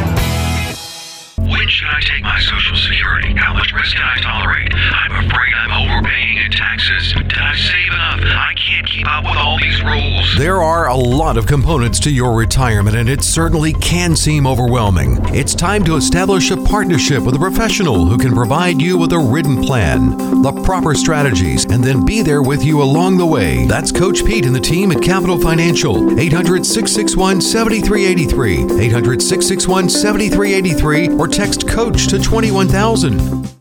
When 1.62 1.70
should 1.70 1.89
I 1.89 1.99
take 1.99 2.24
my 2.24 2.39
Social 2.39 2.76
Security? 2.76 3.36
How 3.36 3.53
much 3.53 3.72
risk 3.72 3.95
can 3.95 4.03
I 4.03 4.20
tolerate? 4.20 4.74
I'm 4.74 5.28
afraid 5.28 5.53
I'm 5.53 5.88
overpaying 5.88 6.38
in 6.38 6.49
taxes. 6.49 7.14
Did 7.14 7.38
I 7.38 7.55
save 7.55 7.93
enough? 7.93 8.20
I 8.24 8.55
can't 8.55 8.88
keep 8.88 9.07
up 9.07 9.26
with 9.26 9.38
all 9.38 9.59
these 9.59 9.80
rules. 9.84 10.36
There 10.39 10.59
are 10.64 10.89
a 10.89 10.95
lot 10.95 11.38
of 11.38 11.45
components 11.45 11.99
to 11.99 12.09
your 12.09 12.36
retirement, 12.36 12.95
and 12.95 13.07
it 13.07 13.22
certainly 13.22 13.74
can 13.74 14.16
seem 14.16 14.47
overwhelming. 14.47 15.20
It's 15.36 15.53
time 15.53 15.84
to 15.84 15.97
establish 15.97 16.49
a 16.49 16.57
partnership 16.57 17.22
with 17.22 17.36
a 17.36 17.39
professional 17.39 18.07
who 18.07 18.18
can 18.18 18.34
provide 18.34 18.82
you 18.82 18.97
with 18.97 19.14
a 19.14 19.20
written 19.20 19.62
plan, 19.62 20.41
the 20.41 20.51
proper 20.64 20.95
strategies, 20.95 21.66
and 21.66 21.84
then 21.84 22.03
be 22.03 22.24
there 22.24 22.41
with 22.41 22.66
you 22.66 22.82
along 22.82 23.20
the 23.20 23.26
way. 23.28 23.68
That's 23.68 23.91
Coach 23.91 24.26
Pete 24.26 24.47
and 24.47 24.55
the 24.55 24.59
team 24.59 24.91
at 24.91 25.03
Capital 25.03 25.39
Financial. 25.39 26.20
800 26.20 26.66
661 26.66 27.39
7383. 27.39 28.82
800 28.82 29.22
661 29.22 29.89
7383 29.89 31.09
or 31.20 31.28
text 31.28 31.51
text 31.52 31.68
coach 31.68 32.08
to 32.08 32.18
21000. 32.18 33.61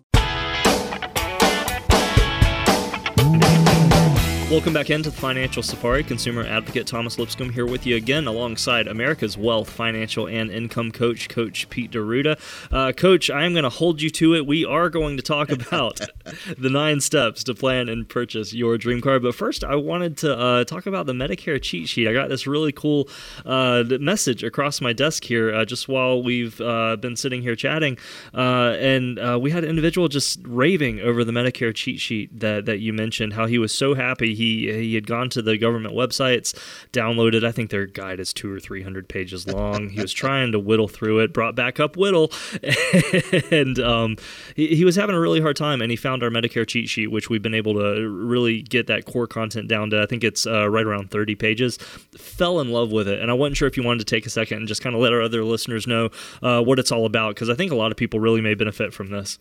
Welcome 4.51 4.73
back 4.73 4.91
into 4.91 5.11
the 5.11 5.17
Financial 5.17 5.63
Safari. 5.63 6.03
Consumer 6.03 6.43
advocate 6.43 6.85
Thomas 6.85 7.21
Lipscomb 7.21 7.51
here 7.51 7.67
with 7.67 7.87
you 7.87 7.95
again, 7.95 8.27
alongside 8.27 8.89
America's 8.89 9.39
Wealth 9.39 9.71
Financial 9.71 10.27
and 10.27 10.51
Income 10.51 10.91
Coach, 10.91 11.29
Coach 11.29 11.71
Pete 11.71 11.93
D'Arruda. 11.93 12.37
Uh, 12.73 12.91
Coach, 12.91 13.31
I 13.31 13.45
am 13.45 13.53
going 13.53 13.63
to 13.63 13.71
hold 13.71 14.03
you 14.03 14.11
to 14.11 14.35
it. 14.35 14.49
We 14.49 14.65
are 14.65 14.91
going 14.91 15.17
to 15.19 15.23
talk 15.23 15.51
about 15.51 16.01
the 16.59 16.69
nine 16.69 17.01
steps 17.01 17.45
to 17.45 17.55
plan 17.55 17.89
and 17.89 18.09
purchase 18.09 18.53
your 18.53 18.77
dream 18.77 19.01
car. 19.01 19.21
But 19.21 19.37
first, 19.37 19.63
I 19.63 19.77
wanted 19.77 20.17
to 20.19 20.37
uh, 20.37 20.65
talk 20.65 20.87
about 20.87 21.07
the 21.07 21.13
Medicare 21.13 21.63
cheat 21.63 21.89
sheet. 21.89 22.09
I 22.09 22.13
got 22.13 22.29
this 22.29 22.45
really 22.45 22.73
cool 22.73 23.09
uh, 23.47 23.85
message 24.01 24.43
across 24.43 24.81
my 24.81 24.93
desk 24.93 25.23
here 25.23 25.55
uh, 25.55 25.65
just 25.65 25.87
while 25.87 26.25
we've 26.25 26.61
uh, 26.61 26.97
been 26.97 27.15
sitting 27.15 27.43
here 27.43 27.55
chatting, 27.55 27.99
uh, 28.35 28.75
and 28.81 29.41
we 29.41 29.53
had 29.53 29.63
an 29.63 29.71
individual 29.71 30.09
just 30.09 30.41
raving 30.43 30.99
over 30.99 31.23
the 31.23 31.31
Medicare 31.31 31.73
cheat 31.73 32.01
sheet 32.01 32.41
that 32.41 32.67
that 32.67 32.81
you 32.81 32.93
mentioned. 32.93 33.35
How 33.35 33.47
he 33.47 33.57
was 33.57 33.73
so 33.73 33.95
happy 33.95 34.40
he 34.41 34.73
he 34.73 34.95
had 34.95 35.07
gone 35.07 35.29
to 35.31 35.43
the 35.43 35.59
government 35.59 35.95
websites, 35.95 36.55
downloaded. 36.93 37.45
I 37.45 37.53
think 37.53 37.71
their 37.71 37.87
guide 37.87 38.21
is 38.21 38.33
two 38.33 38.53
or 38.53 38.59
three 38.59 38.83
hundred 38.83 39.09
pages 39.09 39.47
long. 39.47 39.91
he 39.91 40.01
was 40.01 40.13
trying 40.13 40.53
to 40.53 40.59
whittle 40.59 40.89
through 40.89 41.21
it, 41.21 41.33
brought 41.33 41.55
back 41.55 41.79
up 41.79 41.97
whittle, 41.97 42.33
and 43.51 43.79
um, 43.79 44.17
he, 44.57 44.75
he 44.75 44.85
was 44.85 44.97
having 44.97 45.15
a 45.15 45.21
really 45.21 45.41
hard 45.41 45.57
time. 45.57 45.83
And 45.83 45.91
he 45.91 45.97
found 45.97 46.23
our 46.23 46.31
Medicare 46.31 46.67
cheat 46.67 46.89
sheet, 46.89 47.09
which 47.09 47.29
we've 47.29 47.43
been 47.43 47.55
able 47.55 47.75
to 47.75 48.09
really 48.09 48.63
get 48.63 48.87
that 48.87 49.05
core 49.05 49.27
content 49.27 49.69
down 49.69 49.91
to. 49.91 50.03
I 50.03 50.07
think 50.07 50.25
it's 50.25 50.47
uh, 50.47 50.69
right 50.69 50.87
around 50.87 51.11
thirty 51.11 51.35
pages. 51.35 51.77
Fell 52.17 52.61
in 52.61 52.71
love 52.71 52.91
with 52.93 53.09
it, 53.09 53.21
and 53.21 53.31
I 53.31 53.35
wasn't 53.35 53.59
sure 53.59 53.69
if 53.69 53.77
you 53.77 53.83
wanted 53.83 54.07
to 54.07 54.15
take 54.15 54.27
a 54.27 54.31
second 54.31 54.59
and 54.59 54.69
just 54.69 54.83
kind 54.83 54.97
of 54.97 55.03
let 55.03 55.13
our 55.13 55.21
other 55.21 55.45
listeners 55.45 55.87
know 55.87 56.09
uh, 56.43 56.63
what 56.63 56.79
it's 56.79 56.91
all 56.91 57.05
about 57.05 57.35
because 57.35 57.51
I 57.51 57.55
think 57.55 57.73
a 57.73 57.77
lot 57.77 57.91
of 57.91 57.97
people 57.97 58.21
really 58.21 58.41
may 58.41 58.55
benefit 58.55 58.95
from 58.95 59.11
this. 59.11 59.39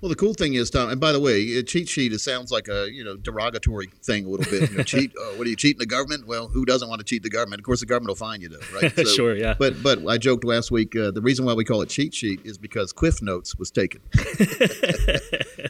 Well, 0.00 0.08
the 0.08 0.16
cool 0.16 0.32
thing 0.32 0.54
is, 0.54 0.70
Tom, 0.70 0.90
and 0.90 1.00
by 1.00 1.10
the 1.10 1.18
way, 1.18 1.56
a 1.56 1.62
cheat 1.64 1.88
sheet 1.88 2.12
it 2.12 2.20
sounds 2.20 2.52
like 2.52 2.68
a 2.68 2.88
you 2.90 3.02
know 3.02 3.16
derogatory 3.16 3.88
thing 4.04 4.26
a 4.26 4.28
little 4.28 4.48
bit. 4.48 4.70
You 4.70 4.76
know, 4.76 4.82
cheat? 4.84 5.12
Uh, 5.20 5.30
what 5.34 5.44
are 5.46 5.50
you 5.50 5.56
cheating 5.56 5.80
the 5.80 5.86
government? 5.86 6.28
Well, 6.28 6.46
who 6.46 6.64
doesn't 6.64 6.88
want 6.88 7.00
to 7.00 7.04
cheat 7.04 7.24
the 7.24 7.30
government? 7.30 7.60
Of 7.60 7.64
course, 7.64 7.80
the 7.80 7.86
government 7.86 8.10
will 8.10 8.26
find 8.26 8.40
you, 8.40 8.48
though, 8.48 8.58
right? 8.74 8.92
So, 8.98 9.04
sure, 9.04 9.36
yeah. 9.36 9.54
But 9.58 9.82
but 9.82 10.06
I 10.06 10.18
joked 10.18 10.44
last 10.44 10.70
week. 10.70 10.94
Uh, 10.94 11.10
the 11.10 11.20
reason 11.20 11.44
why 11.44 11.54
we 11.54 11.64
call 11.64 11.82
it 11.82 11.88
cheat 11.88 12.14
sheet 12.14 12.40
is 12.44 12.58
because 12.58 12.92
Cliff 12.92 13.22
Notes 13.22 13.56
was 13.56 13.70
taken. 13.70 14.00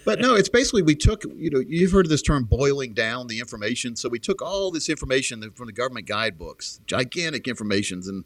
but 0.05 0.21
no, 0.21 0.35
it's 0.35 0.49
basically 0.49 0.83
we 0.83 0.95
took 0.95 1.25
you 1.37 1.51
know 1.51 1.61
you've 1.61 1.93
heard 1.93 2.07
of 2.07 2.11
this 2.11 2.23
term 2.23 2.45
boiling 2.45 2.93
down 2.93 3.29
the 3.29 3.39
information. 3.39 3.97
So 3.97 4.09
we 4.09 4.19
took 4.19 4.43
all 4.43 4.71
this 4.71 4.89
information 4.89 5.51
from 5.53 5.67
the 5.67 5.73
government 5.73 6.07
guidebooks, 6.07 6.81
gigantic 6.87 7.49
informations, 7.49 8.09
and 8.09 8.25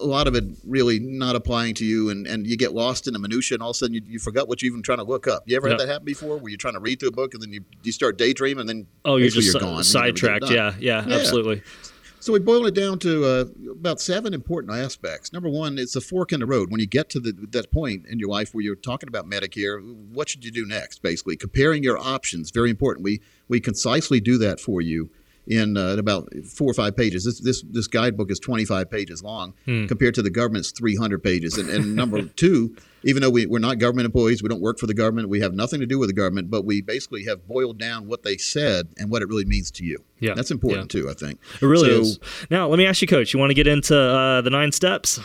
a 0.00 0.04
lot 0.06 0.26
of 0.26 0.34
it 0.34 0.44
really 0.66 0.98
not 0.98 1.36
applying 1.36 1.74
to 1.74 1.84
you, 1.84 2.10
and, 2.10 2.26
and 2.26 2.46
you 2.46 2.56
get 2.56 2.72
lost 2.72 3.06
in 3.06 3.12
the 3.12 3.18
minutia, 3.18 3.56
and 3.56 3.62
all 3.62 3.70
of 3.70 3.74
a 3.74 3.78
sudden 3.78 3.94
you, 3.94 4.02
you 4.06 4.18
forgot 4.18 4.48
what 4.48 4.62
you 4.62 4.70
even 4.70 4.82
trying 4.82 4.98
to 4.98 5.04
look 5.04 5.26
up. 5.26 5.42
You 5.46 5.56
ever 5.56 5.68
Yep. 5.68 5.78
had 5.80 5.86
that 5.88 5.92
happen 5.92 6.04
before, 6.04 6.36
where 6.38 6.48
you're 6.50 6.58
trying 6.58 6.74
to 6.74 6.80
read 6.80 7.00
through 7.00 7.10
a 7.10 7.12
book 7.12 7.34
and 7.34 7.42
then 7.42 7.52
you, 7.52 7.60
you 7.82 7.92
start 7.92 8.18
daydreaming, 8.18 8.60
and 8.60 8.68
then 8.68 8.86
Oh, 9.04 9.16
you're 9.16 9.28
just 9.30 9.52
you're 9.52 9.60
gone. 9.60 9.62
You 9.62 9.66
never 9.68 9.76
get 9.76 9.86
it 9.86 9.90
sidetracked. 9.90 10.40
done. 10.46 10.52
Yeah, 10.54 10.74
yeah, 10.78 11.06
Yeah. 11.08 11.14
absolutely. 11.16 11.62
So 12.18 12.32
we 12.32 12.40
boil 12.40 12.66
it 12.66 12.74
down 12.74 12.98
to 13.00 13.24
uh, 13.24 13.44
about 13.70 14.00
seven 14.00 14.34
important 14.34 14.72
aspects. 14.72 15.32
Number 15.32 15.48
one, 15.48 15.78
it's 15.78 15.94
a 15.94 16.00
fork 16.00 16.32
in 16.32 16.40
the 16.40 16.46
road. 16.46 16.72
When 16.72 16.80
you 16.80 16.86
get 16.86 17.08
to 17.10 17.20
the, 17.20 17.32
that 17.50 17.70
point 17.70 18.04
in 18.06 18.18
your 18.18 18.28
life 18.28 18.52
where 18.52 18.64
you're 18.64 18.74
talking 18.74 19.08
about 19.08 19.30
Medicare, 19.30 19.80
what 20.12 20.28
should 20.28 20.44
you 20.44 20.50
do 20.50 20.66
next? 20.66 21.02
Basically, 21.02 21.36
comparing 21.36 21.84
your 21.84 21.98
options 21.98 22.50
very 22.50 22.70
important. 22.70 23.04
We 23.04 23.20
we 23.48 23.60
concisely 23.60 24.18
do 24.18 24.38
that 24.38 24.58
for 24.58 24.80
you 24.80 25.08
in 25.46 25.76
uh, 25.76 25.96
about 25.96 26.28
four 26.44 26.70
or 26.70 26.74
five 26.74 26.96
pages. 26.96 27.24
This 27.24 27.40
this 27.40 27.62
this 27.70 27.86
guidebook 27.86 28.30
is 28.30 28.38
25 28.40 28.90
pages 28.90 29.22
long 29.22 29.54
compared 29.64 30.14
to 30.14 30.22
the 30.22 30.30
government's 30.30 30.70
300 30.72 31.22
pages. 31.22 31.56
And, 31.58 31.68
and 31.70 31.94
number 31.94 32.22
two, 32.36 32.74
even 33.04 33.22
though 33.22 33.30
we, 33.30 33.46
we're 33.46 33.58
not 33.60 33.78
government 33.78 34.06
employees, 34.06 34.42
we 34.42 34.48
don't 34.48 34.60
work 34.60 34.78
for 34.78 34.86
the 34.86 34.94
government, 34.94 35.28
we 35.28 35.40
have 35.40 35.54
nothing 35.54 35.80
to 35.80 35.86
do 35.86 35.98
with 35.98 36.08
the 36.08 36.14
government, 36.14 36.50
but 36.50 36.64
we 36.64 36.82
basically 36.82 37.24
have 37.24 37.46
boiled 37.46 37.78
down 37.78 38.06
what 38.08 38.22
they 38.24 38.36
said 38.36 38.88
and 38.98 39.10
what 39.10 39.22
it 39.22 39.28
really 39.28 39.44
means 39.44 39.70
to 39.72 39.84
you. 39.84 39.98
Yeah, 40.18 40.34
that's 40.34 40.50
important 40.50 40.90
too. 40.90 41.08
I 41.08 41.14
think 41.14 41.38
It 41.60 41.66
really 41.66 41.88
So- 41.90 42.00
is. 42.00 42.18
Now, 42.50 42.68
let 42.68 42.78
me 42.78 42.86
ask 42.86 43.00
you, 43.02 43.08
Coach. 43.08 43.32
You 43.32 43.38
want 43.40 43.50
to 43.50 43.54
get 43.54 43.66
into 43.66 43.96
uh, 43.96 44.40
the 44.40 44.50
nine 44.50 44.72
steps? 44.72 45.20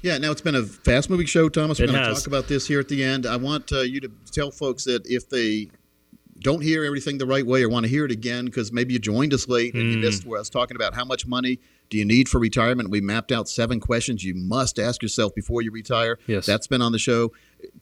Yeah, 0.00 0.16
now 0.16 0.30
it's 0.30 0.40
been 0.40 0.54
a 0.54 0.62
fast 0.62 1.10
moving 1.10 1.26
show, 1.26 1.48
Thomas. 1.48 1.80
We're 1.80 1.86
It 1.86 1.92
going 1.92 2.04
to 2.04 2.14
talk 2.14 2.28
about 2.28 2.46
this 2.46 2.68
here 2.68 2.78
at 2.78 2.88
the 2.88 3.02
end. 3.02 3.26
I 3.26 3.34
want 3.36 3.72
uh, 3.72 3.80
you 3.80 4.00
to 4.00 4.10
tell 4.30 4.52
folks 4.52 4.84
that 4.84 5.04
if 5.06 5.28
they 5.28 5.70
don't 6.40 6.62
hear 6.62 6.84
everything 6.84 7.18
the 7.18 7.26
right 7.26 7.46
way 7.46 7.62
or 7.62 7.68
want 7.68 7.84
to 7.84 7.90
hear 7.90 8.04
it 8.04 8.10
again, 8.10 8.44
because 8.46 8.72
maybe 8.72 8.92
you 8.92 8.98
joined 8.98 9.34
us 9.34 9.48
late 9.48 9.74
and 9.74 9.82
Hmm. 9.82 9.90
you 9.90 9.98
missed 9.98 10.24
where 10.26 10.38
I 10.38 10.40
was 10.40 10.50
talking 10.50 10.76
about 10.76 10.94
how 10.94 11.04
much 11.04 11.26
money 11.26 11.58
do 11.90 11.96
you 11.98 12.04
need 12.04 12.28
for 12.28 12.38
retirement. 12.38 12.90
We 12.90 13.00
mapped 13.00 13.32
out 13.32 13.48
seven 13.48 13.80
questions 13.80 14.22
you 14.24 14.34
must 14.34 14.78
ask 14.78 15.02
yourself 15.02 15.34
before 15.34 15.62
you 15.62 15.70
retire. 15.70 16.18
Yes. 16.26 16.46
That's 16.46 16.66
been 16.66 16.82
on 16.82 16.92
the 16.92 16.98
show. 16.98 17.32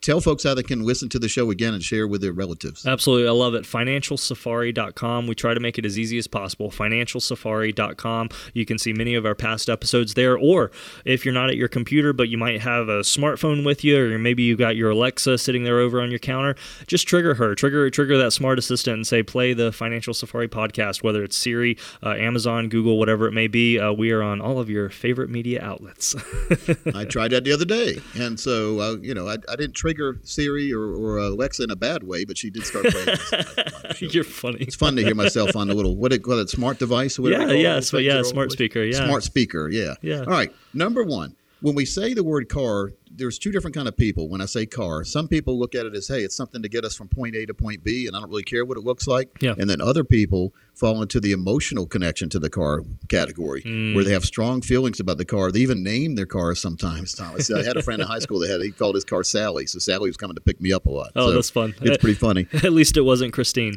Tell 0.01 0.21
folks 0.21 0.45
how 0.45 0.55
they 0.55 0.63
can 0.63 0.85
listen 0.85 1.09
to 1.11 1.19
the 1.19 1.29
show 1.29 1.51
again 1.51 1.75
and 1.75 1.83
share 1.83 2.07
with 2.07 2.21
their 2.21 2.33
relatives. 2.33 2.87
Absolutely. 2.87 3.29
I 3.29 3.33
love 3.33 3.55
it. 3.55 3.65
FinancialSafari.com. 3.65 5.27
We 5.27 5.35
try 5.35 5.55
to 5.55 5.61
make 5.61 5.79
it 5.79 5.85
as 5.85 5.99
easy 5.99 6.19
as 6.19 6.27
possible. 6.27 6.71
FinancialSafari.com. 6.71 8.29
You 8.55 8.65
can 8.65 8.79
see 8.79 8.93
many 8.93 9.15
of 9.15 9.27
our 9.27 9.35
past 9.35 9.69
episodes 9.69 10.15
there. 10.15 10.39
Or 10.39 10.71
if 11.05 11.25
you're 11.25 11.35
not 11.35 11.51
at 11.51 11.57
your 11.57 11.69
computer, 11.69 12.13
but 12.13 12.29
you 12.29 12.39
might 12.39 12.61
have 12.61 12.89
a 12.89 13.01
smartphone 13.01 13.65
with 13.65 13.85
you, 13.85 14.15
or 14.15 14.19
maybe 14.19 14.43
you 14.43 14.57
got 14.57 14.77
your 14.77 14.91
Alexa 14.91 15.39
sitting 15.39 15.65
there 15.65 15.81
over 15.81 16.01
on 16.01 16.11
your 16.11 16.19
counter, 16.19 16.55
just 16.87 17.09
trigger 17.09 17.35
her. 17.35 17.55
Trigger 17.55 17.91
trigger 17.91 18.17
that 18.19 18.33
smart 18.33 18.59
assistant 18.59 18.97
and 18.97 19.07
say, 19.07 19.23
play 19.23 19.53
the 19.55 19.73
Financial 19.73 20.15
Safari 20.15 20.49
podcast, 20.49 21.03
whether 21.03 21.23
it's 21.23 21.37
Siri, 21.37 21.77
uh, 22.03 22.11
Amazon, 22.11 22.69
Google, 22.69 22.99
whatever 22.99 23.27
it 23.27 23.33
may 23.33 23.49
be. 23.49 23.79
Uh, 23.79 23.93
we 23.93 24.13
are 24.13 24.23
on 24.23 24.41
all 24.41 24.59
of 24.59 24.71
your 24.71 24.89
favorite 24.89 25.31
media 25.31 25.63
outlets. 25.63 26.15
I 26.95 27.05
tried 27.05 27.33
that 27.33 27.45
the 27.45 27.53
other 27.53 27.65
day, 27.65 28.01
and 28.15 28.39
so 28.39 28.81
uh, 28.81 28.97
you 29.01 29.15
know 29.15 29.29
I, 29.29 29.37
I 29.49 29.57
didn't 29.57 29.66
trigger 29.75 30.19
Siri 30.23 30.73
or, 30.73 30.83
or 30.83 31.19
uh, 31.21 31.29
Alexa 31.29 31.63
in 31.65 31.71
a 31.71 31.77
bad 31.77 32.03
way, 32.05 32.25
but 32.25 32.37
she 32.39 32.51
did 32.51 32.65
start 32.65 32.87
playing. 32.87 33.07
this 33.07 33.33
on 33.33 33.39
the 33.41 33.95
show. 33.95 34.07
You're 34.07 34.25
funny. 34.25 34.59
It's 34.61 34.77
fun 34.77 34.97
to 34.97 35.03
hear 35.03 35.15
myself 35.15 35.57
on 35.57 35.69
the 35.69 35.75
little 35.75 35.97
what 35.97 36.13
it 36.13 36.23
call 36.23 36.39
it 36.39 36.49
smart 36.51 36.79
device 36.79 37.19
or 37.19 37.23
whatever. 37.23 37.55
Yeah, 37.55 37.75
yeah, 37.75 37.81
so- 37.81 37.99
yeah, 37.99 38.23
smart 38.23 38.53
speaker, 38.53 38.83
yeah. 38.83 39.05
smart 39.07 39.23
speaker. 39.23 39.69
Yeah, 39.71 39.95
Yeah. 40.03 40.21
All 40.21 40.27
right, 40.27 40.53
number 40.75 41.03
one. 41.03 41.35
When 41.63 41.75
we 41.75 41.87
say 41.87 42.13
the 42.13 42.23
word 42.23 42.51
car, 42.51 42.93
there's 43.11 43.39
two 43.39 43.53
different 43.53 43.75
kind 43.75 43.89
of 43.89 43.97
people. 43.97 44.29
When 44.29 44.41
I 44.41 44.47
say 44.47 44.67
car, 44.67 45.05
some 45.05 45.29
people 45.29 45.59
look 45.59 45.75
at 45.75 45.87
it 45.87 45.95
as, 45.95 46.09
hey, 46.09 46.23
it's 46.23 46.35
something 46.37 46.63
to 46.63 46.69
get 46.69 46.85
us 46.85 46.95
from 46.97 47.09
point 47.09 47.35
A 47.37 47.47
to 47.47 47.55
point 47.55 47.85
B, 47.85 48.07
and 48.07 48.17
I 48.17 48.21
don't 48.21 48.29
really 48.29 48.43
care 48.43 48.65
what 48.65 48.77
it 48.77 48.85
looks 48.85 49.07
like. 49.07 49.29
Yeah. 49.41 49.55
And 49.59 49.71
then 49.71 49.81
other 49.81 50.05
people 50.05 50.53
fall 50.75 51.01
into 51.01 51.21
the 51.21 51.33
emotional 51.33 51.87
connection 51.87 52.29
to 52.29 52.39
the 52.39 52.51
car 52.51 52.83
category, 53.09 53.63
Mm. 53.63 53.95
where 53.95 54.05
they 54.05 54.13
have 54.13 54.25
strong 54.25 54.61
feelings 54.61 55.01
about 55.01 55.17
the 55.19 55.25
car. 55.25 55.51
They 55.51 55.61
even 55.61 55.83
name 55.83 56.17
their 56.17 56.27
cars 56.27 56.61
sometimes. 56.61 57.15
Thomas, 57.15 57.51
I 57.51 57.63
had 57.63 57.77
a 57.79 57.83
friend 57.83 58.03
in 58.03 58.07
high 58.09 58.19
school 58.19 58.41
that 58.41 58.51
had 58.51 58.61
he 58.61 58.71
called 58.73 58.95
his 58.95 59.05
car 59.05 59.23
Sally, 59.25 59.67
so 59.67 59.79
Sally 59.79 60.11
was 60.11 60.17
coming 60.19 60.35
to 60.35 60.41
pick 60.43 60.61
me 60.61 60.73
up 60.73 60.85
a 60.87 60.91
lot. 60.91 61.13
Oh, 61.17 61.29
So 61.29 61.33
that's 61.35 61.49
fun. 61.51 61.75
It's 61.81 61.97
pretty 61.99 62.19
funny. 62.19 62.47
At 62.53 62.73
least 62.73 62.97
it 62.99 63.03
wasn't 63.03 63.33
Christine. 63.33 63.77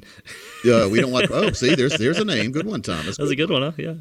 Yeah, 0.65 0.87
we 0.87 0.99
don't 0.99 1.11
like. 1.13 1.31
Oh, 1.31 1.51
see, 1.51 1.73
there's 1.75 1.93
there's 1.97 2.17
a 2.19 2.25
name. 2.25 2.51
Good 2.51 2.65
one, 2.65 2.81
Thomas. 2.81 3.15
That 3.15 3.23
was 3.23 3.31
a 3.31 3.35
good 3.35 3.49
one, 3.49 3.61
huh? 3.61 3.71
Yeah. 3.77 3.93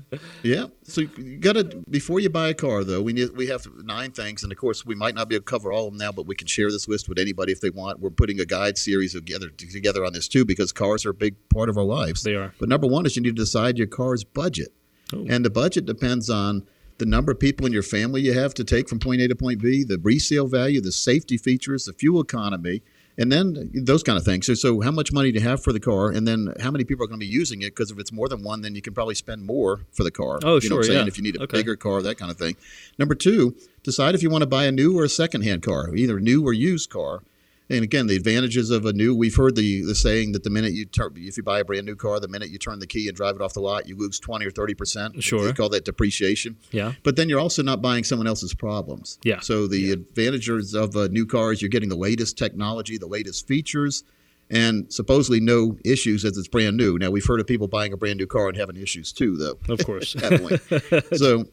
Yeah. 0.42 0.66
So 0.82 1.02
you 1.02 1.36
got 1.36 1.52
to 1.52 1.64
before 1.88 2.18
you 2.18 2.30
buy 2.30 2.48
a 2.48 2.54
car 2.54 2.82
though, 2.82 3.00
we 3.02 3.12
need 3.12 3.36
we 3.36 3.46
have 3.48 3.66
nine 3.84 4.10
things, 4.10 4.42
and 4.42 4.50
of 4.50 4.58
course 4.58 4.84
we 4.84 4.94
might 4.96 5.14
not 5.18 5.28
be 5.28 5.34
able 5.34 5.44
to 5.44 5.50
cover 5.50 5.70
all 5.72 5.86
of 5.88 5.92
them 5.92 5.98
now, 5.98 6.12
but 6.12 6.26
we 6.26 6.34
can 6.34 6.46
share 6.46 6.70
this 6.70 6.88
list 6.88 7.08
with 7.08 7.18
anybody 7.18 7.52
if 7.52 7.60
they 7.60 7.70
want. 7.70 8.00
We're 8.00 8.10
putting 8.10 8.40
a 8.40 8.46
guide 8.46 8.78
series 8.78 9.12
together 9.12 9.48
together 9.50 10.04
on 10.04 10.12
this 10.12 10.28
too 10.28 10.44
because 10.44 10.72
cars 10.72 11.04
are 11.04 11.10
a 11.10 11.14
big 11.14 11.34
part 11.50 11.68
of 11.68 11.76
our 11.76 11.84
lives. 11.84 12.22
They 12.22 12.34
are. 12.34 12.54
But 12.58 12.68
number 12.68 12.86
one 12.86 13.04
is 13.06 13.16
you 13.16 13.22
need 13.22 13.36
to 13.36 13.42
decide 13.42 13.76
your 13.78 13.86
car's 13.88 14.24
budget, 14.24 14.72
Oh. 15.12 15.26
and 15.28 15.44
the 15.44 15.50
budget 15.50 15.84
depends 15.86 16.30
on 16.30 16.64
the 16.98 17.06
number 17.06 17.32
of 17.32 17.38
people 17.38 17.64
in 17.66 17.72
your 17.72 17.82
family 17.82 18.20
you 18.22 18.32
have 18.32 18.54
to 18.54 18.64
take 18.64 18.88
from 18.88 18.98
point 18.98 19.20
A 19.20 19.28
to 19.28 19.36
point 19.36 19.60
B, 19.62 19.84
the 19.84 19.98
resale 19.98 20.46
value, 20.48 20.80
the 20.80 20.92
safety 20.92 21.36
features, 21.36 21.84
the 21.84 21.92
fuel 21.92 22.20
economy. 22.20 22.82
And 23.20 23.32
then 23.32 23.68
those 23.74 24.04
kind 24.04 24.16
of 24.16 24.24
things. 24.24 24.46
So, 24.46 24.54
so 24.54 24.80
how 24.80 24.92
much 24.92 25.10
money 25.12 25.32
do 25.32 25.40
you 25.40 25.44
have 25.44 25.60
for 25.60 25.72
the 25.72 25.80
car, 25.80 26.10
and 26.12 26.24
then 26.28 26.54
how 26.60 26.70
many 26.70 26.84
people 26.84 27.02
are 27.04 27.08
going 27.08 27.18
to 27.18 27.26
be 27.26 27.32
using 27.32 27.62
it? 27.62 27.74
Because 27.74 27.90
if 27.90 27.98
it's 27.98 28.12
more 28.12 28.28
than 28.28 28.44
one, 28.44 28.60
then 28.60 28.76
you 28.76 28.80
can 28.80 28.94
probably 28.94 29.16
spend 29.16 29.44
more 29.44 29.84
for 29.90 30.04
the 30.04 30.12
car. 30.12 30.38
Oh, 30.44 30.60
you 30.62 30.68
know 30.68 30.76
what 30.76 30.84
I'm 30.84 30.92
saying? 30.92 30.98
yeah. 31.00 31.06
If 31.08 31.16
you 31.16 31.24
need 31.24 31.34
a 31.34 31.42
Okay. 31.42 31.56
bigger 31.58 31.74
car, 31.74 32.00
that 32.02 32.16
kind 32.16 32.30
of 32.30 32.36
thing. 32.36 32.54
Number 32.96 33.16
two, 33.16 33.56
decide 33.89 34.14
if 34.14 34.22
you 34.22 34.30
want 34.30 34.43
to 34.43 34.47
buy 34.47 34.64
a 34.64 34.72
new 34.72 34.99
or 34.99 35.05
a 35.05 35.09
secondhand 35.09 35.62
car, 35.62 35.95
either 35.95 36.20
new 36.20 36.45
or 36.45 36.53
used 36.53 36.91
car. 36.91 37.22
And 37.70 37.84
again, 37.84 38.07
the 38.07 38.16
advantages 38.16 38.70
of 38.70 38.86
a 38.86 38.95
new, 38.95 39.14
we've 39.14 39.36
heard 39.36 39.55
the, 39.55 39.82
the 39.82 39.95
saying 39.95 40.32
that 40.32 40.43
the 40.43 40.49
minute 40.49 40.72
you 40.72 40.86
turn, 40.86 41.12
if 41.16 41.36
you 41.36 41.43
buy 41.43 41.61
a 41.61 41.64
brand 41.64 41.84
new 41.84 41.97
car, 41.97 42.18
the 42.18 42.28
minute 42.28 42.49
you 42.49 42.59
turn 42.59 42.78
the 42.78 42.86
key 42.86 43.09
and 43.09 43.16
drive 43.16 43.36
it 43.36 43.43
off 43.43 43.53
the 43.53 43.61
lot, 43.61 43.86
you 43.86 43.95
lose 43.95 44.18
20 44.18 44.47
or 44.47 44.51
30%. 44.51 45.22
Sure. 45.22 45.45
They 45.45 45.53
call 45.53 45.68
that 45.70 45.84
depreciation. 45.84 46.57
Yeah. 46.70 46.93
But 47.03 47.16
then 47.16 47.28
you're 47.28 47.41
also 47.41 47.62
not 47.62 47.82
buying 47.82 48.05
someone 48.05 48.26
else's 48.26 48.55
problems. 48.55 49.18
Yeah. 49.22 49.41
So 49.41 49.66
the 49.66 49.93
advantages 49.93 50.74
of 50.74 50.97
uh, 50.97 51.09
new 51.09 51.26
cars, 51.26 51.61
you're 51.61 51.68
getting 51.68 51.91
the 51.91 51.97
latest 51.97 52.39
technology, 52.39 52.97
the 52.97 53.07
latest 53.07 53.47
features, 53.47 54.03
and 54.51 54.91
supposedly 54.93 55.41
no 55.41 55.76
issues 55.84 56.24
as 56.24 56.39
it's 56.39 56.49
brand 56.49 56.76
new. 56.76 56.99
Now 56.99 57.11
we've 57.11 57.26
heard 57.26 57.41
of 57.41 57.47
people 57.47 57.68
buying 57.68 57.93
a 57.93 57.97
brand 57.97 58.18
new 58.18 58.26
car 58.26 58.49
and 58.49 58.57
having 58.57 58.76
issues 58.76 59.12
too, 59.12 59.36
though. 59.36 59.59
Of 59.72 59.84
course. 59.84 60.16
so, 61.16 61.45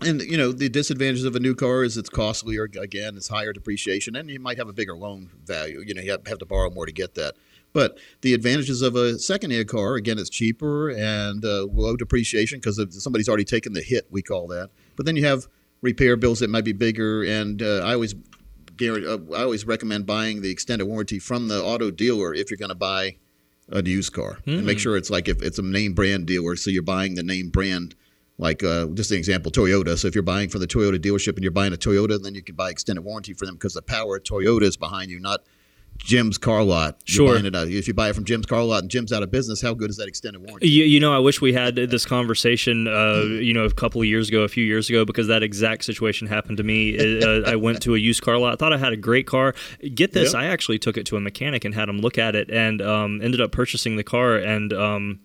and 0.00 0.20
you 0.22 0.36
know 0.36 0.52
the 0.52 0.68
disadvantages 0.68 1.24
of 1.24 1.34
a 1.34 1.40
new 1.40 1.54
car 1.54 1.84
is 1.84 1.96
it's 1.96 2.08
costlier. 2.08 2.64
Again, 2.64 3.16
it's 3.16 3.28
higher 3.28 3.52
depreciation, 3.52 4.16
and 4.16 4.30
you 4.30 4.40
might 4.40 4.58
have 4.58 4.68
a 4.68 4.72
bigger 4.72 4.96
loan 4.96 5.30
value. 5.44 5.82
You 5.84 5.94
know, 5.94 6.02
you 6.02 6.10
have, 6.10 6.24
to 6.24 6.46
borrow 6.46 6.70
more 6.70 6.86
to 6.86 6.92
get 6.92 7.14
that. 7.14 7.34
But 7.72 7.98
the 8.22 8.32
advantages 8.32 8.80
of 8.80 8.96
a 8.96 9.18
second-hand 9.18 9.68
car, 9.68 9.96
again, 9.96 10.18
it's 10.18 10.30
cheaper 10.30 10.88
and 10.90 11.44
uh, 11.44 11.66
low 11.66 11.96
depreciation 11.96 12.60
because 12.60 12.80
somebody's 13.02 13.28
already 13.28 13.44
taken 13.44 13.74
the 13.74 13.82
hit. 13.82 14.06
We 14.10 14.22
call 14.22 14.46
that. 14.48 14.70
But 14.96 15.04
then 15.04 15.16
you 15.16 15.26
have 15.26 15.46
repair 15.82 16.16
bills 16.16 16.40
that 16.40 16.48
might 16.48 16.64
be 16.64 16.72
bigger, 16.72 17.22
and 17.24 17.62
uh, 17.62 17.82
I 17.84 17.92
always 17.92 18.14
guarantee, 18.76 19.08
uh, 19.08 19.18
I 19.36 19.42
always 19.42 19.66
recommend 19.66 20.06
buying 20.06 20.40
the 20.40 20.50
extended 20.50 20.86
warranty 20.86 21.18
from 21.18 21.48
the 21.48 21.62
auto 21.62 21.90
dealer 21.90 22.34
if 22.34 22.50
you're 22.50 22.58
going 22.58 22.70
to 22.70 22.74
buy 22.74 23.16
a 23.70 23.82
used 23.82 24.14
car, 24.14 24.38
and 24.46 24.64
make 24.64 24.78
sure 24.78 24.96
it's 24.96 25.10
like 25.10 25.28
if 25.28 25.42
it's 25.42 25.58
a 25.58 25.62
name 25.62 25.92
brand 25.92 26.26
dealer, 26.26 26.56
so 26.56 26.70
you're 26.70 26.82
buying 26.82 27.16
the 27.16 27.22
name 27.22 27.50
brand. 27.50 27.94
Like 28.38 28.62
uh, 28.62 28.86
just 28.94 29.10
an 29.10 29.18
example, 29.18 29.50
Toyota. 29.50 29.98
So 29.98 30.06
if 30.06 30.14
you're 30.14 30.22
buying 30.22 30.48
from 30.48 30.60
the 30.60 30.68
Toyota 30.68 30.98
dealership 30.98 31.34
and 31.34 31.42
you're 31.42 31.50
buying 31.50 31.72
a 31.72 31.76
Toyota, 31.76 32.22
then 32.22 32.34
you 32.34 32.42
can 32.42 32.54
buy 32.54 32.70
extended 32.70 33.02
warranty 33.02 33.34
for 33.34 33.46
them 33.46 33.56
because 33.56 33.74
the 33.74 33.82
power 33.82 34.16
of 34.16 34.22
Toyota 34.22 34.62
is 34.62 34.76
behind 34.76 35.10
you, 35.10 35.18
not 35.18 35.42
Jim's 35.98 36.38
car 36.38 36.62
lot. 36.62 37.00
Sure. 37.04 37.36
it 37.36 37.54
if 37.54 37.88
you 37.88 37.94
buy 37.94 38.08
it 38.08 38.14
from 38.14 38.24
Jim's 38.24 38.46
car 38.46 38.62
lot 38.62 38.82
and 38.82 38.90
Jim's 38.90 39.12
out 39.12 39.22
of 39.22 39.30
business, 39.30 39.60
how 39.60 39.74
good 39.74 39.90
is 39.90 39.96
that 39.96 40.06
extended 40.06 40.40
warranty? 40.40 40.68
You, 40.68 40.84
you 40.84 41.00
know, 41.00 41.12
I 41.12 41.18
wish 41.18 41.40
we 41.40 41.52
had 41.52 41.74
this 41.74 42.06
conversation, 42.06 42.86
uh, 42.86 43.22
you 43.24 43.52
know, 43.52 43.64
a 43.64 43.72
couple 43.72 44.00
of 44.00 44.06
years 44.06 44.28
ago, 44.28 44.42
a 44.42 44.48
few 44.48 44.64
years 44.64 44.88
ago, 44.88 45.04
because 45.04 45.26
that 45.26 45.42
exact 45.42 45.84
situation 45.84 46.28
happened 46.28 46.58
to 46.58 46.62
me. 46.62 47.20
Uh, 47.20 47.50
I 47.50 47.56
went 47.56 47.82
to 47.82 47.94
a 47.94 47.98
used 47.98 48.22
car 48.22 48.38
lot. 48.38 48.52
I 48.52 48.56
thought 48.56 48.72
I 48.72 48.78
had 48.78 48.92
a 48.92 48.96
great 48.96 49.26
car. 49.26 49.54
Get 49.94 50.12
this. 50.12 50.34
I 50.34 50.46
actually 50.46 50.78
took 50.78 50.96
it 50.96 51.06
to 51.06 51.16
a 51.16 51.20
mechanic 51.20 51.64
and 51.64 51.74
had 51.74 51.88
him 51.88 51.98
look 51.98 52.16
at 52.16 52.36
it, 52.36 52.50
and 52.50 52.80
um, 52.80 53.20
ended 53.20 53.40
up 53.40 53.50
purchasing 53.50 53.96
the 53.96 54.04
car. 54.04 54.36
And 54.36 54.72
um, 54.72 55.20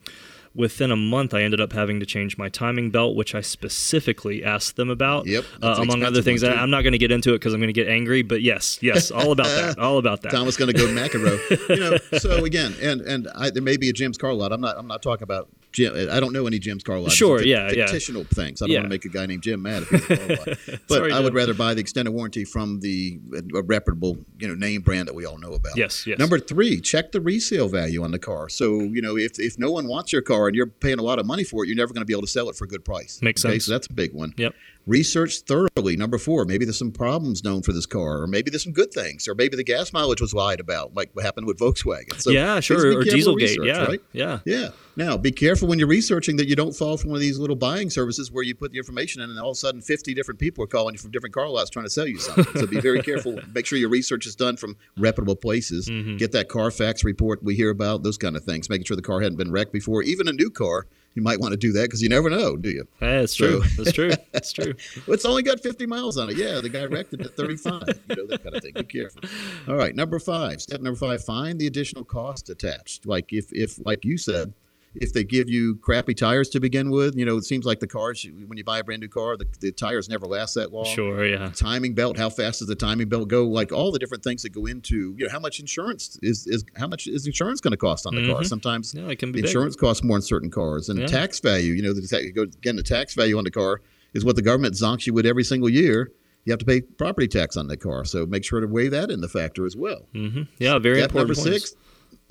within 0.56 0.92
a 0.92 0.96
month, 0.96 1.34
I 1.34 1.42
ended 1.42 1.60
up 1.60 1.74
having 1.74 2.00
to 2.00 2.06
change 2.06 2.38
my 2.38 2.50
timing 2.50 2.92
belt, 2.92 3.16
which 3.16 3.34
I 3.36 3.42
specifically 3.42 4.44
asked 4.44 4.76
them 4.76 4.90
about. 4.90 5.26
Yep, 5.26 5.46
uh, 5.62 5.76
among 5.80 6.04
other 6.04 6.22
things. 6.22 6.44
I, 6.44 6.54
I'm 6.54 6.70
not 6.70 6.82
going 6.82 6.94
to 6.94 6.98
get 6.98 7.12
into 7.12 7.32
it 7.32 7.40
because 7.40 7.54
I'm 7.54 7.60
going 7.60 7.68
to 7.68 7.74
get 7.74 7.88
angry. 7.88 8.22
But 8.22 8.42
yes, 8.42 8.80
yes, 8.82 9.12
all 9.12 9.32
about 9.32 9.48
that. 9.48 9.80
All 9.84 9.98
about 9.98 10.22
that. 10.22 10.32
Tom 10.32 10.46
was 10.46 10.56
going 10.56 10.72
to 10.72 10.78
go 10.78 10.88
to 10.88 10.94
McEnroe. 10.94 11.70
you 11.70 11.80
know, 11.80 12.20
so 12.20 12.46
again, 12.46 12.76
and 12.82 13.02
and 13.02 13.28
I, 13.36 13.50
there 13.50 13.64
may 13.64 13.78
be 13.78 13.90
a 13.90 13.94
James 13.94 14.18
car 14.18 14.34
lot. 14.34 14.52
I'm 14.52 14.62
not. 14.62 14.78
I'm 14.78 14.88
not 14.88 15.02
talking 15.02 15.24
about 15.24 15.50
Jim. 15.74 15.94
I 16.10 16.20
don't 16.20 16.32
know 16.32 16.48
any 16.48 16.60
Jim's 16.60 16.84
car 16.84 17.00
lot. 17.00 17.12
Sure, 17.12 17.42
yeah, 17.42 17.72
yeah. 17.72 17.88
fictional 17.88 18.24
things. 18.24 18.62
I 18.62 18.66
don't 18.66 18.72
Yeah. 18.74 18.80
want 18.80 18.86
to 18.86 18.90
make 18.90 19.06
a 19.06 19.10
guy 19.10 19.26
named 19.26 19.44
Jim 19.44 19.62
mad 19.62 19.84
if 19.84 19.90
he's 19.90 20.10
a. 20.10 20.58
But 20.88 20.98
Sorry, 20.98 21.12
I 21.12 21.20
would 21.20 21.34
rather 21.34 21.54
buy 21.54 21.74
the 21.74 21.82
extended 21.82 22.12
warranty 22.12 22.46
from 22.46 22.80
the 22.80 23.20
a 23.56 23.62
reputable, 23.64 24.18
you 24.40 24.48
know, 24.48 24.56
name 24.56 24.82
brand 24.82 25.08
that 25.08 25.16
we 25.16 25.26
all 25.26 25.38
know 25.38 25.54
about. 25.54 25.76
Yes, 25.76 26.08
yes. 26.08 26.20
Number 26.20 26.40
three, 26.40 26.80
check 26.80 27.12
the 27.12 27.20
resale 27.20 27.68
value 27.68 28.04
on 28.04 28.12
the 28.12 28.20
car. 28.20 28.48
So 28.50 28.80
you 28.82 29.02
know, 29.02 29.18
if 29.18 29.40
if 29.40 29.58
no 29.60 29.72
one 29.72 29.88
wants 29.88 30.14
your 30.14 30.22
car 30.22 30.48
and 30.48 30.56
you're 30.56 30.68
paying 30.68 31.00
a 31.00 31.04
lot 31.04 31.20
of 31.20 31.26
money 31.26 31.44
for 31.44 31.64
it, 31.64 31.68
you're 31.68 31.76
never 31.78 31.94
going 31.94 32.02
to 32.02 32.06
be 32.06 32.14
able 32.14 32.22
to 32.22 32.28
sell 32.28 32.50
it 32.50 32.56
for 32.56 32.66
a 32.66 32.68
good 32.68 32.86
price. 32.86 33.20
Makes 33.22 33.44
okay? 33.44 33.56
sense. 33.56 33.66
So 33.66 33.72
that's 33.72 33.88
a 33.88 33.94
big 33.94 34.14
one. 34.14 34.34
Yep. 34.38 34.54
Research 34.86 35.42
thoroughly. 35.42 35.96
Number 35.96 36.18
four, 36.18 36.46
maybe 36.46 36.66
there's 36.66 36.78
some 36.78 36.92
problems 36.92 37.44
known 37.44 37.62
for 37.62 37.72
this 37.72 37.86
car, 37.86 38.22
or 38.22 38.28
maybe 38.28 38.50
there's 38.50 38.64
some 38.64 38.74
good 38.74 38.92
things, 38.94 39.28
or 39.28 39.36
maybe 39.36 39.56
the 39.56 39.64
gas 39.64 39.94
mileage 39.94 40.22
was 40.22 40.34
lied 40.34 40.60
about, 40.60 40.94
like 40.94 41.10
what 41.14 41.26
happened 41.26 41.48
with 41.48 41.60
Volkswagen. 41.60 42.20
So 42.20 42.32
yeah, 42.32 42.60
sure, 42.60 43.00
or 43.00 43.04
Dieselgate. 43.04 43.36
Research, 43.36 43.66
yeah, 43.66 43.84
right? 43.86 44.02
yeah, 44.12 44.40
yeah. 44.46 44.70
Now, 44.96 45.18
be 45.18 45.32
careful 45.32 45.68
when 45.68 45.80
you're 45.80 45.88
researching 45.88 46.36
that 46.38 46.48
you 46.48 46.56
don't 46.56 46.76
fall 46.76 46.98
for 46.98 47.08
one 47.08 47.16
of 47.16 47.22
these 47.22 47.40
little 47.40 47.56
buying 47.56 47.90
services 47.90 48.32
where 48.32 48.44
you 48.44 48.54
put 48.54 48.72
the 48.72 48.78
information 48.78 49.22
in, 49.22 49.30
and 49.30 49.40
all 49.40 49.50
of 49.50 49.54
a 49.54 49.56
sudden, 49.56 49.82
50 49.82 50.14
different 50.14 50.40
people 50.40 50.64
are 50.64 50.68
calling 50.68 50.94
you 50.94 51.00
from 51.00 51.12
different 51.12 51.34
car 51.34 51.50
lots 51.50 51.70
trying 51.70 51.86
to 51.86 51.90
sell 51.90 52.08
you 52.08 52.20
something. 52.20 52.62
so 52.62 52.68
be 52.68 52.80
very 52.80 53.02
careful. 53.02 53.40
Make 53.54 53.66
sure 53.66 53.80
your 53.80 53.90
research 53.90 54.28
is 54.28 54.36
done 54.36 54.56
from 54.56 54.78
reputable 54.98 55.36
places. 55.36 55.90
Mm-hmm. 55.90 56.18
Get 56.18 56.32
that 56.34 56.50
Carfax 56.50 57.04
report 57.04 57.44
we 57.44 57.56
hear 57.56 57.70
about, 57.70 58.04
those 58.04 58.18
kind 58.18 58.36
of 58.36 58.44
things. 58.44 58.70
Making 58.70 58.86
sure 58.86 58.96
the 58.96 59.02
car 59.02 59.22
hadn't 59.22 59.38
been 59.38 59.52
wrecked 59.52 59.74
before, 59.74 60.04
even 60.04 60.28
a 60.28 60.34
new 60.34 60.50
car 60.50 60.86
you 61.16 61.22
might 61.22 61.40
want 61.40 61.52
to 61.52 61.58
do 61.58 61.72
that 61.74 61.84
because 61.84 62.02
you 62.02 62.10
never 62.10 62.30
know, 62.30 62.56
do 62.56 62.70
you? 62.70 62.88
Hey, 63.00 63.20
that's 63.20 63.38
so, 63.38 63.62
true. 63.62 63.70
That's 63.78 63.92
true. 63.92 64.12
That's 64.32 64.52
true. 64.52 64.74
well, 65.08 65.14
it's 65.14 65.26
only 65.26 65.44
got 65.44 65.60
50 65.60 65.86
miles 65.86 66.18
on 66.18 66.30
it. 66.30 66.38
Yeah, 66.38 66.60
the 66.60 66.70
guy 66.70 66.86
wrecked 66.86 67.14
it 67.14 67.22
at 67.22 67.36
35. 67.38 67.84
you 68.10 68.16
know, 68.16 68.26
that 68.28 68.44
kind 68.44 68.56
of 68.56 68.64
thing. 68.64 68.74
Be 68.74 68.84
careful. 68.84 69.22
All 69.68 69.76
right, 69.76 69.96
number 69.96 70.18
five. 70.20 70.62
Step 70.62 70.82
number 70.82 70.98
five: 70.98 71.24
find 71.24 71.60
the 71.60 71.68
additional 71.68 72.04
cost 72.04 72.50
attached. 72.50 73.06
Like 73.06 73.32
if, 73.32 73.52
if, 73.52 73.84
like 73.86 74.04
you 74.04 74.18
said, 74.18 74.54
if 74.96 75.14
they 75.14 75.24
give 75.24 75.50
you 75.50 75.76
crappy 75.78 76.14
tires 76.14 76.50
to 76.50 76.60
begin 76.60 76.90
with, 76.92 77.16
you 77.16 77.26
know, 77.26 77.38
it 77.38 77.44
seems 77.44 77.66
like 77.66 77.80
the 77.80 77.88
cars, 77.88 78.26
when 78.48 78.58
you 78.58 78.64
buy 78.64 78.80
a 78.80 78.84
brand 78.84 79.02
new 79.02 79.08
car, 79.08 79.38
the, 79.38 79.48
the 79.60 79.72
tires 79.72 80.08
never 80.08 80.26
last 80.26 80.54
that 80.54 80.72
long. 80.72 80.86
Sure, 80.86 81.26
yeah. 81.26 81.50
Timing 81.56 81.94
belt, 81.94 82.18
how 82.18 82.30
fast 82.30 82.60
does 82.60 82.68
the 82.68 82.76
timing 82.76 83.10
belt 83.10 83.28
go? 83.28 83.46
Like 83.46 83.72
all 83.72 83.92
the 83.92 84.00
different 84.00 84.24
things 84.24 84.44
that 84.44 84.52
go 84.52 84.66
into, 84.66 85.16
you 85.18 85.26
know, 85.26 85.32
how 85.32 85.40
much 85.40 85.60
insurance 85.60 86.20
is, 86.22 86.46
is 86.48 86.64
how 86.78 86.88
much 86.88 87.08
is 87.08 87.26
insurance 87.26 87.60
going 87.60 87.72
to 87.72 87.78
cost 87.78 88.06
on 88.06 88.16
the 88.16 88.22
mm-hmm. 88.22 88.34
car? 88.34 88.44
Sometimes 88.44 88.94
yeah, 88.94 89.08
it 89.08 89.18
can 89.18 89.32
be 89.32 89.40
insurance 89.40 89.76
big. 89.76 89.82
costs 89.82 90.04
more 90.04 90.18
in 90.18 90.22
certain 90.22 90.52
cars. 90.52 90.90
And 90.90 91.00
yeah. 91.00 91.08
tax 91.08 91.40
value, 91.40 91.74
you 91.74 91.82
know, 91.82 91.94
the, 91.94 92.02
tax, 92.02 92.24
again, 92.26 92.76
the 92.76 92.84
tax 92.84 93.16
value 93.16 93.38
on 93.38 93.44
the 93.44 93.52
car 93.52 93.82
is 94.14 94.24
what 94.24 94.36
the 94.36 94.42
government 94.42 94.76
zonks 94.76 95.08
you 95.08 95.14
with 95.14 95.26
every 95.26 95.44
single 95.44 95.70
year 95.70 96.12
you 96.46 96.52
have 96.52 96.60
to 96.60 96.66
pay 96.66 96.82
property 96.82 97.28
tax 97.28 97.56
on 97.56 97.68
the 97.68 97.78
car. 97.78 98.04
So 98.06 98.26
make 98.26 98.44
sure 98.44 98.60
to 98.60 98.68
weigh 98.68 98.90
that 98.90 99.10
in 99.10 99.22
the 99.22 99.30
factor 99.30 99.66
as 99.66 99.76
well. 99.76 100.08
Mm-hmm. 100.14 100.44
Yeah, 100.60 100.78
very 100.80 101.00
Step 101.00 101.12
important. 101.12 101.38
Number 101.38 101.50
points. 101.50 101.72
six, 101.72 101.76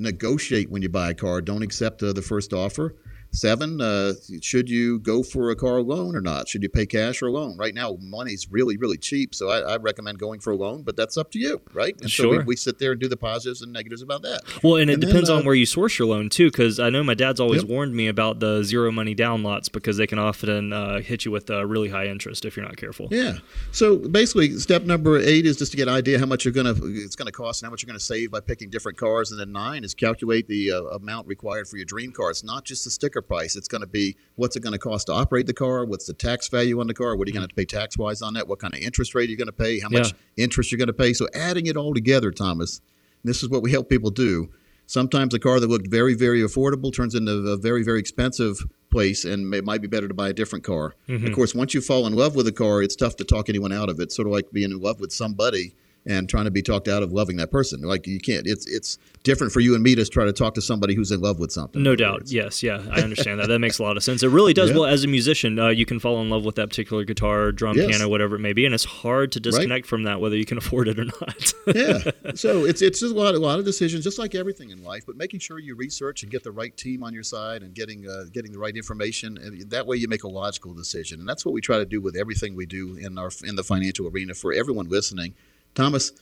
negotiate 0.02 0.70
when 0.70 0.82
you 0.82 0.88
buy 0.88 1.10
a 1.10 1.14
car. 1.14 1.40
Don't 1.40 1.62
accept 1.62 2.02
uh, 2.02 2.12
the 2.12 2.22
first 2.22 2.52
offer. 2.52 2.94
Seven, 3.32 3.80
uh, 3.80 4.12
should 4.42 4.68
you 4.68 4.98
go 4.98 5.22
for 5.22 5.50
a 5.50 5.56
car 5.56 5.80
loan 5.80 6.14
or 6.14 6.20
not? 6.20 6.48
Should 6.48 6.62
you 6.62 6.68
pay 6.68 6.84
cash 6.84 7.22
or 7.22 7.28
a 7.28 7.32
loan? 7.32 7.56
Right 7.56 7.74
now, 7.74 7.96
money's 8.00 8.50
really, 8.50 8.76
really 8.76 8.98
cheap, 8.98 9.34
so 9.34 9.48
I, 9.48 9.60
I 9.60 9.76
recommend 9.78 10.18
going 10.18 10.40
for 10.40 10.52
a 10.52 10.56
loan, 10.56 10.82
but 10.82 10.96
that's 10.96 11.16
up 11.16 11.30
to 11.32 11.38
you, 11.38 11.60
right? 11.72 11.98
And 12.00 12.10
sure. 12.10 12.34
so 12.34 12.38
we, 12.38 12.44
we, 12.44 12.56
sit 12.56 12.78
there 12.78 12.92
and 12.92 13.00
do 13.00 13.08
the 13.08 13.16
positives 13.16 13.62
and 13.62 13.72
negatives 13.72 14.02
about 14.02 14.20
that. 14.22 14.42
Well, 14.62 14.76
and 14.76 14.90
it 14.90 14.94
and 14.94 15.02
depends 15.02 15.28
then, 15.28 15.36
uh, 15.36 15.40
on 15.40 15.46
where 15.46 15.54
you 15.54 15.64
source 15.64 15.98
your 15.98 16.08
loan, 16.08 16.28
too, 16.28 16.50
because 16.50 16.78
I 16.78 16.90
know 16.90 17.02
my 17.02 17.14
dad's 17.14 17.40
always 17.40 17.62
yep. 17.62 17.70
warned 17.70 17.94
me 17.94 18.06
about 18.06 18.38
the 18.40 18.62
zero 18.62 18.92
money 18.92 19.14
down 19.14 19.42
lots 19.42 19.70
because 19.70 19.96
they 19.96 20.06
can 20.06 20.18
often 20.18 20.72
uh, 20.74 21.00
hit 21.00 21.24
you 21.24 21.30
with 21.30 21.48
really 21.48 21.88
high 21.88 22.06
interest 22.06 22.44
if 22.44 22.56
you're 22.56 22.66
not 22.66 22.76
careful. 22.76 23.08
Yeah. 23.10 23.38
So 23.70 23.96
basically, 23.96 24.58
step 24.58 24.82
number 24.82 25.18
eight 25.18 25.46
is 25.46 25.56
just 25.56 25.70
to 25.72 25.76
get 25.76 25.88
an 25.88 25.94
idea 25.94 26.18
how 26.18 26.26
much 26.26 26.44
you're 26.44 26.52
gonna 26.52 26.74
it's 26.82 27.16
gonna 27.16 27.32
cost 27.32 27.62
and 27.62 27.66
how 27.66 27.70
much 27.70 27.82
you're 27.82 27.88
gonna 27.88 27.98
save 28.00 28.30
by 28.30 28.40
picking 28.40 28.68
different 28.68 28.98
cars, 28.98 29.30
and 29.30 29.40
then 29.40 29.52
nine 29.52 29.84
is 29.84 29.94
calculate 29.94 30.46
the 30.48 30.72
uh, 30.72 30.82
amount 30.96 31.26
required 31.26 31.66
for 31.66 31.76
your 31.76 31.86
dream 31.86 32.12
car. 32.12 32.30
It's 32.30 32.44
not 32.44 32.64
just 32.64 32.84
the 32.84 32.90
sticker 32.90 33.21
price; 33.22 33.56
it's 33.56 33.68
going 33.68 33.80
to 33.80 33.86
be 33.86 34.16
what's 34.36 34.56
it 34.56 34.60
going 34.60 34.72
to 34.72 34.78
cost 34.78 35.06
to 35.06 35.12
operate 35.12 35.46
the 35.46 35.54
car? 35.54 35.84
What's 35.84 36.06
the 36.06 36.12
tax 36.12 36.48
value 36.48 36.80
on 36.80 36.86
the 36.86 36.94
car? 36.94 37.16
What 37.16 37.26
are 37.26 37.30
you 37.30 37.34
going 37.34 37.48
to 37.48 37.54
pay 37.54 37.64
tax 37.64 37.96
wise 37.96 38.22
on 38.22 38.34
that? 38.34 38.48
What 38.48 38.58
kind 38.58 38.74
of 38.74 38.80
interest 38.80 39.14
rate 39.14 39.28
are 39.28 39.30
you 39.30 39.36
going 39.36 39.46
to 39.46 39.52
pay? 39.52 39.80
How 39.80 39.88
much 39.88 40.12
yeah. 40.12 40.44
interest 40.44 40.70
you're 40.70 40.78
going 40.78 40.88
to 40.88 40.92
pay? 40.92 41.12
So 41.12 41.28
adding 41.34 41.66
it 41.66 41.76
all 41.76 41.94
together, 41.94 42.30
Thomas, 42.30 42.80
this 43.24 43.42
is 43.42 43.48
what 43.48 43.62
we 43.62 43.70
help 43.70 43.88
people 43.88 44.10
do. 44.10 44.50
Sometimes 44.86 45.32
a 45.32 45.38
car 45.38 45.58
that 45.58 45.70
looked 45.70 45.88
very, 45.88 46.14
very 46.14 46.40
affordable 46.42 46.94
turns 46.94 47.14
into 47.14 47.32
a 47.32 47.56
very, 47.56 47.82
very 47.82 48.00
expensive 48.00 48.58
place, 48.90 49.24
and 49.24 49.54
it 49.54 49.64
might 49.64 49.80
be 49.80 49.88
better 49.88 50.08
to 50.08 50.12
buy 50.12 50.28
a 50.28 50.32
different 50.32 50.64
car. 50.64 50.94
Mm-hmm. 51.08 51.26
Of 51.26 51.32
course, 51.34 51.54
once 51.54 51.72
you 51.72 51.80
fall 51.80 52.06
in 52.06 52.14
love 52.14 52.34
with 52.34 52.46
a 52.46 52.52
car, 52.52 52.82
it's 52.82 52.96
tough 52.96 53.16
to 53.16 53.24
talk 53.24 53.48
anyone 53.48 53.72
out 53.72 53.88
of 53.88 54.00
it. 54.00 54.12
Sort 54.12 54.26
of 54.26 54.32
like 54.32 54.50
being 54.52 54.70
in 54.70 54.80
love 54.80 55.00
with 55.00 55.12
somebody 55.12 55.74
and 56.06 56.28
trying 56.28 56.44
to 56.44 56.50
be 56.50 56.62
talked 56.62 56.88
out 56.88 57.02
of 57.02 57.12
loving 57.12 57.36
that 57.36 57.50
person. 57.50 57.80
Like 57.82 58.06
you 58.06 58.18
can't. 58.18 58.46
It's 58.46 58.66
it's 58.66 58.98
different 59.22 59.52
for 59.52 59.60
you 59.60 59.74
and 59.74 59.82
me 59.82 59.94
to 59.94 60.04
try 60.04 60.24
to 60.24 60.32
talk 60.32 60.54
to 60.54 60.62
somebody 60.62 60.94
who's 60.94 61.10
in 61.10 61.20
love 61.20 61.38
with 61.38 61.52
something. 61.52 61.82
No 61.82 61.94
doubt. 61.94 62.22
Yes. 62.26 62.62
Yeah. 62.62 62.82
I 62.90 63.02
understand 63.02 63.38
that. 63.38 63.48
That 63.48 63.60
makes 63.60 63.78
a 63.78 63.82
lot 63.82 63.96
of 63.96 64.02
sense. 64.02 64.22
It 64.22 64.28
really 64.28 64.52
does. 64.52 64.70
Yeah. 64.70 64.76
Well, 64.76 64.86
as 64.86 65.04
a 65.04 65.08
musician, 65.08 65.58
uh, 65.58 65.68
you 65.68 65.86
can 65.86 66.00
fall 66.00 66.20
in 66.20 66.30
love 66.30 66.44
with 66.44 66.56
that 66.56 66.68
particular 66.68 67.04
guitar, 67.04 67.52
drum, 67.52 67.76
yes. 67.76 67.86
piano, 67.86 68.08
whatever 68.08 68.36
it 68.36 68.40
may 68.40 68.52
be, 68.52 68.64
and 68.66 68.74
it's 68.74 68.84
hard 68.84 69.32
to 69.32 69.40
disconnect 69.40 69.84
right. 69.84 69.86
from 69.86 70.04
that, 70.04 70.20
whether 70.20 70.36
you 70.36 70.44
can 70.44 70.58
afford 70.58 70.88
it 70.88 70.98
or 70.98 71.04
not. 71.04 71.54
yeah. 71.74 72.32
So 72.34 72.64
it's 72.64 72.82
it's 72.82 73.00
just 73.00 73.14
a 73.14 73.18
lot 73.18 73.34
a 73.34 73.38
lot 73.38 73.58
of 73.58 73.64
decisions, 73.64 74.04
just 74.04 74.18
like 74.18 74.34
everything 74.34 74.70
in 74.70 74.82
life, 74.82 75.04
but 75.06 75.16
making 75.16 75.40
sure 75.40 75.58
you 75.58 75.74
research 75.76 76.22
and 76.22 76.32
get 76.32 76.42
the 76.42 76.52
right 76.52 76.76
team 76.76 77.02
on 77.04 77.14
your 77.14 77.22
side 77.22 77.62
and 77.62 77.74
getting 77.74 78.08
uh, 78.08 78.24
getting 78.32 78.52
the 78.52 78.58
right 78.58 78.76
information, 78.76 79.38
and 79.38 79.70
that 79.70 79.86
way 79.86 79.96
you 79.96 80.08
make 80.08 80.24
a 80.24 80.28
logical 80.28 80.74
decision. 80.74 81.20
And 81.20 81.28
that's 81.28 81.44
what 81.44 81.52
we 81.52 81.60
try 81.60 81.78
to 81.78 81.86
do 81.86 82.00
with 82.00 82.16
everything 82.16 82.56
we 82.56 82.66
do 82.66 82.96
in 82.96 83.18
our 83.18 83.30
in 83.44 83.54
the 83.54 83.64
financial 83.64 84.08
arena 84.08 84.34
for 84.34 84.52
everyone 84.52 84.88
listening. 84.88 85.34
Thomas 85.74 86.12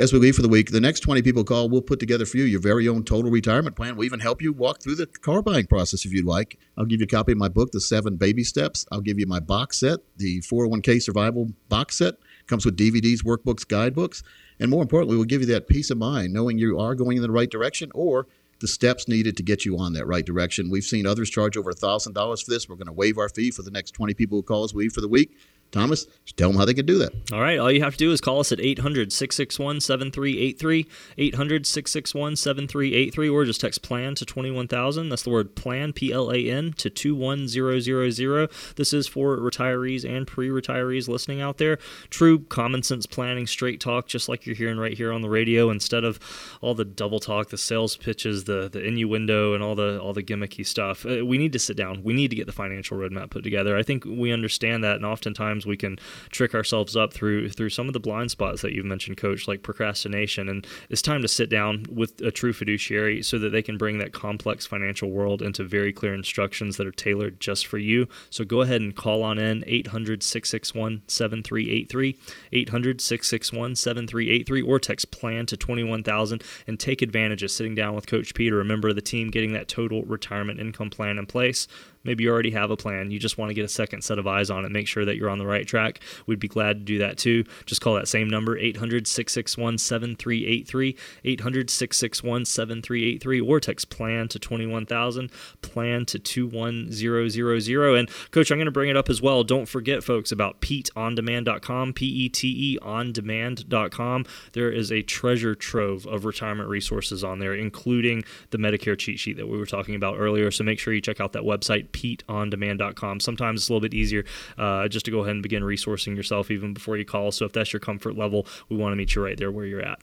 as 0.00 0.12
we 0.12 0.18
leave 0.18 0.34
for 0.34 0.42
the 0.42 0.48
week, 0.48 0.70
the 0.70 0.80
next 0.80 1.00
20 1.00 1.22
people 1.22 1.44
call, 1.44 1.68
we'll 1.68 1.82
put 1.82 2.00
together 2.00 2.26
for 2.26 2.38
you 2.38 2.44
your 2.44 2.60
very 2.60 2.88
own 2.88 3.04
total 3.04 3.30
retirement 3.30 3.76
plan. 3.76 3.96
We'll 3.96 4.06
even 4.06 4.20
help 4.20 4.42
you 4.42 4.52
walk 4.52 4.82
through 4.82 4.96
the 4.96 5.06
car 5.06 5.42
buying 5.42 5.66
process 5.66 6.04
if 6.04 6.12
you'd 6.12 6.24
like. 6.24 6.58
I'll 6.76 6.86
give 6.86 7.00
you 7.00 7.04
a 7.04 7.08
copy 7.08 7.32
of 7.32 7.38
my 7.38 7.48
book, 7.48 7.70
The 7.72 7.80
Seven 7.80 8.16
Baby 8.16 8.44
Steps. 8.44 8.86
I'll 8.90 9.00
give 9.00 9.18
you 9.18 9.26
my 9.26 9.40
box 9.40 9.80
set, 9.80 10.00
the 10.16 10.40
401k 10.40 11.02
Survival 11.02 11.50
box 11.68 11.98
set. 11.98 12.14
Comes 12.46 12.64
with 12.64 12.76
DVDs, 12.76 13.24
workbooks, 13.24 13.66
guidebooks. 13.66 14.22
And 14.58 14.70
more 14.70 14.82
importantly, 14.82 15.16
we'll 15.16 15.26
give 15.26 15.40
you 15.40 15.46
that 15.48 15.68
peace 15.68 15.90
of 15.90 15.98
mind 15.98 16.32
knowing 16.32 16.58
you 16.58 16.78
are 16.78 16.94
going 16.94 17.16
in 17.16 17.22
the 17.22 17.30
right 17.30 17.50
direction 17.50 17.90
or 17.94 18.26
the 18.60 18.68
steps 18.68 19.08
needed 19.08 19.36
to 19.36 19.42
get 19.42 19.64
you 19.64 19.78
on 19.78 19.92
that 19.94 20.06
right 20.06 20.24
direction. 20.24 20.70
We've 20.70 20.84
seen 20.84 21.06
others 21.06 21.28
charge 21.28 21.56
over 21.56 21.72
$1,000 21.72 22.44
for 22.44 22.50
this. 22.50 22.68
We're 22.68 22.76
going 22.76 22.86
to 22.86 22.92
waive 22.92 23.18
our 23.18 23.28
fee 23.28 23.50
for 23.50 23.62
the 23.62 23.70
next 23.70 23.92
20 23.92 24.14
people 24.14 24.38
who 24.38 24.42
call 24.42 24.64
us 24.64 24.74
leave 24.74 24.92
for 24.92 25.00
the 25.00 25.08
week. 25.08 25.36
Thomas, 25.74 26.06
just 26.24 26.36
tell 26.36 26.48
them 26.48 26.56
how 26.56 26.64
they 26.64 26.72
can 26.72 26.86
do 26.86 26.98
that. 26.98 27.12
All 27.32 27.40
right. 27.40 27.58
All 27.58 27.70
you 27.70 27.82
have 27.82 27.94
to 27.94 27.98
do 27.98 28.12
is 28.12 28.20
call 28.20 28.38
us 28.38 28.52
at 28.52 28.60
800 28.60 29.12
661 29.12 29.80
7383, 29.80 30.86
800 31.18 31.66
661 31.66 32.36
7383, 32.36 33.28
or 33.28 33.44
just 33.44 33.60
text 33.60 33.82
PLAN 33.82 34.14
to 34.14 34.24
21000. 34.24 35.08
That's 35.08 35.24
the 35.24 35.30
word 35.30 35.56
PLAN, 35.56 35.92
P 35.92 36.12
L 36.12 36.30
A 36.30 36.48
N, 36.48 36.74
to 36.74 36.88
21000. 36.88 38.48
This 38.76 38.92
is 38.92 39.08
for 39.08 39.36
retirees 39.36 40.08
and 40.08 40.26
pre 40.26 40.48
retirees 40.48 41.08
listening 41.08 41.40
out 41.40 41.58
there. 41.58 41.78
True 42.08 42.38
common 42.38 42.84
sense 42.84 43.06
planning, 43.06 43.46
straight 43.46 43.80
talk, 43.80 44.06
just 44.06 44.28
like 44.28 44.46
you're 44.46 44.54
hearing 44.54 44.78
right 44.78 44.96
here 44.96 45.12
on 45.12 45.22
the 45.22 45.28
radio, 45.28 45.70
instead 45.70 46.04
of 46.04 46.20
all 46.60 46.74
the 46.74 46.84
double 46.84 47.18
talk, 47.18 47.48
the 47.48 47.58
sales 47.58 47.96
pitches, 47.96 48.44
the, 48.44 48.68
the 48.70 48.80
innuendo, 48.80 49.54
and 49.54 49.62
all 49.62 49.74
the, 49.74 50.00
all 50.00 50.12
the 50.12 50.22
gimmicky 50.22 50.64
stuff. 50.64 51.04
Uh, 51.04 51.26
we 51.26 51.36
need 51.36 51.52
to 51.52 51.58
sit 51.58 51.76
down. 51.76 52.02
We 52.04 52.14
need 52.14 52.28
to 52.28 52.36
get 52.36 52.46
the 52.46 52.52
financial 52.52 52.96
roadmap 52.96 53.30
put 53.30 53.42
together. 53.42 53.76
I 53.76 53.82
think 53.82 54.04
we 54.04 54.30
understand 54.30 54.84
that, 54.84 54.96
and 54.96 55.04
oftentimes 55.04 55.63
we 55.66 55.76
can 55.76 55.98
trick 56.30 56.54
ourselves 56.54 56.96
up 56.96 57.12
through 57.12 57.50
through 57.50 57.70
some 57.70 57.86
of 57.86 57.92
the 57.92 58.00
blind 58.00 58.30
spots 58.30 58.62
that 58.62 58.72
you've 58.72 58.84
mentioned, 58.84 59.16
Coach, 59.16 59.48
like 59.48 59.62
procrastination. 59.62 60.48
And 60.48 60.66
it's 60.90 61.02
time 61.02 61.22
to 61.22 61.28
sit 61.28 61.50
down 61.50 61.86
with 61.90 62.20
a 62.20 62.30
true 62.30 62.52
fiduciary 62.52 63.22
so 63.22 63.38
that 63.38 63.50
they 63.50 63.62
can 63.62 63.78
bring 63.78 63.98
that 63.98 64.12
complex 64.12 64.66
financial 64.66 65.10
world 65.10 65.42
into 65.42 65.64
very 65.64 65.92
clear 65.92 66.14
instructions 66.14 66.76
that 66.76 66.86
are 66.86 66.92
tailored 66.92 67.40
just 67.40 67.66
for 67.66 67.78
you. 67.78 68.08
So 68.30 68.44
go 68.44 68.62
ahead 68.62 68.80
and 68.80 68.94
call 68.94 69.22
on 69.22 69.38
in 69.38 69.64
800 69.66 70.22
661 70.22 71.02
7383, 71.08 72.18
800 72.52 73.00
661 73.00 73.76
7383, 73.76 74.62
or 74.62 74.78
text 74.78 75.10
plan 75.10 75.46
to 75.46 75.56
21000 75.56 76.42
and 76.66 76.80
take 76.80 77.02
advantage 77.02 77.42
of 77.42 77.50
sitting 77.50 77.74
down 77.74 77.94
with 77.94 78.06
Coach 78.06 78.34
Peter. 78.34 78.56
Remember 78.56 78.92
the 78.92 79.00
team 79.00 79.30
getting 79.30 79.52
that 79.52 79.68
total 79.68 80.02
retirement 80.04 80.60
income 80.60 80.90
plan 80.90 81.18
in 81.18 81.26
place. 81.26 81.66
Maybe 82.04 82.24
you 82.24 82.30
already 82.30 82.50
have 82.52 82.70
a 82.70 82.76
plan. 82.76 83.10
You 83.10 83.18
just 83.18 83.38
want 83.38 83.50
to 83.50 83.54
get 83.54 83.64
a 83.64 83.68
second 83.68 84.02
set 84.02 84.18
of 84.18 84.26
eyes 84.26 84.50
on 84.50 84.64
it, 84.64 84.70
make 84.70 84.86
sure 84.86 85.04
that 85.04 85.16
you're 85.16 85.30
on 85.30 85.38
the 85.38 85.46
right 85.46 85.66
track. 85.66 86.00
We'd 86.26 86.38
be 86.38 86.48
glad 86.48 86.78
to 86.78 86.84
do 86.84 86.98
that 86.98 87.18
too. 87.18 87.44
Just 87.66 87.80
call 87.80 87.94
that 87.94 88.08
same 88.08 88.28
number, 88.28 88.56
800 88.58 89.06
661 89.06 89.78
7383, 89.78 90.96
800 91.24 91.70
661 91.70 92.44
7383, 92.44 93.40
or 93.40 93.60
text 93.60 93.90
plan 93.90 94.28
to 94.28 94.38
21000, 94.38 95.30
plan 95.62 96.04
to 96.06 96.18
21000. 96.18 97.94
And 97.94 98.10
coach, 98.30 98.50
I'm 98.50 98.58
going 98.58 98.66
to 98.66 98.72
bring 98.72 98.90
it 98.90 98.96
up 98.96 99.08
as 99.08 99.22
well. 99.22 99.44
Don't 99.44 99.66
forget, 99.66 100.04
folks, 100.04 100.32
about 100.32 100.60
PeteOnDemand.com, 100.60 101.92
P 101.94 102.06
E 102.06 102.28
T 102.28 102.48
E 102.48 102.78
ondemand.com. 102.80 104.26
There 104.52 104.70
is 104.70 104.92
a 104.92 105.02
treasure 105.02 105.54
trove 105.54 106.06
of 106.06 106.24
retirement 106.24 106.68
resources 106.68 107.24
on 107.24 107.38
there, 107.38 107.54
including 107.54 108.24
the 108.50 108.58
Medicare 108.58 108.98
cheat 108.98 109.18
sheet 109.18 109.36
that 109.36 109.48
we 109.48 109.58
were 109.58 109.66
talking 109.66 109.94
about 109.94 110.18
earlier. 110.18 110.50
So 110.50 110.64
make 110.64 110.78
sure 110.78 110.92
you 110.92 111.00
check 111.00 111.20
out 111.20 111.32
that 111.32 111.42
website, 111.42 111.92
PeteOnDemand.com. 111.94 113.20
Sometimes 113.20 113.62
it's 113.62 113.68
a 113.70 113.72
little 113.72 113.80
bit 113.88 113.94
easier 113.94 114.24
uh, 114.58 114.88
just 114.88 115.06
to 115.06 115.10
go 115.10 115.20
ahead 115.20 115.32
and 115.32 115.42
begin 115.42 115.62
resourcing 115.62 116.16
yourself 116.16 116.50
even 116.50 116.74
before 116.74 116.98
you 116.98 117.04
call. 117.04 117.32
So 117.32 117.46
if 117.46 117.52
that's 117.52 117.72
your 117.72 117.80
comfort 117.80 118.16
level, 118.16 118.46
we 118.68 118.76
want 118.76 118.92
to 118.92 118.96
meet 118.96 119.14
you 119.14 119.24
right 119.24 119.38
there 119.38 119.50
where 119.50 119.64
you're 119.64 119.80
at. 119.80 120.00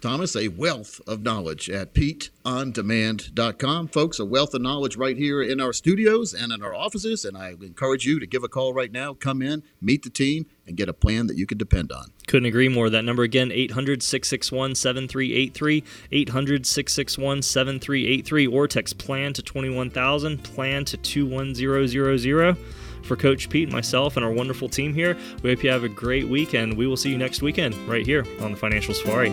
Thomas, 0.00 0.36
a 0.36 0.48
wealth 0.48 1.00
of 1.06 1.22
knowledge 1.22 1.70
at 1.70 1.94
PeteOnDemand.com. 1.94 3.88
Folks, 3.88 4.18
a 4.18 4.24
wealth 4.24 4.54
of 4.54 4.62
knowledge 4.62 4.96
right 4.96 5.16
here 5.16 5.42
in 5.42 5.60
our 5.60 5.72
studios 5.72 6.34
and 6.34 6.52
in 6.52 6.62
our 6.62 6.74
offices. 6.74 7.24
And 7.24 7.36
I 7.36 7.50
encourage 7.60 8.06
you 8.06 8.20
to 8.20 8.26
give 8.26 8.44
a 8.44 8.48
call 8.48 8.74
right 8.74 8.92
now, 8.92 9.14
come 9.14 9.42
in, 9.42 9.62
meet 9.80 10.02
the 10.02 10.10
team, 10.10 10.46
and 10.66 10.76
get 10.76 10.88
a 10.88 10.92
plan 10.92 11.26
that 11.28 11.36
you 11.36 11.46
can 11.46 11.58
depend 11.58 11.92
on. 11.92 12.12
Couldn't 12.26 12.46
agree 12.46 12.68
more. 12.68 12.90
That 12.90 13.04
number 13.04 13.22
again, 13.22 13.50
800 13.52 14.02
661 14.02 14.74
7383, 14.74 15.82
800 16.12 16.66
661 16.66 17.42
7383, 17.42 18.46
or 18.46 18.68
text 18.68 18.98
plan 18.98 19.32
to 19.32 19.42
21000, 19.42 20.44
plan 20.44 20.84
to 20.84 20.96
21000. 20.96 22.75
For 23.06 23.16
Coach 23.16 23.48
Pete, 23.48 23.70
myself, 23.70 24.16
and 24.16 24.24
our 24.24 24.32
wonderful 24.32 24.68
team 24.68 24.92
here, 24.92 25.16
we 25.42 25.50
hope 25.50 25.62
you 25.62 25.70
have 25.70 25.84
a 25.84 25.88
great 25.88 26.28
week, 26.28 26.54
and 26.54 26.76
We 26.76 26.86
will 26.86 26.96
see 26.96 27.10
you 27.10 27.18
next 27.18 27.40
weekend 27.40 27.74
right 27.88 28.04
here 28.04 28.26
on 28.40 28.50
the 28.50 28.56
Financial 28.56 28.92
Safari. 28.94 29.30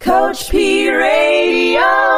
Coach 0.00 0.50
P 0.50 0.90
Radio. 0.90 2.17